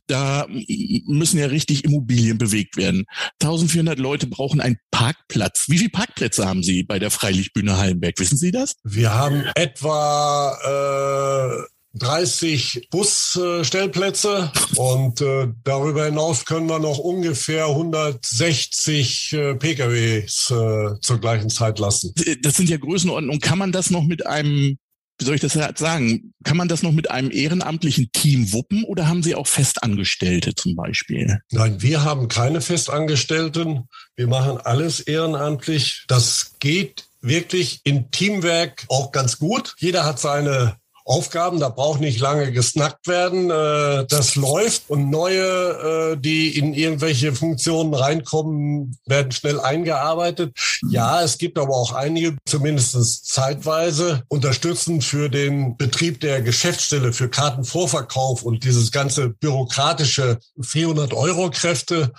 da 0.08 0.46
müssen 0.50 1.40
ja 1.40 1.46
richtig 1.46 1.86
Immobilien 1.86 2.38
bewegt 2.38 2.76
werden. 2.76 3.06
1400 3.42 3.98
Leute 3.98 4.28
brauchen 4.28 4.60
einen 4.60 4.80
Parkplatz. 4.92 5.68
Wie 5.70 5.78
viele 5.78 5.90
Parkplätze 5.90 6.46
haben 6.46 6.62
Sie 6.62 6.84
bei 6.84 7.00
der 7.00 7.10
Freilichtbühne 7.10 7.78
Hallenberg? 7.78 8.20
Wissen 8.20 8.38
Sie 8.38 8.52
das? 8.52 8.76
Wir 8.84 9.14
haben 9.14 9.46
etwa 9.56 11.64
äh 11.64 11.68
30 12.00 12.90
Busstellplätze 12.92 14.52
und 14.76 15.22
äh, 15.22 15.48
darüber 15.64 16.06
hinaus 16.06 16.46
können 16.46 16.68
wir 16.68 16.80
noch 16.80 17.00
ungefähr 17.00 17.66
160 17.66 19.34
äh, 19.34 19.56
PKWs 19.56 20.52
äh, 20.52 21.00
zur 21.00 21.20
gleichen 21.20 21.50
Zeit 21.50 21.80
lassen. 21.80 22.14
Das 22.44 22.58
sind 22.58 22.70
ja 22.70 22.78
Größenordnungen. 22.78 23.42
Kann 23.42 23.58
man 23.58 23.72
das 23.72 23.90
noch 23.90 24.04
mit 24.04 24.28
einem 24.28 24.78
wie 25.20 25.26
soll 25.26 25.36
ich 25.36 25.42
das 25.42 25.54
sagen? 25.54 26.34
Kann 26.44 26.58
man 26.58 26.68
das 26.68 26.84
noch 26.84 26.92
mit 26.92 27.10
einem 27.10 27.32
ehrenamtlichen 27.32 28.12
Team 28.12 28.54
wuppen 28.54 28.84
oder 28.84 29.08
haben 29.08 29.24
Sie 29.24 29.36
auch 29.36 29.48
Festangestellte 29.48 30.54
zum 30.56 30.76
Beispiel? 30.76 31.40
Nein, 31.52 31.82
wir 31.82 32.04
haben 32.04 32.28
keine 32.28 32.62
Festangestellten. 32.62 33.88
Wir 34.16 34.28
machen 34.28 34.58
alles 34.58 35.00
ehrenamtlich. 35.00 36.06
Das 36.08 36.54
geht 36.60 37.06
wirklich 37.22 37.82
in 37.84 38.12
Teamwerk 38.12 38.86
auch 38.90 39.12
ganz 39.12 39.40
gut. 39.40 39.76
Jeder 39.80 40.06
hat 40.06 40.20
seine 40.20 40.78
Aufgaben, 41.08 41.62
da 41.62 41.70
braucht 41.70 42.02
nicht 42.02 42.20
lange 42.20 42.52
gesnackt 42.52 43.08
werden. 43.08 43.50
Äh, 43.50 44.06
das 44.08 44.36
läuft 44.36 44.90
und 44.90 45.10
neue, 45.10 46.12
äh, 46.14 46.18
die 46.18 46.58
in 46.58 46.74
irgendwelche 46.74 47.34
Funktionen 47.34 47.94
reinkommen, 47.94 48.98
werden 49.06 49.32
schnell 49.32 49.62
eingearbeitet. 49.62 50.54
Ja, 50.90 51.24
es 51.24 51.38
gibt 51.38 51.58
aber 51.58 51.76
auch 51.76 51.94
einige, 51.94 52.36
zumindest 52.46 53.26
zeitweise, 53.26 54.24
unterstützend 54.28 55.04
für 55.04 55.30
den 55.30 55.78
Betrieb 55.78 56.20
der 56.20 56.42
Geschäftsstelle, 56.42 57.14
für 57.14 57.30
Kartenvorverkauf 57.30 58.44
und 58.44 58.66
dieses 58.66 58.92
ganze 58.92 59.30
bürokratische 59.30 60.40
400 60.62 61.14
Euro 61.14 61.50
Kräfte. 61.50 62.12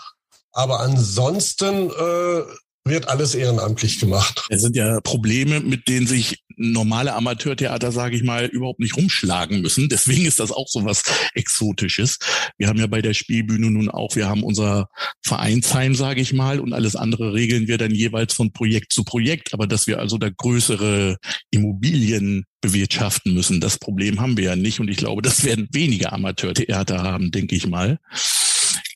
Aber 0.52 0.80
ansonsten 0.80 1.90
äh, 1.90 2.42
wird 2.88 3.08
alles 3.08 3.34
ehrenamtlich 3.34 4.00
gemacht. 4.00 4.46
Es 4.50 4.62
sind 4.62 4.76
ja 4.76 5.00
Probleme, 5.00 5.60
mit 5.60 5.88
denen 5.88 6.06
sich 6.06 6.42
normale 6.58 7.14
Amateurtheater, 7.14 7.92
sage 7.92 8.16
ich 8.16 8.22
mal, 8.22 8.46
überhaupt 8.46 8.80
nicht 8.80 8.96
rumschlagen 8.96 9.60
müssen. 9.60 9.88
Deswegen 9.88 10.26
ist 10.26 10.40
das 10.40 10.50
auch 10.50 10.66
so 10.68 10.84
was 10.84 11.04
Exotisches. 11.34 12.18
Wir 12.58 12.68
haben 12.68 12.78
ja 12.78 12.86
bei 12.86 13.00
der 13.00 13.14
Spielbühne 13.14 13.70
nun 13.70 13.88
auch, 13.88 14.16
wir 14.16 14.28
haben 14.28 14.42
unser 14.42 14.88
Vereinsheim, 15.22 15.94
sage 15.94 16.20
ich 16.20 16.32
mal, 16.32 16.58
und 16.60 16.72
alles 16.72 16.96
andere 16.96 17.32
regeln 17.32 17.68
wir 17.68 17.78
dann 17.78 17.94
jeweils 17.94 18.34
von 18.34 18.52
Projekt 18.52 18.92
zu 18.92 19.04
Projekt. 19.04 19.54
Aber 19.54 19.66
dass 19.66 19.86
wir 19.86 20.00
also 20.00 20.18
da 20.18 20.28
größere 20.30 21.16
Immobilien 21.50 22.44
bewirtschaften 22.60 23.34
müssen, 23.34 23.60
das 23.60 23.78
Problem 23.78 24.20
haben 24.20 24.36
wir 24.36 24.44
ja 24.44 24.56
nicht. 24.56 24.80
Und 24.80 24.88
ich 24.88 24.96
glaube, 24.96 25.22
das 25.22 25.44
werden 25.44 25.68
weniger 25.72 26.12
Amateurtheater 26.12 27.02
haben, 27.02 27.30
denke 27.30 27.54
ich 27.54 27.68
mal. 27.68 27.98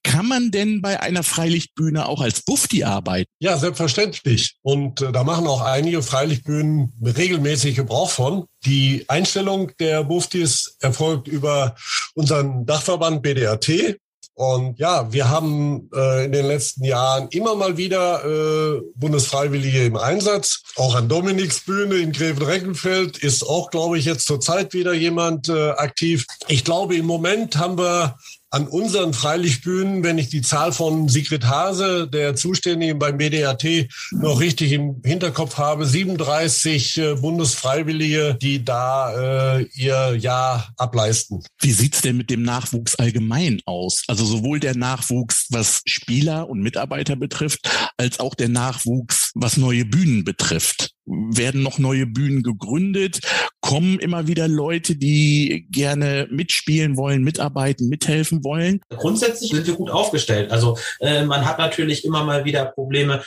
Kann 0.05 0.27
man 0.27 0.51
denn 0.51 0.83
bei 0.83 1.01
einer 1.01 1.23
Freilichtbühne 1.23 2.07
auch 2.07 2.21
als 2.21 2.43
Bufti 2.43 2.85
arbeiten? 2.85 3.31
Ja, 3.39 3.57
selbstverständlich. 3.57 4.57
Und 4.63 5.01
äh, 5.01 5.13
da 5.13 5.23
machen 5.23 5.47
auch 5.47 5.61
einige 5.61 6.03
Freilichtbühnen 6.03 6.93
regelmäßig 7.03 7.77
Gebrauch 7.77 8.11
von. 8.11 8.47
Die 8.65 9.05
Einstellung 9.09 9.73
der 9.79 10.05
Buftis 10.05 10.77
erfolgt 10.81 11.29
über 11.29 11.77
unseren 12.15 12.67
Dachverband 12.67 13.23
BDAT. 13.23 13.97
Und 14.35 14.79
ja, 14.79 15.13
wir 15.13 15.29
haben 15.29 15.91
äh, 15.95 16.25
in 16.25 16.33
den 16.33 16.47
letzten 16.47 16.85
Jahren 16.85 17.29
immer 17.29 17.55
mal 17.55 17.77
wieder 17.77 18.25
äh, 18.25 18.81
Bundesfreiwillige 18.95 19.85
im 19.85 19.97
Einsatz. 19.97 20.63
Auch 20.77 20.95
an 20.95 21.09
Dominiks 21.09 21.61
Bühne 21.61 21.97
in 21.97 22.13
Grevenreckenfeld 22.13 23.19
ist 23.19 23.47
auch, 23.47 23.71
glaube 23.71 23.99
ich, 23.99 24.07
jetzt 24.07 24.27
zurzeit 24.27 24.73
wieder 24.73 24.95
jemand 24.95 25.49
äh, 25.49 25.71
aktiv. 25.71 26.27
Ich 26.49 26.65
glaube, 26.65 26.97
im 26.97 27.07
Moment 27.07 27.59
haben 27.59 27.77
wir 27.77 28.17
an 28.53 28.69
unseren 28.69 29.15
Freilichtbühnen, 29.15 30.05
wenn 30.05 30.19
ich 30.19 30.29
die 30.29 30.43
Zahl 30.43 30.73
von 30.73 31.09
Sigrid 31.09 31.47
Hase, 31.47 32.07
der 32.07 32.37
Zuständigen 32.37 32.99
beim 32.99 33.17
BDAT, 33.17 33.89
noch 34.13 34.41
richtig 34.41 34.73
im 34.73 35.01
Hinterkopf 35.05 35.57
habe, 35.57 35.87
37 35.87 36.99
äh, 36.99 37.15
Bundesfreiwillige, 37.15 38.37
die 38.41 38.63
da 38.63 39.57
äh, 39.57 39.63
ihr 39.75 40.17
Jahr 40.17 40.71
ableisten. 40.77 41.43
Wie 41.61 41.73
sieht's 41.73 42.03
denn 42.03 42.19
mit 42.19 42.29
dem 42.29 42.43
Nachwuchs 42.43 42.95
allgemein 42.97 43.61
aus? 43.65 44.03
Also 44.07 44.27
sowohl 44.27 44.61
der 44.61 44.77
Nachwuchs, 44.77 45.47
was 45.49 45.81
Spieler 45.87 46.49
und 46.51 46.61
Mitarbeiter 46.61 47.17
betrifft, 47.17 47.71
als 47.97 48.21
auch 48.21 48.35
der 48.35 48.51
Nachwuchs, 48.51 49.33
was 49.35 49.57
neue 49.57 49.87
Bühnen 49.87 50.25
betrifft 50.25 50.93
werden 51.05 51.63
noch 51.63 51.79
neue 51.79 52.07
Bühnen 52.07 52.43
gegründet, 52.43 53.21
kommen 53.61 53.99
immer 53.99 54.27
wieder 54.27 54.49
Leute, 54.49 54.97
die 54.97 55.67
gerne 55.71 56.29
mitspielen 56.31 56.97
wollen, 56.97 57.23
mitarbeiten, 57.23 57.89
mithelfen 57.89 58.45
wollen. 58.45 58.81
Grundsätzlich 58.91 59.51
sind 59.51 59.67
wir 59.67 59.75
gut 59.75 59.91
aufgestellt. 59.91 60.51
Also 60.51 60.79
äh, 61.01 61.25
man 61.25 61.45
hat 61.45 61.59
natürlich 61.59 62.05
immer 62.05 62.25
mal 62.25 62.45
wieder 62.45 62.67
Probleme, 62.67 63.23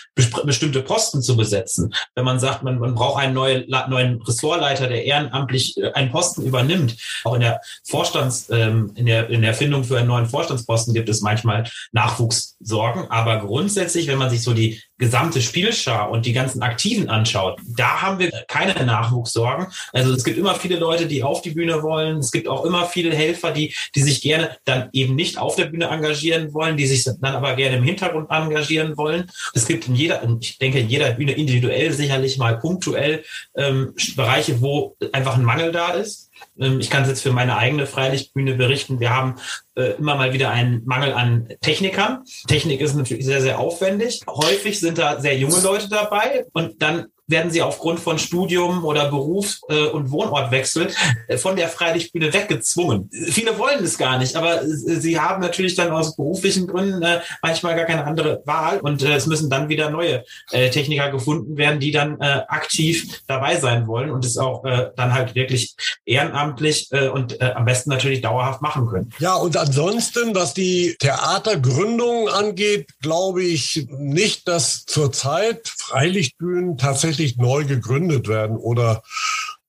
bestimmte 0.45 0.81
Posten 0.81 1.21
zu 1.21 1.35
besetzen. 1.35 1.93
Wenn 2.15 2.25
man 2.25 2.39
sagt, 2.39 2.63
man, 2.63 2.79
man 2.79 2.95
braucht 2.95 3.21
einen 3.21 3.33
neuen, 3.33 3.65
neuen 3.89 4.21
Ressortleiter, 4.21 4.87
der 4.87 5.05
ehrenamtlich 5.05 5.77
äh, 5.77 5.91
einen 5.93 6.11
Posten 6.11 6.43
übernimmt. 6.43 6.95
Auch 7.23 7.35
in 7.35 7.41
der 7.41 7.61
Vorstands, 7.83 8.47
ähm, 8.51 8.91
in 8.95 9.05
der 9.05 9.29
in 9.29 9.41
der 9.41 9.51
Erfindung 9.51 9.83
für 9.83 9.97
einen 9.97 10.07
neuen 10.07 10.25
Vorstandsposten 10.25 10.93
gibt 10.93 11.09
es 11.09 11.21
manchmal 11.21 11.65
Nachwuchssorgen. 11.91 13.09
Aber 13.09 13.39
grundsätzlich, 13.39 14.07
wenn 14.07 14.17
man 14.17 14.29
sich 14.29 14.43
so 14.43 14.53
die 14.53 14.81
gesamte 14.97 15.41
Spielschar 15.41 16.09
und 16.09 16.25
die 16.25 16.33
ganzen 16.33 16.61
Aktiven 16.61 17.09
anschaut, 17.09 17.59
da 17.75 18.01
haben 18.01 18.19
wir 18.19 18.31
keine 18.47 18.85
Nachwuchssorgen. 18.85 19.67
Also 19.91 20.13
es 20.13 20.23
gibt 20.23 20.37
immer 20.37 20.55
viele 20.55 20.77
Leute, 20.77 21.05
die 21.07 21.23
auf 21.23 21.41
die 21.41 21.51
Bühne 21.51 21.83
wollen. 21.83 22.17
Es 22.19 22.31
gibt 22.31 22.47
auch 22.47 22.63
immer 22.65 22.85
viele 22.85 23.13
Helfer, 23.13 23.51
die, 23.51 23.73
die 23.93 24.01
sich 24.01 24.21
gerne 24.21 24.57
dann 24.63 24.89
eben 24.93 25.15
nicht 25.15 25.37
auf 25.37 25.55
der 25.55 25.65
Bühne 25.65 25.85
engagieren 25.85 26.53
wollen, 26.53 26.77
die 26.77 26.87
sich 26.87 27.03
dann 27.03 27.35
aber 27.35 27.55
gerne 27.55 27.77
im 27.77 27.83
Hintergrund 27.83 28.29
engagieren 28.29 28.97
wollen. 28.97 29.29
Es 29.53 29.67
gibt 29.67 29.87
in 29.87 29.95
jeder, 29.95 30.21
ich 30.39 30.57
denke, 30.59 30.79
in 30.79 30.89
jeder 30.89 31.11
Bühne 31.11 31.33
individuell 31.33 31.91
sicherlich 31.91 32.37
mal 32.37 32.57
punktuell 32.59 33.23
ähm, 33.55 33.93
Bereiche, 34.15 34.61
wo 34.61 34.95
einfach 35.11 35.35
ein 35.35 35.43
Mangel 35.43 35.71
da 35.71 35.89
ist. 35.89 36.24
Ähm, 36.59 36.79
ich 36.79 36.89
kann 36.89 37.03
es 37.03 37.09
jetzt 37.09 37.21
für 37.21 37.31
meine 37.31 37.57
eigene 37.57 37.87
Freilichtbühne 37.87 38.55
berichten. 38.55 38.99
Wir 38.99 39.11
haben 39.11 39.35
äh, 39.75 39.95
immer 39.97 40.15
mal 40.15 40.33
wieder 40.33 40.49
einen 40.49 40.85
Mangel 40.85 41.13
an 41.13 41.49
Technikern. 41.61 42.23
Technik 42.47 42.81
ist 42.81 42.95
natürlich 42.95 43.25
sehr, 43.25 43.41
sehr 43.41 43.59
aufwendig. 43.59 44.21
Häufig 44.27 44.79
sind 44.79 44.97
da 44.97 45.19
sehr 45.19 45.37
junge 45.37 45.59
Leute 45.61 45.89
dabei 45.89 46.45
und 46.53 46.81
dann 46.81 47.07
werden 47.27 47.51
sie 47.51 47.61
aufgrund 47.61 47.99
von 47.99 48.19
Studium 48.19 48.85
oder 48.85 49.09
Beruf 49.09 49.59
äh, 49.69 49.87
und 49.87 50.11
Wohnortwechsel 50.11 50.89
äh, 51.27 51.37
von 51.37 51.55
der 51.55 51.69
Freilichtbühne 51.69 52.33
weggezwungen. 52.33 53.09
Viele 53.11 53.57
wollen 53.57 53.83
es 53.83 53.97
gar 53.97 54.17
nicht, 54.17 54.35
aber 54.35 54.61
äh, 54.61 54.67
sie 54.67 55.19
haben 55.19 55.41
natürlich 55.41 55.75
dann 55.75 55.91
aus 55.91 56.15
beruflichen 56.15 56.67
Gründen 56.67 57.03
manchmal 57.41 57.75
gar 57.75 57.85
keine 57.85 58.05
andere 58.05 58.41
Wahl 58.45 58.79
und 58.79 59.01
es 59.01 59.25
müssen 59.25 59.49
dann 59.49 59.69
wieder 59.69 59.89
neue 59.89 60.23
Techniker 60.49 61.09
gefunden 61.11 61.57
werden, 61.57 61.79
die 61.79 61.91
dann 61.91 62.19
aktiv 62.21 63.21
dabei 63.27 63.57
sein 63.57 63.87
wollen 63.87 64.11
und 64.11 64.25
es 64.25 64.37
auch 64.37 64.63
dann 64.95 65.13
halt 65.13 65.35
wirklich 65.35 65.75
ehrenamtlich 66.05 66.89
und 67.13 67.41
am 67.41 67.65
besten 67.65 67.89
natürlich 67.89 68.21
dauerhaft 68.21 68.61
machen 68.61 68.87
können. 68.87 69.11
Ja, 69.19 69.35
und 69.35 69.57
ansonsten, 69.57 70.35
was 70.35 70.53
die 70.53 70.95
Theatergründung 70.99 72.29
angeht, 72.29 72.89
glaube 73.01 73.43
ich 73.43 73.87
nicht, 73.89 74.47
dass 74.47 74.85
zurzeit 74.85 75.67
Freilichtbühnen 75.67 76.77
tatsächlich 76.77 77.14
neu 77.37 77.65
gegründet 77.65 78.27
werden 78.27 78.57
oder 78.57 79.01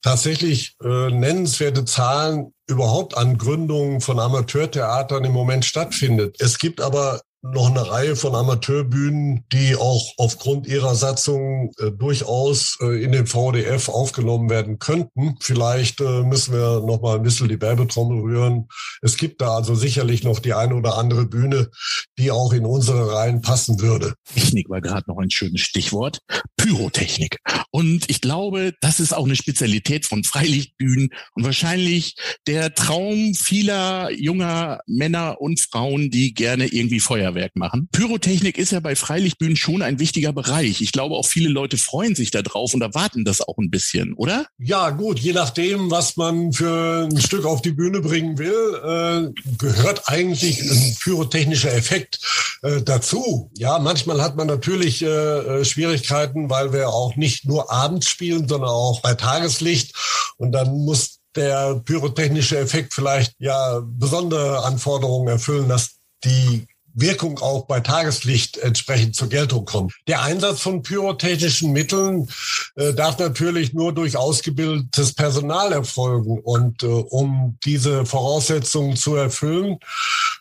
tatsächlich 0.03 0.77
äh, 0.83 1.11
nennenswerte 1.11 1.85
Zahlen 1.85 2.53
überhaupt 2.69 3.17
an 3.17 3.39
Gründungen 3.39 4.01
von 4.01 4.19
Amateurtheatern 4.19 5.25
im 5.25 5.33
Moment 5.33 5.65
stattfindet. 5.65 6.37
Es 6.41 6.59
gibt 6.59 6.81
aber 6.81 7.21
noch 7.53 7.71
eine 7.71 7.89
Reihe 7.91 8.17
von 8.17 8.35
Amateurbühnen, 8.35 9.45
die 9.53 9.77
auch 9.77 10.13
aufgrund 10.17 10.67
ihrer 10.67 10.95
Satzung 10.95 11.73
äh, 11.79 11.91
durchaus 11.91 12.79
äh, 12.81 13.03
in 13.03 13.13
den 13.13 13.27
VDF 13.27 13.89
aufgenommen 13.89 14.51
werden 14.51 14.79
könnten. 14.79 15.37
Vielleicht 15.41 16.01
äh, 16.01 16.23
müssen 16.23 16.55
wir 16.55 16.81
noch 16.81 17.01
mal 17.01 17.17
ein 17.17 17.23
bisschen 17.23 17.49
die 17.49 17.61
Werbetrommel 17.61 18.21
rühren. 18.21 18.69
Es 19.03 19.17
gibt 19.17 19.41
da 19.41 19.57
also 19.57 19.75
sicherlich 19.75 20.25
noch 20.25 20.39
die 20.39 20.55
eine 20.55 20.75
oder 20.75 20.99
andere 20.99 21.27
Bühne, 21.27 21.71
die 22.19 22.31
auch 22.31 22.53
in 22.53 22.67
unsere 22.67 23.13
Reihen 23.13 23.41
passen 23.41 23.81
würde. 23.81 24.15
Technik 24.35 24.69
war 24.69 24.81
gerade 24.81 25.05
noch 25.09 25.19
ein 25.19 25.31
schönes 25.31 25.61
Stichwort. 25.61 26.19
Pyrotechnik. 26.57 27.39
Und 27.71 28.11
ich 28.11 28.21
glaube, 28.21 28.75
das 28.81 28.99
ist 28.99 29.13
auch 29.13 29.25
eine 29.25 29.37
Spezialität 29.37 30.05
von 30.05 30.25
Freilichtbühnen 30.25 31.11
und 31.35 31.45
wahrscheinlich 31.45 32.17
der 32.47 32.75
Traum 32.75 33.35
vieler 33.35 34.11
junger 34.11 34.81
Männer 34.87 35.41
und 35.41 35.61
Frauen, 35.61 36.11
die 36.11 36.35
gerne 36.35 36.67
irgendwie 36.67 37.01
Feuerwehr 37.01 37.36
Feuerwerk 37.37 37.57
machen. 37.57 37.89
Pyrotechnik 37.93 38.59
ist 38.59 38.73
ja 38.73 38.81
bei 38.81 38.97
Freilichtbühnen 38.97 39.57
schon 39.57 39.83
ein 39.83 39.99
wichtiger 39.99 40.33
Bereich. 40.33 40.81
Ich 40.81 40.93
glaube, 40.93 41.15
auch 41.17 41.27
viele 41.27 41.49
Leute 41.49 41.77
freuen 41.77 42.15
sich 42.15 42.31
da 42.31 42.43
drauf 42.43 42.75
und 42.75 42.83
erwarten 42.83 43.25
das 43.25 43.41
auch 43.41 43.59
ein 43.59 43.71
bisschen, 43.71 44.15
oder? 44.15 44.47
Ja, 44.59 44.91
gut, 44.91 45.19
je 45.19 45.33
nachdem, 45.33 45.91
was 45.91 46.17
man 46.17 46.53
für 46.53 47.09
ein 47.11 47.21
Stück 47.21 47.45
auf 47.45 47.63
die 47.63 47.73
Bühne 47.73 48.01
bringen 48.01 48.39
will, 48.39 49.33
äh, 49.35 49.55
gehört 49.59 50.09
eigentlich 50.09 50.63
ein 50.63 50.97
pyrotechnischer 51.01 51.75
Effekt 51.75 52.19
äh, 52.63 52.83
dazu. 52.83 53.51
Ja, 53.57 53.79
manchmal 53.79 54.23
hat 54.23 54.37
man 54.37 54.47
natürlich 54.47 55.03
äh, 55.03 55.07
äh 55.07 55.65
Schwierigkeiten, 55.65 56.49
weil 56.51 56.73
wir 56.73 56.89
auch 56.89 57.17
nicht 57.17 57.45
nur 57.45 57.71
abends 57.71 58.09
spielen, 58.09 58.49
sondern 58.49 58.71
auch 58.71 59.01
bei 59.01 59.15
Tageslicht. 59.15 59.95
Und 60.39 60.53
dann 60.53 60.71
muss 60.85 61.19
der 61.35 61.83
pyrotechnische 61.85 62.59
Effekt 62.59 62.95
vielleicht 62.95 63.35
ja 63.39 63.83
besondere 63.85 64.65
Anforderungen 64.65 65.29
erfüllen, 65.29 65.69
dass 65.69 65.97
die 66.25 66.67
Wirkung 66.97 67.39
auch 67.41 67.67
bei 67.67 67.81
Tageslicht 67.81 68.57
entsprechend 68.57 69.15
zur 69.15 69.29
Geltung 69.29 69.67
kommt. 69.67 69.93
Der 70.09 70.23
Einsatz 70.23 70.61
von 70.61 70.83
pyrotechnischen 70.83 71.73
Mitteln 71.73 72.27
äh, 72.75 72.95
darf 72.95 73.19
natürlich 73.19 73.75
nur 73.75 73.93
durch 73.93 74.17
ausgebildetes 74.17 75.13
Personal 75.13 75.73
erfolgen. 75.73 76.41
Und 76.41 76.83
äh, 76.83 76.87
um 76.87 77.59
diese 77.67 78.07
Voraussetzungen 78.07 78.97
zu 78.97 79.15
erfüllen, 79.15 79.79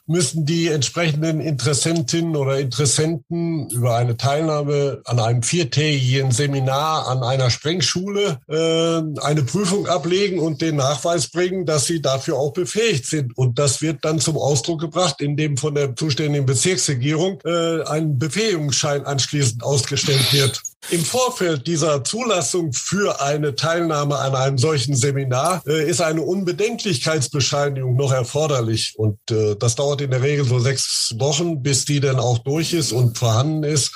müssen 0.08 0.46
die 0.46 0.68
entsprechenden 0.68 1.40
Interessentinnen 1.40 2.36
oder 2.36 2.60
Interessenten 2.60 3.70
über 3.70 3.96
eine 3.96 4.18
Teilnahme 4.18 5.02
an 5.06 5.20
einem 5.20 5.44
viertägigen 5.44 6.32
Seminar 6.32 7.08
an 7.08 7.24
einer 7.24 7.50
Sprengschule 7.50 8.40
äh, 8.48 9.22
eine 9.22 9.44
Prüfung 9.44 9.88
ablegen 9.88 10.40
und 10.40 10.62
den 10.62 10.76
Nachweis 10.76 11.28
bringen, 11.28 11.66
dass 11.66 11.86
sie 11.86 12.02
dafür 12.02 12.38
auch 12.38 12.54
befähigt 12.54 13.06
sind. 13.06 13.38
Und 13.38 13.58
das 13.58 13.82
wird 13.82 14.06
dann 14.06 14.20
zum 14.20 14.38
Ausdruck 14.38 14.82
gebracht, 14.82 15.22
indem 15.22 15.58
von 15.58 15.76
der 15.76 15.96
zuständigen 15.96 16.46
Bezirksregierung 16.46 17.40
äh, 17.44 17.84
ein 17.84 18.20
Befähigungsschein 18.20 19.06
anschließend 19.06 19.64
ausgestellt 19.64 20.32
wird. 20.32 20.62
Im 20.92 21.04
Vorfeld 21.04 21.66
dieser 21.66 22.04
Zulassung 22.04 22.72
für 22.72 23.20
eine 23.20 23.56
Teilnahme 23.56 24.18
an 24.20 24.36
einem 24.36 24.60
solchen 24.60 24.96
Seminar 24.96 25.64
äh, 25.66 25.90
ist 25.90 26.00
eine 26.00 26.22
Unbedenklichkeitsbescheinigung 26.22 27.96
noch 27.96 28.12
erforderlich. 28.12 28.94
Und 28.98 29.18
äh, 29.32 29.56
das 29.56 29.76
dauert 29.76 29.95
in 30.02 30.12
der 30.12 30.22
Regel 30.22 30.46
so 30.46 30.60
sechs 30.60 31.14
Wochen, 31.18 31.62
bis 31.62 31.86
die 31.86 32.00
dann 32.00 32.20
auch 32.20 32.40
durch 32.40 32.74
ist 32.74 32.92
und 32.92 33.18
vorhanden 33.18 33.64
ist. 33.64 33.92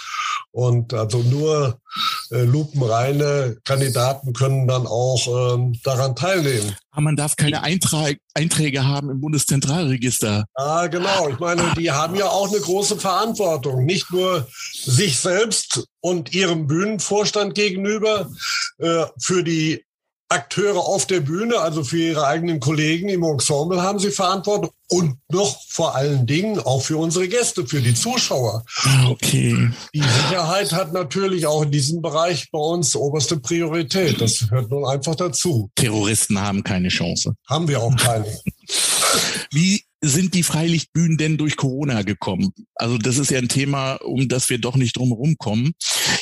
Und 0.51 0.93
also 0.93 1.19
nur 1.19 1.79
äh, 2.31 2.43
lupenreine 2.43 3.57
Kandidaten 3.63 4.33
können 4.33 4.67
dann 4.67 4.87
auch 4.87 5.53
ähm, 5.55 5.79
daran 5.83 6.15
teilnehmen. 6.15 6.75
Aber 6.91 7.01
man 7.01 7.15
darf 7.15 7.35
keine 7.35 7.61
Eintrag 7.63 8.17
Einträge 8.33 8.85
haben 8.85 9.09
im 9.09 9.21
Bundeszentralregister. 9.21 10.45
Ah, 10.55 10.87
genau. 10.87 11.29
Ich 11.29 11.39
meine, 11.39 11.63
die 11.77 11.91
haben 11.91 12.15
ja 12.15 12.27
auch 12.27 12.49
eine 12.49 12.59
große 12.59 12.97
Verantwortung. 12.97 13.85
Nicht 13.85 14.11
nur 14.11 14.47
sich 14.73 15.19
selbst 15.19 15.85
und 16.01 16.33
ihrem 16.33 16.67
Bühnenvorstand 16.67 17.53
gegenüber 17.55 18.29
äh, 18.79 19.05
für 19.19 19.43
die 19.43 19.83
Akteure 20.29 20.79
auf 20.79 21.07
der 21.07 21.21
Bühne, 21.21 21.59
also 21.59 21.83
für 21.83 21.97
ihre 21.97 22.27
eigenen 22.27 22.59
Kollegen 22.59 23.09
im 23.09 23.23
Ensemble 23.23 23.81
haben 23.81 23.99
sie 23.99 24.11
Verantwortung 24.11 24.71
und 24.89 25.17
noch 25.29 25.57
vor 25.69 25.95
allen 25.95 26.25
Dingen 26.25 26.59
auch 26.59 26.81
für 26.81 26.97
unsere 26.97 27.27
Gäste, 27.27 27.65
für 27.65 27.81
die 27.81 27.93
Zuschauer. 27.93 28.63
Ah, 28.83 29.09
okay. 29.09 29.69
Die 29.93 30.01
Sicherheit 30.01 30.71
hat 30.73 30.93
natürlich 30.93 31.45
auch 31.45 31.61
in 31.61 31.71
diesem 31.71 32.01
Bereich 32.01 32.49
bei 32.51 32.59
uns 32.59 32.95
oberste 32.95 33.39
Priorität. 33.39 34.19
Das 34.19 34.49
hört 34.49 34.69
nun 34.71 34.85
einfach 34.85 35.15
dazu. 35.15 35.69
Terroristen 35.75 36.41
haben 36.41 36.63
keine 36.63 36.89
Chance. 36.89 37.35
Haben 37.47 37.67
wir 37.67 37.81
auch 37.81 37.95
keine. 37.95 38.25
Wie 39.51 39.83
sind 40.01 40.33
die 40.33 40.43
Freilichtbühnen 40.43 41.17
denn 41.17 41.37
durch 41.37 41.57
Corona 41.57 42.03
gekommen? 42.03 42.53
Also 42.75 42.97
das 42.97 43.17
ist 43.17 43.31
ja 43.31 43.39
ein 43.39 43.49
Thema, 43.49 43.95
um 43.95 44.27
das 44.27 44.49
wir 44.49 44.59
doch 44.59 44.75
nicht 44.75 44.95
drum 44.95 45.09
herum 45.09 45.35
kommen. 45.37 45.73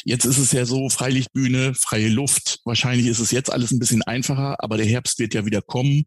Jetzt 0.04 0.26
ist 0.26 0.38
es 0.38 0.52
ja 0.52 0.66
so, 0.66 0.90
Freilichtbühne, 0.90 1.74
freie 1.76 2.10
Luft. 2.10 2.60
Wahrscheinlich 2.66 3.08
ist 3.08 3.20
es 3.20 3.32
jetzt 3.32 3.52
alles 3.52 3.72
ein 3.72 3.80
bisschen 3.80 4.02
einfacher, 4.02 4.56
aber 4.64 4.78
der 4.78 4.86
Herbst 4.86 5.20
wird 5.20 5.34
ja 5.34 5.46
wieder 5.46 5.62
kommen. 5.62 6.06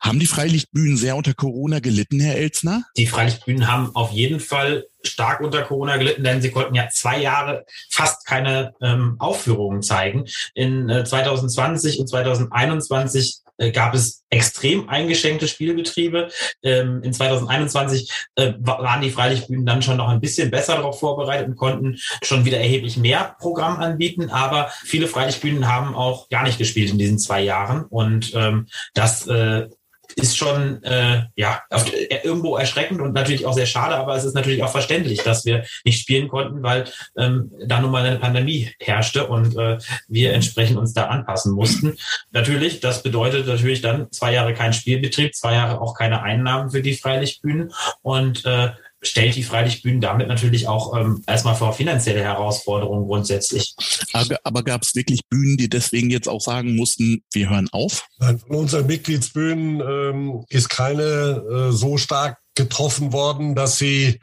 Haben 0.00 0.18
die 0.18 0.26
Freilichtbühnen 0.26 0.96
sehr 0.96 1.16
unter 1.16 1.34
Corona 1.34 1.80
gelitten, 1.80 2.20
Herr 2.20 2.36
Elzner? 2.36 2.84
Die 2.96 3.06
Freilichtbühnen 3.06 3.70
haben 3.70 3.94
auf 3.94 4.12
jeden 4.12 4.40
Fall 4.40 4.86
stark 5.02 5.40
unter 5.40 5.62
Corona 5.62 5.98
gelitten, 5.98 6.24
denn 6.24 6.40
sie 6.40 6.50
konnten 6.50 6.74
ja 6.74 6.88
zwei 6.88 7.20
Jahre 7.20 7.66
fast 7.90 8.26
keine 8.26 8.72
ähm, 8.80 9.16
Aufführungen 9.18 9.82
zeigen. 9.82 10.24
In 10.54 10.88
äh, 10.88 11.04
2020 11.04 12.00
und 12.00 12.08
2021 12.08 13.43
äh, 13.58 13.70
gab 13.70 13.94
es 13.94 14.24
extrem 14.30 14.88
eingeschränkte 14.88 15.48
Spielbetriebe. 15.48 16.28
Ähm, 16.62 17.02
in 17.02 17.12
2021 17.12 18.10
äh, 18.36 18.54
waren 18.58 19.00
die 19.00 19.10
Freilichtbühnen 19.10 19.66
dann 19.66 19.82
schon 19.82 19.96
noch 19.96 20.08
ein 20.08 20.20
bisschen 20.20 20.50
besser 20.50 20.76
darauf 20.76 20.98
vorbereitet 21.00 21.48
und 21.48 21.56
konnten 21.56 21.98
schon 22.22 22.44
wieder 22.44 22.58
erheblich 22.58 22.96
mehr 22.96 23.36
Programm 23.38 23.76
anbieten. 23.76 24.30
Aber 24.30 24.70
viele 24.82 25.06
Freilichtbühnen 25.06 25.68
haben 25.68 25.94
auch 25.94 26.28
gar 26.28 26.42
nicht 26.42 26.58
gespielt 26.58 26.90
in 26.90 26.98
diesen 26.98 27.18
zwei 27.18 27.42
Jahren. 27.42 27.84
Und 27.84 28.32
ähm, 28.34 28.66
das 28.94 29.26
äh, 29.26 29.68
ist 30.16 30.36
schon 30.36 30.82
äh, 30.82 31.22
ja 31.36 31.62
auf, 31.70 31.92
äh, 31.92 32.20
irgendwo 32.22 32.56
erschreckend 32.56 33.00
und 33.00 33.12
natürlich 33.12 33.46
auch 33.46 33.52
sehr 33.52 33.66
schade, 33.66 33.96
aber 33.96 34.16
es 34.16 34.24
ist 34.24 34.34
natürlich 34.34 34.62
auch 34.62 34.70
verständlich, 34.70 35.22
dass 35.22 35.44
wir 35.44 35.64
nicht 35.84 36.00
spielen 36.00 36.28
konnten, 36.28 36.62
weil 36.62 36.84
ähm, 37.16 37.50
da 37.66 37.80
nun 37.80 37.90
mal 37.90 38.04
eine 38.04 38.18
Pandemie 38.18 38.70
herrschte 38.80 39.26
und 39.26 39.56
äh, 39.56 39.78
wir 40.08 40.32
entsprechend 40.32 40.78
uns 40.78 40.92
da 40.92 41.06
anpassen 41.06 41.52
mussten. 41.52 41.96
Natürlich, 42.32 42.80
das 42.80 43.02
bedeutet 43.02 43.46
natürlich 43.46 43.80
dann 43.80 44.10
zwei 44.12 44.32
Jahre 44.32 44.54
kein 44.54 44.72
Spielbetrieb, 44.72 45.34
zwei 45.34 45.54
Jahre 45.54 45.80
auch 45.80 45.94
keine 45.94 46.22
Einnahmen 46.22 46.70
für 46.70 46.82
die 46.82 46.94
Freilichtbühnen 46.94 47.72
und 48.02 48.44
äh, 48.44 48.70
stellt 49.04 49.36
die 49.36 49.42
Freilichtbühnen 49.42 50.00
damit 50.00 50.28
natürlich 50.28 50.66
auch 50.66 50.96
ähm, 50.96 51.22
erstmal 51.26 51.54
vor 51.54 51.72
finanzielle 51.72 52.22
Herausforderungen 52.22 53.06
grundsätzlich. 53.06 53.74
Aber, 54.12 54.38
aber 54.44 54.62
gab 54.62 54.82
es 54.82 54.94
wirklich 54.94 55.20
Bühnen, 55.28 55.56
die 55.56 55.68
deswegen 55.68 56.10
jetzt 56.10 56.28
auch 56.28 56.40
sagen 56.40 56.76
mussten, 56.76 57.22
wir 57.32 57.50
hören 57.50 57.68
auf? 57.72 58.06
Nein, 58.18 58.38
von 58.38 58.56
unseren 58.56 58.86
Mitgliedsbühnen 58.86 59.80
ähm, 59.80 60.44
ist 60.48 60.68
keine 60.68 61.02
äh, 61.02 61.72
so 61.72 61.96
stark 61.96 62.38
getroffen 62.54 63.12
worden, 63.12 63.54
dass 63.54 63.78
sie 63.78 64.20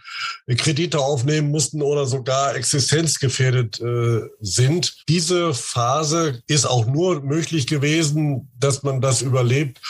Kredite 0.48 1.00
aufnehmen 1.00 1.52
mussten 1.52 1.82
oder 1.82 2.06
sogar 2.06 2.56
existenzgefährdet 2.56 3.82
äh, 3.82 4.22
sind. 4.40 4.96
Diese 5.10 5.54
Phase 5.54 6.42
ist 6.48 6.66
auch 6.66 6.86
nur 6.86 7.22
möglich 7.22 7.68
gewesen, 7.68 8.51
dass 8.64 8.84
man 8.84 9.02
das 9.02 9.22
überlebt 9.22 9.82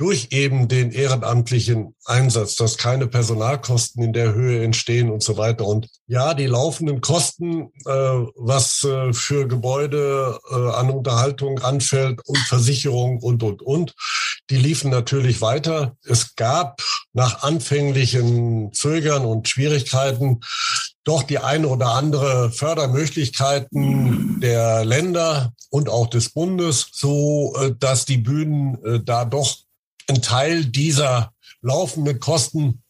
durch 0.00 0.28
eben 0.30 0.66
den 0.66 0.92
ehrenamtlichen 0.92 1.94
Einsatz, 2.06 2.54
dass 2.54 2.78
keine 2.78 3.06
Personalkosten 3.06 4.02
in 4.02 4.14
der 4.14 4.32
Höhe 4.32 4.64
entstehen 4.64 5.10
und 5.10 5.22
so 5.22 5.36
weiter. 5.36 5.66
Und 5.66 5.88
ja, 6.06 6.32
die 6.32 6.46
laufenden 6.46 7.02
Kosten, 7.02 7.70
äh, 7.84 7.90
was 7.90 8.82
äh, 8.82 9.12
für 9.12 9.46
Gebäude 9.46 10.38
äh, 10.50 10.54
an 10.54 10.88
Unterhaltung 10.88 11.58
anfällt 11.58 12.20
und 12.26 12.38
Versicherung 12.38 13.18
und, 13.18 13.42
und, 13.42 13.60
und, 13.60 13.94
die 14.48 14.56
liefen 14.56 14.90
natürlich 14.90 15.42
weiter. 15.42 15.96
Es 16.02 16.34
gab 16.34 16.82
nach 17.12 17.42
anfänglichen 17.42 18.72
Zögern 18.72 19.26
und 19.26 19.48
Schwierigkeiten 19.48 20.40
doch 21.04 21.22
die 21.22 21.38
eine 21.38 21.68
oder 21.68 21.94
andere 21.94 22.50
Fördermöglichkeiten 22.50 24.40
der 24.40 24.84
Länder 24.84 25.52
und 25.70 25.88
auch 25.88 26.08
des 26.08 26.30
Bundes, 26.30 26.88
so 26.92 27.54
äh, 27.56 27.72
dass 27.78 28.04
die 28.04 28.18
Bühnen 28.18 28.82
äh, 28.84 29.00
da 29.02 29.24
doch 29.24 29.56
einen 30.08 30.22
Teil 30.22 30.64
dieser 30.64 31.32
laufenden 31.62 32.20
Kosten 32.20 32.82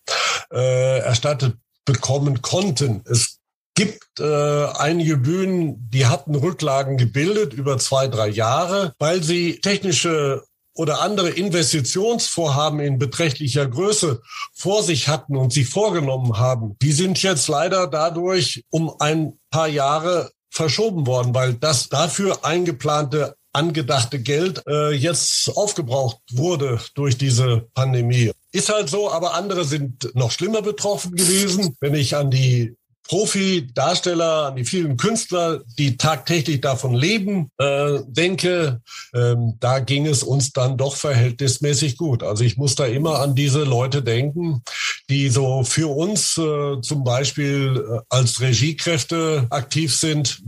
äh, 0.53 0.99
erstattet 1.01 1.57
bekommen 1.85 2.43
konnten. 2.43 3.03
Es 3.09 3.39
gibt 3.75 4.21
äh, 4.21 4.67
einige 4.75 5.17
Bühnen, 5.17 5.89
die 5.91 6.07
hatten 6.07 6.35
Rücklagen 6.35 6.97
gebildet 6.97 7.53
über 7.53 7.79
zwei, 7.79 8.09
drei 8.09 8.29
Jahre, 8.29 8.93
weil 8.99 9.23
sie 9.23 9.61
technische 9.61 10.43
oder 10.75 11.01
andere 11.01 11.31
Investitionsvorhaben 11.31 12.81
in 12.81 12.99
beträchtlicher 12.99 13.67
Größe 13.67 14.23
vor 14.55 14.83
sich 14.83 15.09
hatten 15.09 15.37
und 15.37 15.53
sie 15.53 15.65
vorgenommen 15.65 16.39
haben, 16.39 16.77
die 16.81 16.93
sind 16.93 17.23
jetzt 17.23 17.49
leider 17.49 17.87
dadurch 17.87 18.65
um 18.71 18.95
ein 18.99 19.39
paar 19.51 19.69
Jahre 19.69 20.31
verschoben 20.51 21.07
worden, 21.07 21.35
weil 21.35 21.55
das 21.55 21.89
dafür 21.89 22.45
eingeplante 22.45 23.37
angedachte 23.53 24.21
Geld 24.21 24.63
äh, 24.67 24.93
jetzt 24.93 25.51
aufgebraucht 25.57 26.19
wurde 26.33 26.81
durch 26.95 27.19
diese 27.19 27.69
Pandemie. 27.75 28.31
Ist 28.53 28.69
halt 28.69 28.89
so, 28.89 29.11
aber 29.11 29.35
andere 29.35 29.65
sind 29.65 30.15
noch 30.15 30.31
schlimmer 30.31 30.63
betroffen 30.63 31.15
gewesen. 31.17 31.77
Wenn 31.81 31.95
ich 31.95 32.17
an 32.17 32.31
die 32.31 32.77
Profi-Darsteller, 33.11 34.47
an 34.47 34.55
die 34.55 34.65
vielen 34.65 34.97
Künstler, 34.97 35.63
die 35.77 35.97
tagtäglich 35.97 36.61
davon 36.61 36.95
leben, 36.95 37.51
äh, 37.59 37.99
denke, 38.07 38.83
ähm, 39.13 39.55
da 39.59 39.81
ging 39.81 40.07
es 40.07 40.23
uns 40.23 40.53
dann 40.53 40.77
doch 40.77 40.95
verhältnismäßig 40.95 41.97
gut. 41.97 42.23
Also 42.23 42.45
ich 42.45 42.57
muss 42.57 42.77
da 42.77 42.87
immer 42.87 43.19
an 43.19 43.35
diese 43.35 43.65
Leute 43.65 44.05
denken, 44.05 44.63
die 45.09 45.29
so 45.29 45.65
für 45.65 45.89
uns 45.89 46.39
äh, 46.39 46.81
zum 46.83 47.03
Beispiel 47.03 47.85
äh, 47.85 48.01
als 48.11 48.41
Regiekräfte 48.41 49.49
aktiv 49.51 49.93
sind, 49.93 50.41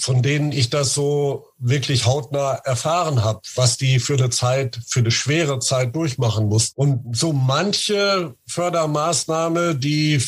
von 0.00 0.20
denen 0.20 0.50
ich 0.50 0.70
das 0.70 0.94
so 0.94 1.46
wirklich 1.60 2.04
hautnah 2.04 2.54
erfahren 2.64 3.22
habe, 3.22 3.42
was 3.54 3.76
die 3.76 4.00
für 4.00 4.14
eine 4.14 4.30
Zeit, 4.30 4.80
für 4.88 5.00
eine 5.00 5.12
schwere 5.12 5.60
Zeit 5.60 5.94
durchmachen 5.94 6.46
muss. 6.46 6.72
Und 6.74 7.16
so 7.16 7.32
manche 7.32 8.34
Fördermaßnahme, 8.48 9.76
die 9.76 10.18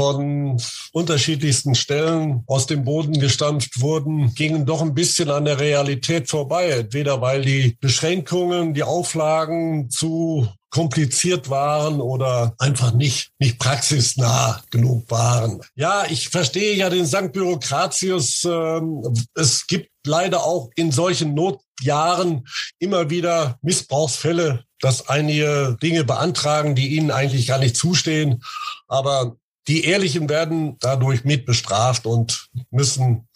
von 0.00 0.58
unterschiedlichsten 0.92 1.74
Stellen 1.74 2.42
aus 2.46 2.66
dem 2.66 2.84
Boden 2.84 3.20
gestampft 3.20 3.82
wurden, 3.82 4.32
gingen 4.34 4.64
doch 4.64 4.80
ein 4.80 4.94
bisschen 4.94 5.30
an 5.30 5.44
der 5.44 5.60
Realität 5.60 6.30
vorbei. 6.30 6.70
Entweder 6.70 7.20
weil 7.20 7.42
die 7.42 7.76
Beschränkungen, 7.82 8.72
die 8.72 8.82
Auflagen 8.82 9.90
zu 9.90 10.48
kompliziert 10.70 11.50
waren 11.50 12.00
oder 12.00 12.54
einfach 12.56 12.94
nicht, 12.94 13.32
nicht 13.38 13.58
praxisnah 13.58 14.62
genug 14.70 15.10
waren. 15.10 15.60
Ja, 15.74 16.04
ich 16.08 16.30
verstehe 16.30 16.76
ja 16.76 16.88
den 16.88 17.04
Sankt 17.04 17.34
Bürokratius. 17.34 18.44
Ähm, 18.44 19.02
es 19.34 19.66
gibt 19.66 19.90
leider 20.06 20.44
auch 20.44 20.70
in 20.76 20.92
solchen 20.92 21.34
Notjahren 21.34 22.46
immer 22.78 23.10
wieder 23.10 23.58
Missbrauchsfälle, 23.60 24.64
dass 24.80 25.10
einige 25.10 25.76
Dinge 25.82 26.04
beantragen, 26.04 26.74
die 26.74 26.96
ihnen 26.96 27.10
eigentlich 27.10 27.48
gar 27.48 27.58
nicht 27.58 27.76
zustehen. 27.76 28.42
Aber 28.88 29.36
die 29.68 29.84
Ehrlichen 29.84 30.28
werden 30.28 30.76
dadurch 30.80 31.24
mit 31.24 31.46
bestraft 31.46 32.06
und 32.06 32.48
müssen 32.70 33.28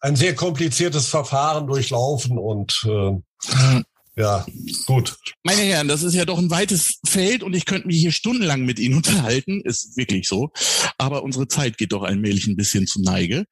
ein 0.00 0.16
sehr 0.16 0.34
kompliziertes 0.34 1.08
Verfahren 1.08 1.66
durchlaufen 1.66 2.38
und 2.38 2.86
äh, 2.86 3.82
ja, 4.16 4.46
gut. 4.86 5.16
Meine 5.42 5.62
Herren, 5.62 5.88
das 5.88 6.04
ist 6.04 6.14
ja 6.14 6.24
doch 6.24 6.38
ein 6.38 6.50
weites 6.50 7.00
Feld 7.04 7.42
und 7.42 7.52
ich 7.54 7.64
könnte 7.64 7.88
mich 7.88 7.98
hier 7.98 8.12
stundenlang 8.12 8.62
mit 8.62 8.78
Ihnen 8.78 8.94
unterhalten. 8.98 9.60
Ist 9.62 9.96
wirklich 9.96 10.28
so. 10.28 10.52
Aber 10.98 11.24
unsere 11.24 11.48
Zeit 11.48 11.78
geht 11.78 11.92
doch 11.92 12.04
allmählich 12.04 12.46
ein 12.46 12.56
bisschen 12.56 12.86
zu 12.86 13.02
Neige. 13.02 13.46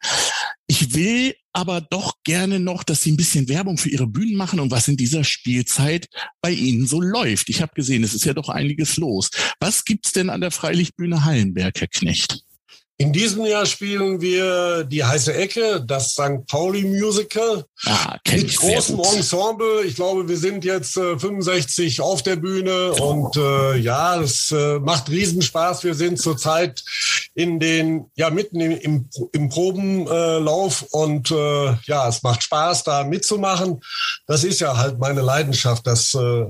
Ich 0.67 0.95
will 0.95 1.35
aber 1.53 1.81
doch 1.81 2.15
gerne 2.25 2.59
noch, 2.59 2.83
dass 2.83 3.03
Sie 3.03 3.13
ein 3.13 3.17
bisschen 3.17 3.49
Werbung 3.49 3.77
für 3.77 3.91
Ihre 3.91 4.07
Bühnen 4.07 4.37
machen 4.37 4.61
und 4.61 4.71
was 4.71 4.89
in 4.89 4.97
dieser 4.97 5.25
Spielzeit 5.25 6.09
bei 6.41 6.51
Ihnen 6.51 6.87
so 6.87 7.01
läuft. 7.01 7.49
Ich 7.51 7.61
habe 7.61 7.75
gesehen, 7.75 8.05
es 8.05 8.15
ist 8.15 8.25
ja 8.25 8.33
doch 8.33 8.49
einiges 8.49 8.97
los. 8.97 9.31
Was 9.61 9.85
gibt's 9.85 10.13
denn 10.13 10.31
an 10.31 10.41
der 10.41 10.51
Freilichtbühne 10.51 11.25
Hallenberg, 11.25 11.79
Herr 11.81 11.89
Knecht? 11.89 12.45
In 13.03 13.13
diesem 13.13 13.45
Jahr 13.45 13.67
spielen 13.67 14.21
wir 14.21 14.85
die 14.85 15.03
heiße 15.03 15.35
Ecke, 15.35 15.83
das 15.85 16.13
St. 16.13 16.47
Pauli 16.47 16.85
Musical. 16.85 17.65
Ah, 17.85 18.17
mit 18.31 18.57
großem 18.57 19.01
Ensemble. 19.01 19.83
Ich 19.85 19.97
glaube, 19.97 20.29
wir 20.29 20.37
sind 20.37 20.65
jetzt 20.65 20.97
äh, 20.97 21.19
65 21.19 22.01
auf 22.01 22.23
der 22.23 22.37
Bühne 22.37 22.93
und 22.93 23.35
äh, 23.37 23.77
ja, 23.79 24.21
es 24.21 24.53
äh, 24.53 24.79
macht 24.79 25.11
Riesenspaß. 25.11 25.83
Wir 25.83 25.95
sind 25.95 26.21
zurzeit 26.21 26.85
in 27.35 27.59
den, 27.59 28.11
ja, 28.15 28.31
mitten 28.31 28.61
im, 28.61 28.73
im, 28.73 29.09
im 29.33 29.49
Probenlauf 29.49 30.83
und 30.91 31.31
äh, 31.31 31.75
ja, 31.85 32.09
es 32.09 32.23
macht 32.23 32.43
Spaß, 32.43 32.85
da 32.85 33.05
mitzumachen. 33.05 33.81
Das 34.27 34.45
ist 34.45 34.61
ja 34.61 34.77
halt 34.77 34.99
meine 34.99 35.23
Leidenschaft, 35.23 35.87
das 35.87 36.15
äh, 36.15 36.47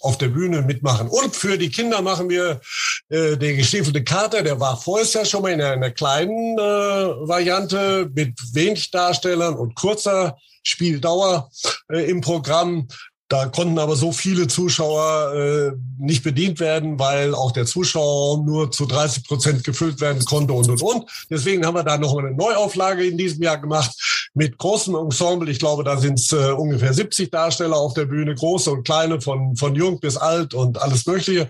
auf 0.00 0.18
der 0.18 0.28
Bühne 0.28 0.62
mitmachen. 0.62 1.08
Und 1.08 1.36
für 1.36 1.56
die 1.56 1.70
Kinder 1.70 2.02
machen 2.02 2.28
wir 2.28 2.60
äh, 3.08 3.36
der 3.36 3.54
gestiefelte 3.54 4.02
Kater, 4.02 4.42
der 4.42 4.58
war 4.58 4.76
vorher 4.76 5.06
ja 5.12 5.24
schon 5.24 5.42
mal 5.42 5.52
in 5.52 5.60
einer, 5.60 5.90
kleinen 5.90 6.58
äh, 6.58 6.62
Variante 6.62 8.10
mit 8.14 8.34
wenig 8.52 8.90
Darstellern 8.90 9.54
und 9.54 9.74
kurzer 9.74 10.36
Spieldauer 10.62 11.50
äh, 11.90 12.10
im 12.10 12.20
Programm. 12.20 12.88
Da 13.28 13.46
konnten 13.46 13.78
aber 13.78 13.96
so 13.96 14.12
viele 14.12 14.48
Zuschauer 14.48 15.32
äh, 15.34 15.72
nicht 15.98 16.22
bedient 16.22 16.60
werden, 16.60 16.98
weil 16.98 17.34
auch 17.34 17.52
der 17.52 17.64
Zuschauer 17.64 18.44
nur 18.44 18.70
zu 18.70 18.84
30 18.84 19.24
Prozent 19.24 19.64
gefüllt 19.64 20.00
werden 20.02 20.22
konnte 20.26 20.52
und, 20.52 20.68
und, 20.68 20.82
und. 20.82 21.10
Deswegen 21.30 21.64
haben 21.64 21.74
wir 21.74 21.84
da 21.84 21.96
noch 21.96 22.16
eine 22.18 22.32
Neuauflage 22.32 23.06
in 23.06 23.16
diesem 23.16 23.42
Jahr 23.42 23.58
gemacht 23.58 23.90
mit 24.34 24.58
großem 24.58 24.94
Ensemble. 24.94 25.50
Ich 25.50 25.58
glaube, 25.58 25.84
da 25.84 25.96
sind 25.96 26.18
es 26.18 26.32
äh, 26.32 26.52
ungefähr 26.52 26.92
70 26.92 27.30
Darsteller 27.30 27.76
auf 27.76 27.94
der 27.94 28.04
Bühne, 28.04 28.34
große 28.34 28.70
und 28.70 28.84
kleine, 28.84 29.20
von, 29.20 29.56
von 29.56 29.74
jung 29.74 30.00
bis 30.00 30.18
alt 30.18 30.52
und 30.52 30.80
alles 30.82 31.06
Mögliche. 31.06 31.48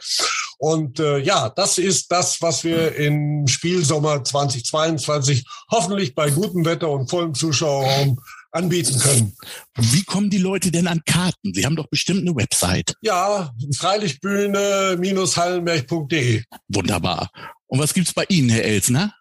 Und 0.59 1.01
äh, 1.01 1.19
ja, 1.19 1.49
das 1.49 1.79
ist 1.79 2.13
das, 2.13 2.41
was 2.41 2.63
wir 2.63 2.95
im 2.95 3.47
Spielsommer 3.49 4.23
2022 4.23 5.45
hoffentlich 5.71 6.15
bei 6.15 6.31
gutem 6.31 6.65
Wetter 6.65 6.89
und 6.89 7.11
vollem 7.11 7.35
Zuschauerraum 7.35 8.21
anbieten 8.55 8.99
können. 8.99 9.37
Wie 9.77 10.05
kommen 10.05 10.31
die 10.31 10.39
Leute 10.39 10.71
denn 10.71 10.87
an 10.87 11.03
Karten? 11.05 11.53
Sie 11.53 11.67
haben 11.67 11.77
doch 11.77 11.89
bestimmt 11.89 12.21
eine 12.21 12.35
Website. 12.37 12.95
Ja, 13.03 13.53
freilichtbühne-hallenberg.de. 13.77 16.45
Wunderbar. 16.69 17.31
Und 17.67 17.81
was 17.81 17.95
gibt's 17.95 18.15
bei 18.15 18.25
Ihnen, 18.29 18.51
Herr 18.51 18.63
Elsner? 18.65 19.13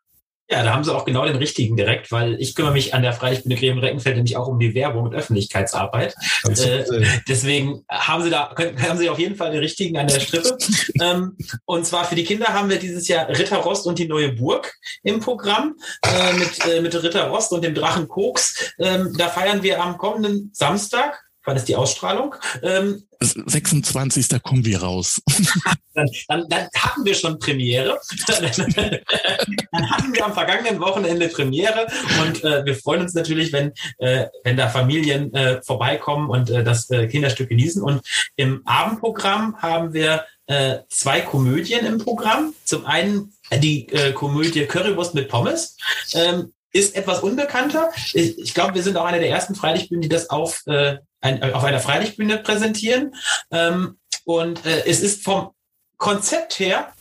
Ja, 0.53 0.61
da 0.61 0.71
haben 0.71 0.83
sie 0.83 0.93
auch 0.93 1.03
genau 1.03 1.25
den 1.25 1.37
richtigen 1.37 1.75
direkt, 1.75 2.11
weil 2.11 2.39
ich 2.39 2.53
kümmere 2.53 2.73
mich 2.73 2.93
an 2.93 3.01
der 3.01 3.13
Freilichtbühne 3.13 3.55
Greben 3.55 3.79
Reckenfeld 3.79 4.17
nämlich 4.17 4.37
auch 4.37 4.47
um 4.47 4.59
die 4.59 4.75
Werbung 4.75 5.05
und 5.05 5.15
Öffentlichkeitsarbeit. 5.15 6.13
Äh, 6.47 6.83
deswegen 7.27 7.83
haben 7.89 8.21
sie 8.21 8.29
da 8.29 8.53
können, 8.55 8.79
haben 8.79 8.99
sie 8.99 9.09
auf 9.09 9.17
jeden 9.17 9.35
Fall 9.35 9.49
den 9.49 9.61
richtigen 9.61 9.97
an 9.97 10.05
der 10.05 10.19
Strippe. 10.19 10.55
ähm, 11.01 11.35
und 11.65 11.87
zwar 11.87 12.05
für 12.05 12.13
die 12.13 12.23
Kinder 12.23 12.49
haben 12.49 12.69
wir 12.69 12.77
dieses 12.77 13.07
Jahr 13.07 13.27
Ritter 13.29 13.57
Rost 13.57 13.87
und 13.87 13.97
die 13.97 14.07
neue 14.07 14.31
Burg 14.33 14.71
im 15.01 15.19
Programm 15.21 15.73
äh, 16.05 16.33
mit 16.33 16.63
äh, 16.67 16.81
mit 16.81 16.93
Ritter 17.01 17.29
Rost 17.29 17.51
und 17.51 17.63
dem 17.63 17.73
Drachen 17.73 18.07
Koks. 18.07 18.75
Ähm, 18.77 19.11
da 19.17 19.29
feiern 19.29 19.63
wir 19.63 19.81
am 19.81 19.97
kommenden 19.97 20.51
Samstag 20.53 21.19
Wann 21.45 21.57
ist 21.57 21.67
die 21.67 21.75
Ausstrahlung? 21.75 22.35
Ähm, 22.61 23.03
26. 23.19 24.41
kommen 24.41 24.63
wir 24.63 24.81
raus. 24.81 25.21
dann, 25.93 26.07
dann, 26.27 26.45
dann 26.49 26.67
hatten 26.77 27.03
wir 27.03 27.13
schon 27.15 27.37
Premiere. 27.39 27.99
dann 28.27 29.89
hatten 29.89 30.13
wir 30.13 30.25
am 30.25 30.33
vergangenen 30.33 30.79
Wochenende 30.79 31.27
Premiere 31.27 31.87
und 32.21 32.43
äh, 32.43 32.65
wir 32.65 32.75
freuen 32.75 33.01
uns 33.01 33.13
natürlich, 33.13 33.51
wenn, 33.51 33.73
äh, 33.97 34.27
wenn 34.43 34.57
da 34.57 34.69
Familien 34.69 35.33
äh, 35.33 35.61
vorbeikommen 35.63 36.29
und 36.29 36.49
äh, 36.49 36.63
das 36.63 36.89
äh, 36.89 37.07
Kinderstück 37.07 37.49
genießen. 37.49 37.81
Und 37.81 38.01
im 38.35 38.61
Abendprogramm 38.65 39.57
haben 39.61 39.93
wir 39.93 40.25
äh, 40.47 40.79
zwei 40.89 41.21
Komödien 41.21 41.85
im 41.85 41.97
Programm. 41.97 42.53
Zum 42.63 42.85
einen 42.85 43.33
die 43.53 43.87
äh, 43.89 44.13
Komödie 44.13 44.65
Currywurst 44.65 45.13
mit 45.13 45.29
Pommes. 45.29 45.77
Ähm, 46.13 46.53
ist 46.73 46.95
etwas 46.95 47.19
unbekannter. 47.19 47.91
Ich, 48.13 48.37
ich 48.37 48.53
glaube, 48.53 48.73
wir 48.73 48.83
sind 48.83 48.97
auch 48.97 49.05
eine 49.05 49.19
der 49.19 49.29
ersten 49.29 49.53
Freilichtbühnen, 49.53 50.01
die 50.01 50.09
das 50.09 50.31
auf 50.31 50.63
äh, 50.65 50.97
ein, 51.23 51.53
auf 51.53 51.63
einer 51.63 51.79
Freilichtbühne 51.79 52.37
präsentieren. 52.37 53.15
Ähm, 53.51 53.97
und 54.25 54.65
äh, 54.65 54.83
es 54.85 55.01
ist 55.01 55.23
vom 55.23 55.51
Konzept 55.97 56.59
her 56.59 56.93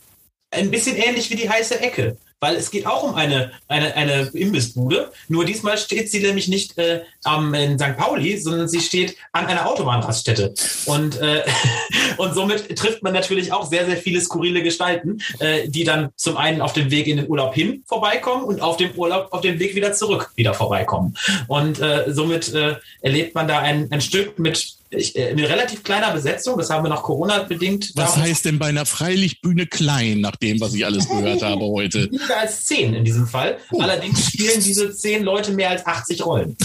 ein 0.51 0.71
bisschen 0.71 0.95
ähnlich 0.95 1.29
wie 1.29 1.35
die 1.35 1.49
heiße 1.49 1.79
Ecke 1.79 2.17
weil 2.43 2.57
es 2.57 2.71
geht 2.71 2.85
auch 2.85 3.03
um 3.03 3.15
eine, 3.15 3.53
eine, 3.69 3.95
eine 3.95 4.29
Imbissbude. 4.33 5.11
Nur 5.29 5.45
diesmal 5.45 5.77
steht 5.77 6.11
sie 6.11 6.19
nämlich 6.19 6.49
nicht 6.49 6.77
äh, 6.77 7.03
am, 7.23 7.53
in 7.53 7.79
St. 7.79 7.95
Pauli, 7.95 8.37
sondern 8.37 8.67
sie 8.67 8.81
steht 8.81 9.15
an 9.31 9.45
einer 9.45 9.65
Autobahnraststätte. 9.65 10.53
Und, 10.85 11.21
äh, 11.21 11.43
und 12.17 12.33
somit 12.33 12.75
trifft 12.75 13.01
man 13.01 13.13
natürlich 13.13 13.53
auch 13.53 13.65
sehr, 13.65 13.85
sehr 13.85 13.95
viele 13.95 14.19
skurrile 14.19 14.61
Gestalten, 14.61 15.21
äh, 15.39 15.69
die 15.69 15.85
dann 15.85 16.09
zum 16.17 16.35
einen 16.35 16.59
auf 16.59 16.73
dem 16.73 16.91
Weg 16.91 17.07
in 17.07 17.15
den 17.15 17.29
Urlaub 17.29 17.55
hin 17.55 17.81
vorbeikommen 17.87 18.43
und 18.43 18.61
auf 18.61 18.75
dem 18.75 18.91
Urlaub, 18.91 19.31
auf 19.31 19.39
dem 19.39 19.57
Weg 19.59 19.73
wieder 19.75 19.93
zurück 19.93 20.33
wieder 20.35 20.53
vorbeikommen. 20.53 21.15
Und 21.47 21.79
äh, 21.79 22.11
somit 22.11 22.53
äh, 22.53 22.75
erlebt 23.01 23.35
man 23.35 23.47
da 23.47 23.59
ein, 23.59 23.89
ein 23.89 24.01
Stück 24.01 24.37
mit 24.37 24.75
ich, 24.95 25.15
äh, 25.15 25.29
eine 25.29 25.47
relativ 25.47 25.83
kleiner 25.83 26.11
Besetzung, 26.11 26.57
das 26.57 26.69
haben 26.69 26.83
wir 26.83 26.89
noch 26.89 27.03
Corona 27.03 27.43
bedingt. 27.43 27.91
Was 27.95 28.17
heißt 28.17 28.45
denn 28.45 28.59
bei 28.59 28.67
einer 28.67 28.85
Freilichtbühne 28.85 29.67
klein, 29.67 30.21
nach 30.21 30.35
dem, 30.35 30.59
was 30.59 30.73
ich 30.73 30.85
alles 30.85 31.07
gehört 31.07 31.41
habe 31.43 31.65
heute? 31.65 32.11
Weniger 32.11 32.37
als 32.37 32.65
zehn 32.65 32.93
in 32.93 33.03
diesem 33.03 33.27
Fall. 33.27 33.57
Oh. 33.71 33.81
Allerdings 33.81 34.27
spielen 34.27 34.61
diese 34.63 34.93
zehn 34.95 35.23
Leute 35.23 35.51
mehr 35.51 35.69
als 35.69 35.85
80 35.85 36.25
Rollen. 36.25 36.57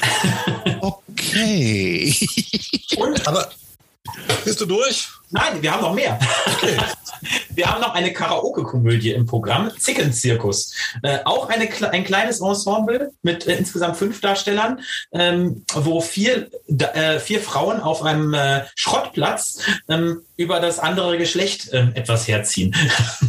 okay. 0.80 2.14
Und, 2.96 3.26
aber 3.26 3.50
bist 4.44 4.60
du 4.60 4.66
durch? 4.66 5.08
Nein, 5.30 5.62
wir 5.62 5.72
haben 5.72 5.82
noch 5.82 5.94
mehr. 5.94 6.18
Okay. 6.46 6.76
Wir 7.54 7.66
haben 7.66 7.80
noch 7.80 7.94
eine 7.94 8.12
Karaoke-Komödie 8.12 9.12
im 9.12 9.26
Programm, 9.26 9.70
Zickenzirkus. 9.76 10.72
Äh, 11.02 11.18
auch 11.24 11.48
eine, 11.48 11.68
ein 11.92 12.04
kleines 12.04 12.40
Ensemble 12.40 13.12
mit 13.22 13.46
äh, 13.46 13.56
insgesamt 13.56 13.96
fünf 13.96 14.20
Darstellern, 14.20 14.80
ähm, 15.12 15.64
wo 15.74 16.00
vier, 16.00 16.48
äh, 16.68 17.18
vier 17.18 17.40
Frauen 17.40 17.80
auf 17.80 18.02
einem 18.02 18.32
äh, 18.32 18.62
Schrottplatz 18.74 19.58
ähm, 19.88 20.22
über 20.36 20.60
das 20.60 20.78
andere 20.78 21.18
Geschlecht 21.18 21.68
ähm, 21.72 21.92
etwas 21.94 22.26
herziehen. 22.26 22.74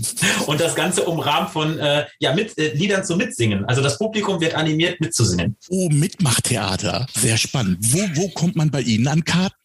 Und 0.46 0.62
das 0.62 0.76
Ganze 0.76 1.04
umrahmt 1.04 1.50
von 1.50 1.78
äh, 1.78 2.06
ja, 2.20 2.34
mit, 2.34 2.58
äh, 2.58 2.74
Liedern 2.74 3.04
zum 3.04 3.18
Mitsingen. 3.18 3.66
Also 3.66 3.82
das 3.82 3.98
Publikum 3.98 4.40
wird 4.40 4.56
animiert 4.56 5.02
mitzusingen. 5.02 5.58
Oh, 5.70 5.90
Mitmachtheater. 5.90 7.08
Sehr 7.14 7.38
spannend. 7.38 7.80
Wo, 7.82 8.00
wo 8.14 8.30
kommt 8.30 8.56
man 8.56 8.72
bei 8.72 8.82
Ihnen 8.82 9.08
an 9.08 9.26
Karten? 9.26 9.56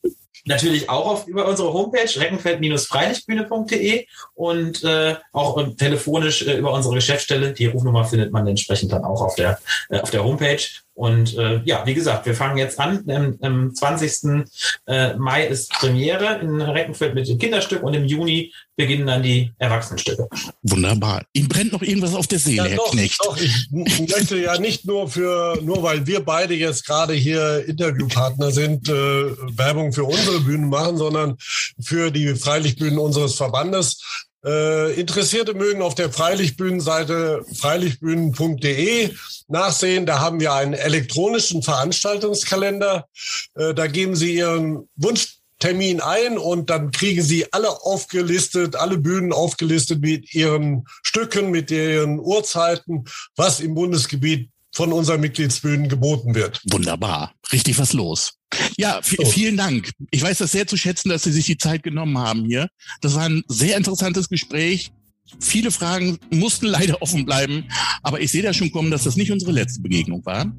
Natürlich 0.46 0.88
auch 0.88 1.06
auf, 1.06 1.26
über 1.26 1.46
unsere 1.46 1.72
Homepage 1.72 2.08
reckenfeld-freilichtbühne.de 2.16 4.06
und 4.34 4.84
äh, 4.84 5.16
auch 5.32 5.60
telefonisch 5.76 6.46
äh, 6.46 6.56
über 6.56 6.72
unsere 6.72 6.94
Geschäftsstelle. 6.94 7.52
Die 7.52 7.66
Rufnummer 7.66 8.04
findet 8.04 8.32
man 8.32 8.46
entsprechend 8.46 8.92
dann 8.92 9.04
auch 9.04 9.22
auf 9.22 9.34
der, 9.34 9.58
äh, 9.88 9.98
auf 9.98 10.10
der 10.10 10.22
Homepage. 10.24 10.62
Und 10.96 11.36
äh, 11.36 11.60
ja, 11.66 11.84
wie 11.84 11.92
gesagt, 11.92 12.24
wir 12.24 12.34
fangen 12.34 12.56
jetzt 12.56 12.80
an. 12.80 13.04
Am, 13.10 13.36
am 13.42 13.74
20. 13.74 14.46
Äh, 14.86 15.14
Mai 15.16 15.46
ist 15.46 15.70
Premiere 15.70 16.38
in 16.40 16.58
Reckenfeld 16.62 17.14
mit 17.14 17.28
dem 17.28 17.38
Kinderstück 17.38 17.82
und 17.82 17.92
im 17.92 18.06
Juni 18.06 18.50
beginnen 18.76 19.06
dann 19.06 19.22
die 19.22 19.52
Erwachsenenstücke. 19.58 20.26
Wunderbar. 20.62 21.22
Ihnen 21.34 21.48
brennt 21.48 21.72
noch 21.72 21.82
irgendwas 21.82 22.14
auf 22.14 22.26
der 22.26 22.38
Seele, 22.38 22.56
ja, 22.56 22.64
Herr 22.64 22.76
doch, 22.76 22.90
Knecht. 22.92 23.20
Doch, 23.22 23.36
ich 23.38 23.68
möchte 23.70 24.38
ja 24.38 24.58
nicht 24.58 24.86
nur 24.86 25.08
für, 25.08 25.58
nur 25.62 25.82
weil 25.82 26.06
wir 26.06 26.20
beide 26.20 26.54
jetzt 26.54 26.86
gerade 26.86 27.12
hier 27.12 27.66
Interviewpartner 27.66 28.50
sind, 28.50 28.88
äh, 28.88 28.92
Werbung 28.92 29.92
für 29.92 30.04
unsere 30.04 30.40
Bühnen 30.40 30.70
machen, 30.70 30.96
sondern 30.96 31.36
für 31.78 32.10
die 32.10 32.34
Freilichtbühnen 32.34 32.98
unseres 32.98 33.34
Verbandes. 33.34 34.25
Äh, 34.46 34.92
Interessierte 34.94 35.54
mögen 35.54 35.82
auf 35.82 35.96
der 35.96 36.12
Freilichtbühnenseite 36.12 37.44
freilichtbühnen.de 37.52 39.10
nachsehen. 39.48 40.06
Da 40.06 40.20
haben 40.20 40.38
wir 40.38 40.52
einen 40.52 40.74
elektronischen 40.74 41.62
Veranstaltungskalender. 41.62 43.08
Äh, 43.54 43.74
da 43.74 43.88
geben 43.88 44.14
Sie 44.14 44.36
Ihren 44.36 44.88
Wunschtermin 44.94 46.00
ein 46.00 46.38
und 46.38 46.70
dann 46.70 46.92
kriegen 46.92 47.22
Sie 47.22 47.52
alle 47.52 47.70
aufgelistet, 47.70 48.76
alle 48.76 48.98
Bühnen 48.98 49.32
aufgelistet 49.32 50.00
mit 50.00 50.32
ihren 50.32 50.86
Stücken, 51.02 51.50
mit 51.50 51.72
ihren 51.72 52.20
Uhrzeiten, 52.20 53.06
was 53.34 53.58
im 53.58 53.74
Bundesgebiet 53.74 54.50
von 54.72 54.92
unseren 54.92 55.22
Mitgliedsbühnen 55.22 55.88
geboten 55.88 56.36
wird. 56.36 56.60
Wunderbar. 56.70 57.32
Richtig 57.50 57.78
was 57.78 57.94
los. 57.94 58.35
Ja, 58.76 59.00
so. 59.02 59.24
vielen 59.24 59.56
Dank. 59.56 59.90
Ich 60.10 60.22
weiß 60.22 60.38
das 60.38 60.52
sehr 60.52 60.66
zu 60.66 60.76
schätzen, 60.76 61.08
dass 61.08 61.24
Sie 61.24 61.32
sich 61.32 61.46
die 61.46 61.58
Zeit 61.58 61.82
genommen 61.82 62.18
haben 62.18 62.44
hier. 62.44 62.68
Das 63.00 63.14
war 63.14 63.24
ein 63.24 63.42
sehr 63.48 63.76
interessantes 63.76 64.28
Gespräch. 64.28 64.92
Viele 65.40 65.70
Fragen 65.70 66.18
mussten 66.30 66.66
leider 66.66 67.02
offen 67.02 67.24
bleiben, 67.24 67.64
aber 68.02 68.20
ich 68.20 68.30
sehe 68.30 68.42
da 68.42 68.52
schon 68.52 68.70
kommen, 68.70 68.90
dass 68.90 69.04
das 69.04 69.16
nicht 69.16 69.32
unsere 69.32 69.52
letzte 69.52 69.80
Begegnung 69.80 70.24
war. 70.24 70.52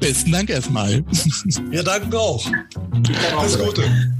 Besten 0.00 0.32
Dank 0.32 0.50
erstmal. 0.50 1.04
Wir 1.70 1.82
danken 1.82 2.14
auch. 2.14 2.46
Alles 3.36 3.58
Gute. 3.58 4.12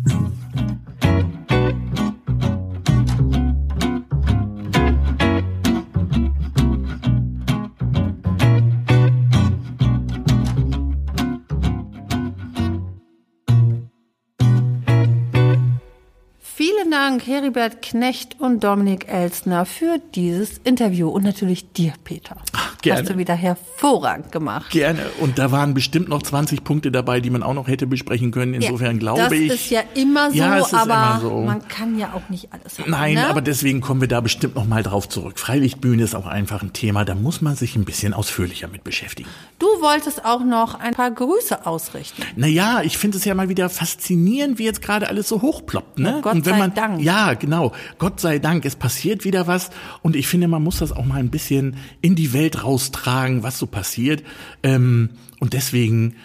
Dank, 17.12 17.26
Heribert 17.26 17.82
Knecht 17.82 18.40
und 18.40 18.64
Dominik 18.64 19.06
Elsner, 19.06 19.66
für 19.66 19.98
dieses 20.14 20.56
Interview 20.64 21.10
und 21.10 21.24
natürlich 21.24 21.70
dir, 21.70 21.92
Peter. 22.04 22.36
Gerne. 22.82 23.00
Hast 23.00 23.10
du 23.10 23.18
wieder 23.18 23.34
hervorragend 23.34 24.32
gemacht. 24.32 24.70
Gerne. 24.70 25.02
Und 25.20 25.38
da 25.38 25.52
waren 25.52 25.72
bestimmt 25.74 26.08
noch 26.08 26.22
20 26.22 26.64
Punkte 26.64 26.90
dabei, 26.90 27.20
die 27.20 27.30
man 27.30 27.42
auch 27.42 27.54
noch 27.54 27.68
hätte 27.68 27.86
besprechen 27.86 28.32
können. 28.32 28.54
Insofern 28.54 28.96
ja, 28.96 28.98
glaube 28.98 29.36
ich. 29.36 29.48
Das 29.48 29.60
ist 29.60 29.70
ja 29.70 29.82
immer 29.94 30.30
so, 30.30 30.36
ja, 30.36 30.66
aber 30.72 30.82
immer 30.82 31.18
so. 31.20 31.40
man 31.42 31.68
kann 31.68 31.98
ja 31.98 32.12
auch 32.14 32.28
nicht 32.28 32.52
alles 32.52 32.78
haben. 32.78 32.90
Nein, 32.90 33.14
ne? 33.14 33.28
aber 33.28 33.40
deswegen 33.40 33.80
kommen 33.80 34.00
wir 34.00 34.08
da 34.08 34.20
bestimmt 34.20 34.56
noch 34.56 34.66
mal 34.66 34.82
drauf 34.82 35.08
zurück. 35.08 35.38
Freilichtbühne 35.38 36.02
ist 36.02 36.14
auch 36.14 36.26
einfach 36.26 36.62
ein 36.62 36.72
Thema, 36.72 37.04
da 37.04 37.14
muss 37.14 37.40
man 37.40 37.56
sich 37.56 37.76
ein 37.76 37.84
bisschen 37.84 38.14
ausführlicher 38.14 38.68
mit 38.68 38.84
beschäftigen. 38.84 39.28
Du 39.58 39.66
wolltest 39.80 40.24
auch 40.24 40.44
noch 40.44 40.78
ein 40.80 40.92
paar 40.92 41.10
Grüße 41.10 41.66
ausrichten. 41.66 42.22
Naja, 42.36 42.82
ich 42.82 42.98
finde 42.98 43.18
es 43.18 43.24
ja 43.24 43.34
mal 43.34 43.48
wieder 43.48 43.68
faszinierend, 43.68 44.58
wie 44.58 44.64
jetzt 44.64 44.82
gerade 44.82 45.08
alles 45.08 45.28
so 45.28 45.40
hochploppt. 45.40 45.98
Ne? 45.98 46.08
Ja, 46.08 46.20
Gott 46.20 46.34
und 46.34 46.46
wenn 46.46 46.52
sei 46.54 46.58
man, 46.58 46.74
Dank. 46.74 47.00
Ja, 47.00 47.34
genau. 47.34 47.72
Gott 47.98 48.20
sei 48.20 48.38
Dank, 48.38 48.64
es 48.64 48.74
passiert 48.74 49.24
wieder 49.24 49.46
was. 49.46 49.70
Und 50.02 50.16
ich 50.16 50.26
finde, 50.26 50.48
man 50.48 50.62
muss 50.62 50.78
das 50.78 50.90
auch 50.90 51.04
mal 51.04 51.20
ein 51.20 51.30
bisschen 51.30 51.76
in 52.00 52.14
die 52.14 52.32
Welt 52.32 52.64
raustragen, 52.72 53.42
was 53.42 53.58
so 53.58 53.66
passiert. 53.66 54.22
Ähm, 54.62 55.10
und 55.40 55.52
deswegen 55.52 56.16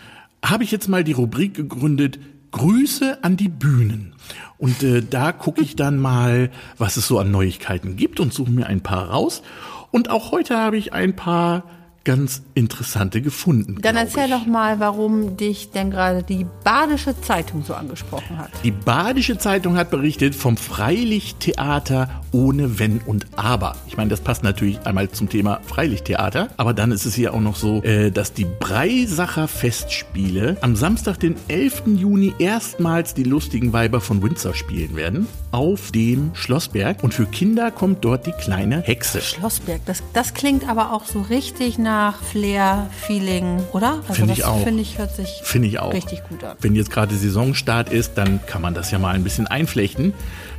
habe 0.44 0.64
ich 0.64 0.72
jetzt 0.72 0.88
mal 0.88 1.04
die 1.04 1.14
Rubrik 1.14 1.54
gegründet, 1.54 2.20
Grüße 2.52 3.24
an 3.24 3.38
die 3.38 3.50
Bühnen. 3.50 4.14
Und 4.58 4.82
äh, 4.82 5.04
da 5.08 5.32
gucke 5.32 5.62
ich 5.62 5.76
dann 5.76 5.98
mal, 5.98 6.50
was 6.78 6.98
es 6.98 7.08
so 7.08 7.20
an 7.20 7.32
Neuigkeiten 7.32 7.98
gibt 7.98 8.20
und 8.20 8.34
suche 8.34 8.52
mir 8.52 8.68
ein 8.68 8.82
paar 8.82 9.10
raus. 9.10 9.44
Und 9.92 10.10
auch 10.10 10.32
heute 10.32 10.58
habe 10.58 10.78
ich 10.78 10.94
ein 10.94 11.16
paar 11.16 11.64
ganz 12.08 12.42
interessante 12.54 13.22
gefunden. 13.22 13.80
Dann 13.82 13.98
erzähl 13.98 14.28
ich. 14.28 14.32
doch 14.32 14.46
mal, 14.46 14.80
warum 14.80 15.36
dich 15.36 15.72
denn 15.72 15.92
gerade 15.92 16.24
die 16.24 16.46
Badische 16.64 17.20
Zeitung 17.20 17.66
so 17.66 17.74
angesprochen 17.74 18.38
hat. 18.38 18.50
Die 18.64 18.72
Badische 18.72 19.38
Zeitung 19.38 19.76
hat 19.76 19.92
berichtet 19.92 20.34
vom 20.34 20.56
Freilichttheater 20.56 22.10
ohne 22.32 22.80
Wenn 22.80 23.00
und 23.00 23.28
Aber. 23.36 23.76
Ich 23.88 23.98
meine, 23.98 24.10
das 24.10 24.22
passt 24.22 24.42
natürlich 24.42 24.80
einmal 24.86 25.10
zum 25.10 25.28
Thema 25.28 25.60
Freilichttheater, 25.68 26.48
aber 26.56 26.74
dann 26.74 26.94
ist 26.94 27.06
es 27.06 27.14
hier 27.14 27.34
auch 27.34 27.42
noch 27.42 27.58
so, 27.58 27.84
äh, 27.84 28.10
dass 28.10 28.32
die 28.32 28.46
Breisacher 28.46 29.50
Festspiele 29.50 30.56
am 30.62 30.78
Samstag, 30.78 31.20
den 31.20 31.36
11. 31.50 31.84
Juni, 31.98 32.34
erstmals 32.40 33.16
die 33.16 33.24
lustigen 33.24 33.74
Weiber 33.74 34.00
von 34.00 34.24
Windsor 34.24 34.54
spielen 34.54 34.96
werden. 34.96 35.28
Auf 35.58 35.92
dem 35.92 36.36
Schlossberg. 36.36 37.04
Und 37.04 37.16
für 37.16 37.26
Kinder 37.26 37.72
kommt 37.72 38.06
dort 38.06 38.28
die 38.28 38.32
kleine 38.32 38.82
Hexe. 38.82 39.22
Schlossberg, 39.22 39.82
das, 39.88 40.04
das 40.14 40.36
klingt 40.36 40.70
aber 40.70 40.94
auch 40.94 41.06
so 41.06 41.22
richtig 41.22 41.80
nach 41.80 42.22
Flair-Feeling, 42.22 43.64
oder? 43.74 44.04
Also 44.08 44.14
Finde 44.14 44.34
ich 44.34 44.46
auch. 44.46 44.64
Finde 44.64 44.84
ich, 44.84 45.00
hört 45.00 45.16
sich 45.16 45.42
Finde 45.42 45.68
ich 45.68 45.80
auch. 45.80 45.94
richtig 45.94 46.22
gut 46.30 46.44
an. 46.44 46.58
Wenn 46.62 46.76
jetzt 46.76 46.92
gerade 46.92 47.16
Saisonstart 47.16 47.90
ist, 47.90 48.20
dann 48.20 48.40
kann 48.46 48.62
man 48.62 48.76
das 48.76 48.92
ja 48.92 49.00
mal 49.00 49.16
ein 49.16 49.24
bisschen 49.24 49.48
einflechten. 49.48 50.14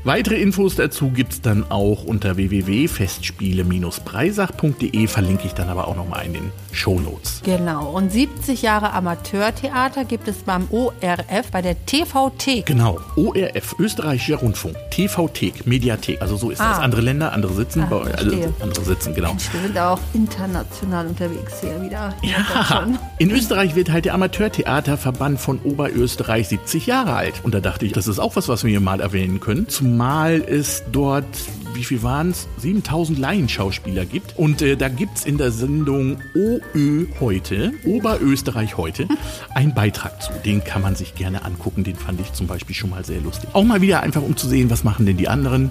Weitere 0.04 0.40
Infos 0.40 0.76
dazu 0.76 1.10
gibt's 1.10 1.42
dann 1.42 1.70
auch 1.70 2.04
unter 2.04 2.36
www.festspiele-breisach.de, 2.36 5.06
verlinke 5.06 5.46
ich 5.46 5.52
dann 5.54 5.68
aber 5.68 5.86
auch 5.88 5.96
nochmal 5.96 6.24
in 6.24 6.34
den 6.34 6.52
Shownotes. 6.72 7.42
Genau. 7.44 7.90
Und 7.90 8.12
70 8.12 8.62
Jahre 8.62 8.92
Amateurtheater 8.92 10.04
gibt 10.04 10.28
es 10.28 10.36
beim 10.38 10.68
ORF 10.70 11.50
bei 11.50 11.62
der 11.62 11.84
TV-Thek. 11.84 12.66
Genau, 12.66 13.00
ORF, 13.16 13.74
Österreichischer 13.78 14.36
Rundfunk, 14.36 14.76
TV-Thek, 14.90 15.66
Mediathek, 15.66 16.20
also 16.20 16.36
so 16.36 16.50
ist 16.50 16.60
das. 16.60 16.78
Ah. 16.78 16.82
Andere 16.82 17.00
Länder, 17.00 17.32
andere 17.32 17.52
sitzen, 17.54 17.86
bei, 17.88 17.96
also 18.14 18.30
andere 18.60 18.84
sitzen, 18.84 19.14
genau. 19.14 19.28
Mensch, 19.30 19.52
wir 19.52 19.60
sind 19.60 19.78
auch 19.78 20.00
international 20.14 21.06
unterwegs 21.06 21.60
hier 21.60 21.80
wieder. 21.82 22.14
Ja, 22.22 22.86
in 23.18 23.30
Österreich 23.30 23.74
wird 23.74 23.90
halt 23.90 24.04
der 24.04 24.14
Amateurtheaterverband 24.14 25.40
von 25.40 25.60
Oberösterreich 25.64 26.48
70 26.48 26.86
Jahre 26.86 27.14
alt. 27.14 27.34
Und 27.42 27.54
da 27.54 27.60
dachte 27.60 27.86
ich, 27.86 27.92
das 27.92 28.06
ist 28.06 28.18
auch 28.18 28.36
was, 28.36 28.48
was 28.48 28.64
wir 28.64 28.70
hier 28.70 28.80
mal 28.80 29.00
erwähnen 29.00 29.40
können. 29.40 29.68
Zumal 29.68 30.40
es 30.40 30.84
dort, 30.90 31.26
wie 31.74 31.84
viel 31.84 32.02
waren 32.02 32.30
es? 32.30 32.48
7000 32.58 33.18
Laienschauspieler 33.18 34.04
gibt. 34.04 34.38
Und 34.38 34.62
äh, 34.62 34.76
da 34.76 34.88
gibt's 34.88 35.24
in 35.24 35.38
der 35.38 35.50
Sendung 35.50 36.18
OÖ 36.34 37.06
heute, 37.20 37.72
Oberösterreich 37.84 38.76
heute, 38.76 39.08
einen 39.54 39.74
Beitrag 39.74 40.22
zu. 40.22 40.32
Den 40.44 40.64
kann 40.64 40.82
man 40.82 40.94
sich 40.94 41.14
gerne 41.14 41.44
angucken. 41.44 41.84
Den 41.84 41.96
fand 41.96 42.20
ich 42.20 42.32
zum 42.32 42.46
Beispiel 42.46 42.74
schon 42.74 42.90
mal 42.90 43.04
sehr 43.04 43.20
lustig. 43.20 43.50
Auch 43.52 43.64
mal 43.64 43.80
wieder 43.80 44.02
einfach, 44.02 44.22
um 44.22 44.36
zu 44.36 44.48
sehen, 44.48 44.70
was 44.70 44.84
machen 44.84 45.06
denn 45.06 45.16
die 45.16 45.28
anderen. 45.28 45.70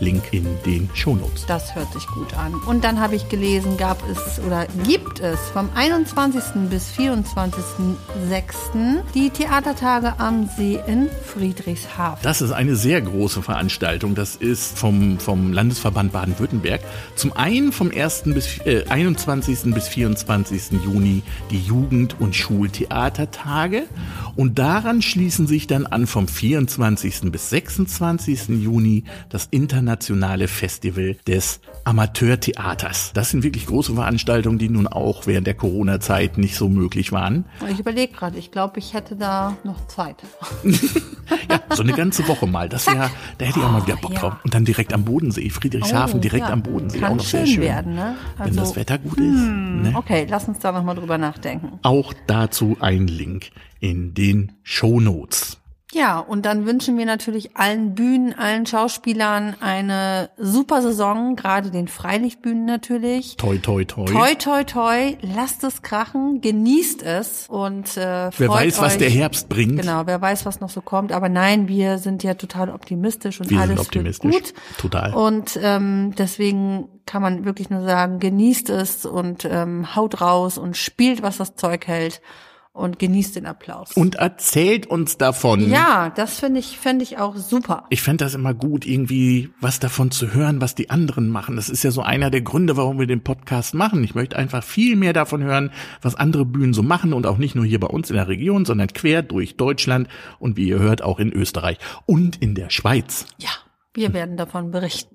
Link 0.00 0.32
in 0.32 0.46
den 0.66 0.90
Shownotes. 0.94 1.46
Das 1.46 1.74
hört 1.74 1.92
sich 1.92 2.06
gut 2.06 2.34
an. 2.34 2.54
Und 2.66 2.84
dann 2.84 3.00
habe 3.00 3.16
ich 3.16 3.28
gelesen, 3.28 3.76
gab 3.76 3.98
es 4.10 4.40
oder 4.44 4.66
gibt 4.84 5.20
es 5.20 5.38
vom 5.52 5.68
21. 5.74 6.68
bis 6.70 6.92
24.06. 6.92 9.02
die 9.14 9.30
Theatertage 9.30 10.14
am 10.18 10.48
See 10.56 10.78
in 10.86 11.08
Friedrichshafen. 11.24 12.22
Das 12.22 12.40
ist 12.40 12.52
eine 12.52 12.76
sehr 12.76 13.00
große 13.00 13.42
Veranstaltung. 13.42 14.14
Das 14.14 14.36
ist 14.36 14.78
vom, 14.78 15.18
vom 15.18 15.52
Landesverband 15.52 16.12
Baden-Württemberg. 16.12 16.80
Zum 17.16 17.36
einen 17.36 17.72
vom 17.72 17.90
1. 17.90 18.22
bis 18.26 18.58
äh, 18.66 18.84
21. 18.88 19.74
bis 19.74 19.88
24. 19.88 20.82
Juni 20.84 21.22
die 21.50 21.60
Jugend- 21.60 22.20
und 22.20 22.34
Schultheatertage. 22.34 23.84
Und 24.36 24.58
daran 24.58 25.02
schließen 25.02 25.46
sich 25.46 25.66
dann 25.66 25.86
an 25.86 26.06
vom 26.06 26.28
24. 26.28 27.30
bis 27.30 27.50
26. 27.50 28.48
Juni 28.48 29.04
das 29.28 29.48
internationale 29.88 30.48
Festival 30.48 31.16
des 31.26 31.60
Amateurtheaters. 31.84 33.12
Das 33.12 33.28
sind 33.30 33.42
wirklich 33.42 33.66
große 33.66 33.94
Veranstaltungen, 33.94 34.58
die 34.58 34.70
nun 34.70 34.86
auch 34.86 35.26
während 35.26 35.46
der 35.46 35.52
Corona-Zeit 35.54 36.38
nicht 36.38 36.56
so 36.56 36.70
möglich 36.70 37.12
waren. 37.12 37.44
Ich 37.70 37.78
überlege 37.78 38.14
gerade, 38.14 38.38
ich 38.38 38.50
glaube, 38.50 38.78
ich 38.78 38.94
hätte 38.94 39.14
da 39.16 39.56
noch 39.64 39.86
Zeit. 39.88 40.16
Ja, 41.50 41.58
so 41.74 41.82
eine 41.82 41.94
ganze 41.94 42.26
Woche 42.28 42.46
mal. 42.46 42.68
Das 42.68 42.86
wäre, 42.86 43.10
da 43.38 43.44
hätte 43.46 43.58
ich 43.58 43.64
auch 43.64 43.72
mal 43.72 43.86
wieder 43.86 43.96
Bock 43.96 44.12
ja. 44.12 44.20
drauf. 44.20 44.34
Und 44.44 44.52
dann 44.52 44.64
direkt 44.66 44.92
am 44.92 45.04
Bodensee, 45.06 45.48
Friedrichshafen, 45.48 46.18
Oh, 46.18 46.20
direkt 46.22 46.46
ja. 46.46 46.52
am 46.52 46.62
Bodensee. 46.62 46.98
Kann 47.00 47.12
auch 47.12 47.16
noch 47.16 47.24
sehr 47.24 47.46
schön 47.46 47.54
schön. 47.54 47.62
werden, 47.64 47.94
ne? 47.94 48.16
Wenn 48.36 48.46
Also- 48.48 48.60
das 48.60 48.76
Wetter 48.76 48.98
gut 48.98 49.18
ist. 49.18 49.24
Ne? 49.24 49.92
Okay, 49.94 50.26
lass 50.28 50.46
uns 50.48 50.58
da 50.58 50.70
nochmal 50.72 50.94
drüber 50.96 51.16
nachdenken. 51.16 51.78
Auch 51.82 52.12
dazu 52.26 52.76
ein 52.80 53.06
Link 53.06 53.50
in 53.80 54.12
den 54.12 54.52
Shownotes. 54.62 55.58
Ja, 55.94 56.18
und 56.18 56.44
dann 56.44 56.66
wünschen 56.66 56.98
wir 56.98 57.06
natürlich 57.06 57.56
allen 57.56 57.94
Bühnen, 57.94 58.36
allen 58.36 58.66
Schauspielern 58.66 59.54
eine 59.60 60.28
super 60.36 60.82
Saison, 60.82 61.36
gerade 61.36 61.70
den 61.70 61.86
Freilichtbühnen 61.86 62.64
natürlich. 62.64 63.36
Toi, 63.36 63.58
toi, 63.58 63.84
toi. 63.84 64.04
Toi, 64.06 64.34
toi, 64.34 64.64
toi, 64.64 65.16
lasst 65.20 65.62
es 65.62 65.82
krachen, 65.82 66.40
genießt 66.40 67.04
es 67.04 67.46
und 67.48 67.96
äh, 67.96 68.32
freut 68.32 68.38
Wer 68.40 68.48
weiß, 68.48 68.80
was 68.80 68.92
euch. 68.94 68.98
der 68.98 69.10
Herbst 69.10 69.48
bringt. 69.48 69.80
Genau, 69.80 70.02
wer 70.06 70.20
weiß, 70.20 70.44
was 70.44 70.60
noch 70.60 70.70
so 70.70 70.80
kommt. 70.80 71.12
Aber 71.12 71.28
nein, 71.28 71.68
wir 71.68 71.98
sind 71.98 72.24
ja 72.24 72.34
total 72.34 72.70
optimistisch 72.70 73.40
und 73.40 73.50
Wir 73.50 73.60
sind 73.60 73.70
alles 73.70 73.80
optimistisch. 73.80 74.32
wird 74.34 74.54
gut. 74.54 74.62
Total. 74.78 75.14
Und 75.14 75.58
ähm, 75.62 76.12
deswegen 76.18 76.88
kann 77.06 77.22
man 77.22 77.44
wirklich 77.44 77.70
nur 77.70 77.82
sagen, 77.84 78.18
genießt 78.18 78.68
es 78.70 79.06
und 79.06 79.44
ähm, 79.44 79.94
haut 79.94 80.20
raus 80.20 80.58
und 80.58 80.76
spielt, 80.76 81.22
was 81.22 81.36
das 81.36 81.54
Zeug 81.54 81.86
hält 81.86 82.20
und 82.74 82.98
genießt 82.98 83.36
den 83.36 83.46
Applaus. 83.46 83.92
Und 83.92 84.16
erzählt 84.16 84.86
uns 84.88 85.16
davon. 85.16 85.70
ja, 85.70 86.10
das 86.10 86.40
finde 86.40 86.58
ich, 86.58 86.76
finde 86.78 87.04
ich 87.04 87.18
auch 87.18 87.36
super. 87.36 87.84
Ich 87.88 88.02
fände 88.02 88.24
das 88.24 88.34
immer 88.34 88.52
gut, 88.52 88.84
irgendwie 88.84 89.50
was 89.60 89.78
davon 89.78 90.10
zu 90.10 90.34
hören, 90.34 90.60
was 90.60 90.74
die 90.74 90.90
anderen 90.90 91.28
machen. 91.28 91.54
Das 91.54 91.68
ist 91.68 91.84
ja 91.84 91.92
so 91.92 92.02
einer 92.02 92.30
der 92.30 92.42
Gründe, 92.42 92.76
warum 92.76 92.98
wir 92.98 93.06
den 93.06 93.22
Podcast 93.22 93.74
machen. 93.74 94.02
Ich 94.02 94.16
möchte 94.16 94.36
einfach 94.36 94.64
viel 94.64 94.96
mehr 94.96 95.12
davon 95.12 95.44
hören, 95.44 95.70
was 96.02 96.16
andere 96.16 96.44
Bühnen 96.44 96.74
so 96.74 96.82
machen 96.82 97.12
und 97.12 97.26
auch 97.26 97.38
nicht 97.38 97.54
nur 97.54 97.64
hier 97.64 97.78
bei 97.78 97.86
uns 97.86 98.10
in 98.10 98.16
der 98.16 98.26
Region, 98.26 98.64
sondern 98.64 98.88
quer 98.88 99.22
durch 99.22 99.56
Deutschland 99.56 100.08
und 100.40 100.56
wie 100.56 100.68
ihr 100.68 100.80
hört 100.80 101.00
auch 101.00 101.20
in 101.20 101.32
Österreich 101.32 101.78
und 102.06 102.42
in 102.42 102.56
der 102.56 102.70
Schweiz. 102.70 103.26
Ja, 103.38 103.50
wir 103.94 104.12
werden 104.12 104.36
davon 104.36 104.72
berichten. 104.72 105.13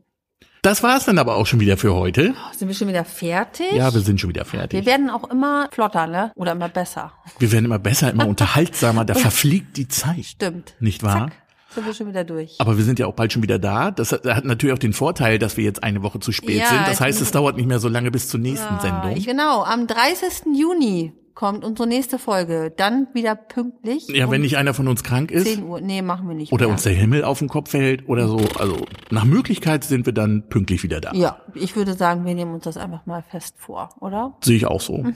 Das 0.62 0.84
war's 0.84 1.06
dann 1.06 1.18
aber 1.18 1.38
auch 1.38 1.46
schon 1.46 1.60
wieder 1.62 1.78
für 1.78 1.94
heute. 1.96 2.34
Sind 2.58 2.68
wir 2.68 2.76
schon 2.76 2.90
wieder 2.90 3.06
fertig? 3.06 3.72
Ja, 3.74 3.94
wir 3.94 4.02
sind 4.02 4.20
schon 4.20 4.30
wieder 4.30 4.42
wir 4.42 4.60
fertig. 4.60 4.86
werden 4.86 5.10
auch 5.10 5.30
immer 5.30 5.70
flotter, 5.72 6.06
ne? 6.06 6.32
Oder 6.36 6.52
immer 6.52 6.68
besser. 6.68 7.14
Wir 7.40 7.52
werden 7.52 7.66
immer 7.66 7.80
besser, 7.80 8.12
immer 8.12 8.28
unterhaltsamer. 8.28 9.06
Da 9.06 9.16
verfliegt 9.16 9.78
die 9.78 9.88
Zeit. 9.88 10.26
Stimmt. 10.26 10.76
Nicht 10.82 11.02
wahr? 11.02 11.28
Zack, 11.30 11.34
sind 11.76 11.86
wir 11.86 11.94
schon 11.94 12.08
wieder 12.08 12.26
durch. 12.26 12.56
Aber 12.60 12.78
wir 12.78 12.84
sind 12.84 13.00
ja 13.00 13.08
auch 13.08 13.14
bald 13.14 13.32
schon 13.32 13.42
wieder 13.42 13.58
da. 13.58 13.92
Das 13.92 14.12
hat 14.12 14.44
natürlich 14.44 14.74
auch 14.76 14.80
den 14.80 14.92
Vorteil, 14.94 15.40
dass 15.40 15.56
wir 15.56 15.64
jetzt 15.64 15.82
eine 15.82 16.04
Woche 16.04 16.20
zu 16.20 16.34
spät 16.34 16.58
Ja, 16.58 16.68
sind. 16.68 16.88
Das 16.88 17.00
heißt, 17.00 17.22
es 17.22 17.32
dauert 17.32 17.56
nicht 17.56 17.68
mehr 17.68 17.80
so 17.80 17.88
lange 17.88 18.12
bis 18.12 18.28
zur 18.28 18.42
nächsten 18.42 18.80
Sendung. 18.82 19.16
Ich, 19.16 19.26
genau, 19.26 19.64
am 19.64 19.88
30. 19.88 20.58
Juni 20.58 21.14
kommt 21.40 21.64
unsere 21.64 21.88
nächste 21.88 22.20
Folge. 22.20 22.70
Dann 22.76 23.08
wieder 23.14 23.34
pünktlich. 23.34 24.10
Ja, 24.10 24.30
wenn 24.30 24.42
um 24.42 24.42
nicht 24.42 24.58
einer 24.58 24.74
von 24.74 24.90
uns 24.90 25.06
krank 25.06 25.32
ist 25.32 25.48
10 25.48 25.64
Uhr. 25.64 25.80
Nee, 25.80 26.02
machen 26.02 26.28
wir 26.28 26.36
nicht. 26.36 26.52
oder 26.52 26.66
mehr. 26.66 26.74
uns 26.74 26.84
der 26.84 26.92
Himmel 26.92 27.24
auf 27.24 27.40
den 27.40 27.48
Kopf 27.48 27.70
fällt 27.70 28.10
oder 28.10 28.28
so. 28.28 28.42
Also 28.58 28.86
nach 29.10 29.24
Möglichkeit 29.24 29.86
sind 29.86 30.06
wir 30.06 30.12
dann 30.12 30.50
pünktlich 30.50 30.84
wieder 30.84 31.00
da. 31.00 31.14
Ja, 31.14 31.40
ich 31.56 31.78
würde 31.78 31.94
sagen, 31.94 32.26
wir 32.26 32.36
nehmen 32.36 32.56
uns 32.56 32.66
das 32.66 32.76
einfach 32.76 33.06
mal 33.06 33.24
fest 33.24 33.56
vor, 33.58 33.88
oder? 34.02 34.36
Sehe 34.44 34.58
ich 34.58 34.66
auch 34.66 34.82
so. 34.82 34.98
Mhm. 34.98 35.16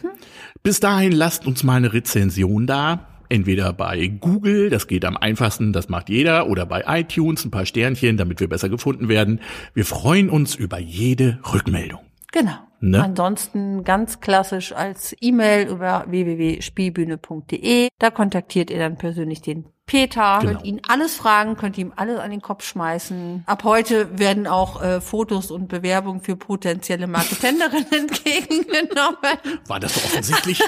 Bis 0.64 0.80
dahin 0.80 1.12
lasst 1.12 1.46
uns 1.46 1.62
mal 1.64 1.76
eine 1.76 1.92
Rezension 1.92 2.68
da. 2.68 3.06
Entweder 3.28 3.74
bei 3.74 4.08
Google, 4.08 4.70
das 4.70 4.88
geht 4.88 5.04
am 5.04 5.18
einfachsten, 5.18 5.74
das 5.74 5.90
macht 5.90 6.08
jeder, 6.08 6.48
oder 6.48 6.66
bei 6.66 6.86
iTunes 6.88 7.44
ein 7.44 7.52
paar 7.52 7.66
Sternchen, 7.66 8.16
damit 8.16 8.40
wir 8.40 8.48
besser 8.48 8.70
gefunden 8.70 9.10
werden. 9.10 9.42
Wir 9.74 9.84
freuen 9.84 10.30
uns 10.30 10.56
über 10.56 10.80
jede 10.80 11.40
Rückmeldung. 11.54 12.00
Genau. 12.34 12.56
Ne? 12.82 13.02
Ansonsten 13.02 13.86
ganz 13.86 14.20
klassisch 14.20 14.74
als 14.74 15.16
E-Mail 15.22 15.70
über 15.70 16.04
www.spielbühne.de. 16.08 17.88
Da 17.98 18.10
kontaktiert 18.10 18.70
ihr 18.70 18.80
dann 18.80 18.98
persönlich 18.98 19.42
den 19.42 19.68
Peter, 19.86 20.40
genau. 20.40 20.54
könnt 20.54 20.66
ihn 20.66 20.82
alles 20.88 21.16
fragen, 21.16 21.56
könnt 21.56 21.78
ihm 21.78 21.94
alles 21.96 22.20
an 22.20 22.32
den 22.32 22.42
Kopf 22.42 22.66
schmeißen. 22.66 23.44
Ab 23.46 23.64
heute 23.64 24.18
werden 24.18 24.48
auch 24.48 24.82
äh, 24.82 25.00
Fotos 25.00 25.52
und 25.52 25.68
Bewerbungen 25.68 26.22
für 26.22 26.36
potenzielle 26.36 27.08
Marketenderinnen 27.08 27.92
entgegengenommen. 27.92 29.38
War 29.68 29.80
das 29.80 29.94
so 29.94 30.02
offensichtlich? 30.06 30.60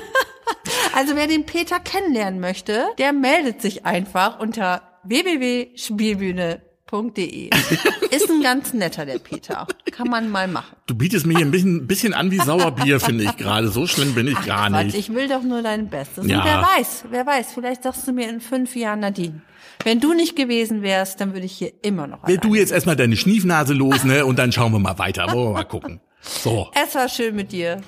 also 0.96 1.16
wer 1.16 1.28
den 1.28 1.46
Peter 1.46 1.80
kennenlernen 1.80 2.40
möchte, 2.40 2.86
der 2.98 3.12
meldet 3.14 3.62
sich 3.62 3.86
einfach 3.86 4.40
unter 4.40 4.84
www.spielbühne 5.04 6.62
De. 7.02 7.50
Ist 8.12 8.30
ein 8.30 8.42
ganz 8.42 8.74
netter, 8.74 9.06
der 9.06 9.20
Peter. 9.20 9.68
Kann 9.92 10.08
man 10.10 10.30
mal 10.30 10.48
machen. 10.48 10.76
Du 10.88 10.96
bietest 10.96 11.26
mir 11.26 11.38
hier 11.38 11.46
ein 11.46 11.52
bisschen, 11.52 11.88
bisschen 11.88 12.14
an 12.14 12.32
wie 12.32 12.38
Sauerbier, 12.38 13.00
finde 13.00 13.24
ich 13.26 13.38
gerade. 13.38 13.68
So 13.68 13.88
schlimm 13.88 14.16
bin 14.16 14.28
ich 14.28 14.38
Ach, 14.38 14.46
gar 14.46 14.70
Quatsch, 14.70 14.86
nicht. 14.86 14.98
Ich 14.98 15.14
will 15.14 15.28
doch 15.28 15.44
nur 15.44 15.62
dein 15.62 15.90
Bestes. 15.90 16.26
Ja. 16.28 16.40
Und 16.40 16.46
wer 16.46 16.62
weiß, 16.62 17.06
wer 17.10 17.26
weiß, 17.26 17.54
vielleicht 17.54 17.84
sagst 17.84 18.08
du 18.08 18.14
mir 18.14 18.30
in 18.30 18.42
fünf 18.42 18.76
Jahren, 18.76 19.02
Nadine, 19.02 19.42
wenn 19.84 20.00
du 20.00 20.14
nicht 20.14 20.36
gewesen 20.36 20.82
wärst, 20.82 21.22
dann 21.22 21.34
würde 21.34 21.46
ich 21.46 21.54
hier 21.54 21.72
immer 21.82 22.08
noch. 22.08 22.28
Will 22.28 22.38
du 22.38 22.56
jetzt 22.56 22.72
erstmal 22.72 22.96
deine 22.96 23.18
Schniefnase 23.18 23.74
los, 23.74 24.04
ne? 24.04 24.26
Und 24.26 24.40
dann 24.40 24.52
schauen 24.52 24.72
wir 24.72 24.80
mal 24.80 24.98
weiter. 24.98 25.32
Wollen 25.32 25.50
wir 25.50 25.54
mal 25.54 25.64
gucken. 25.64 26.00
So. 26.22 26.70
Es 26.74 26.96
war 26.96 27.10
schön 27.10 27.36
mit 27.36 27.52
dir. 27.52 27.82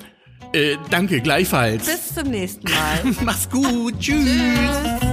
Äh, 0.54 0.78
danke, 0.90 1.22
gleichfalls. 1.22 1.86
Bis 1.86 2.16
zum 2.16 2.30
nächsten 2.30 2.70
Mal. 2.70 3.16
Mach's 3.24 3.50
gut. 3.50 4.00
Tschüss. 4.00 4.26
Tschüss. 4.26 5.07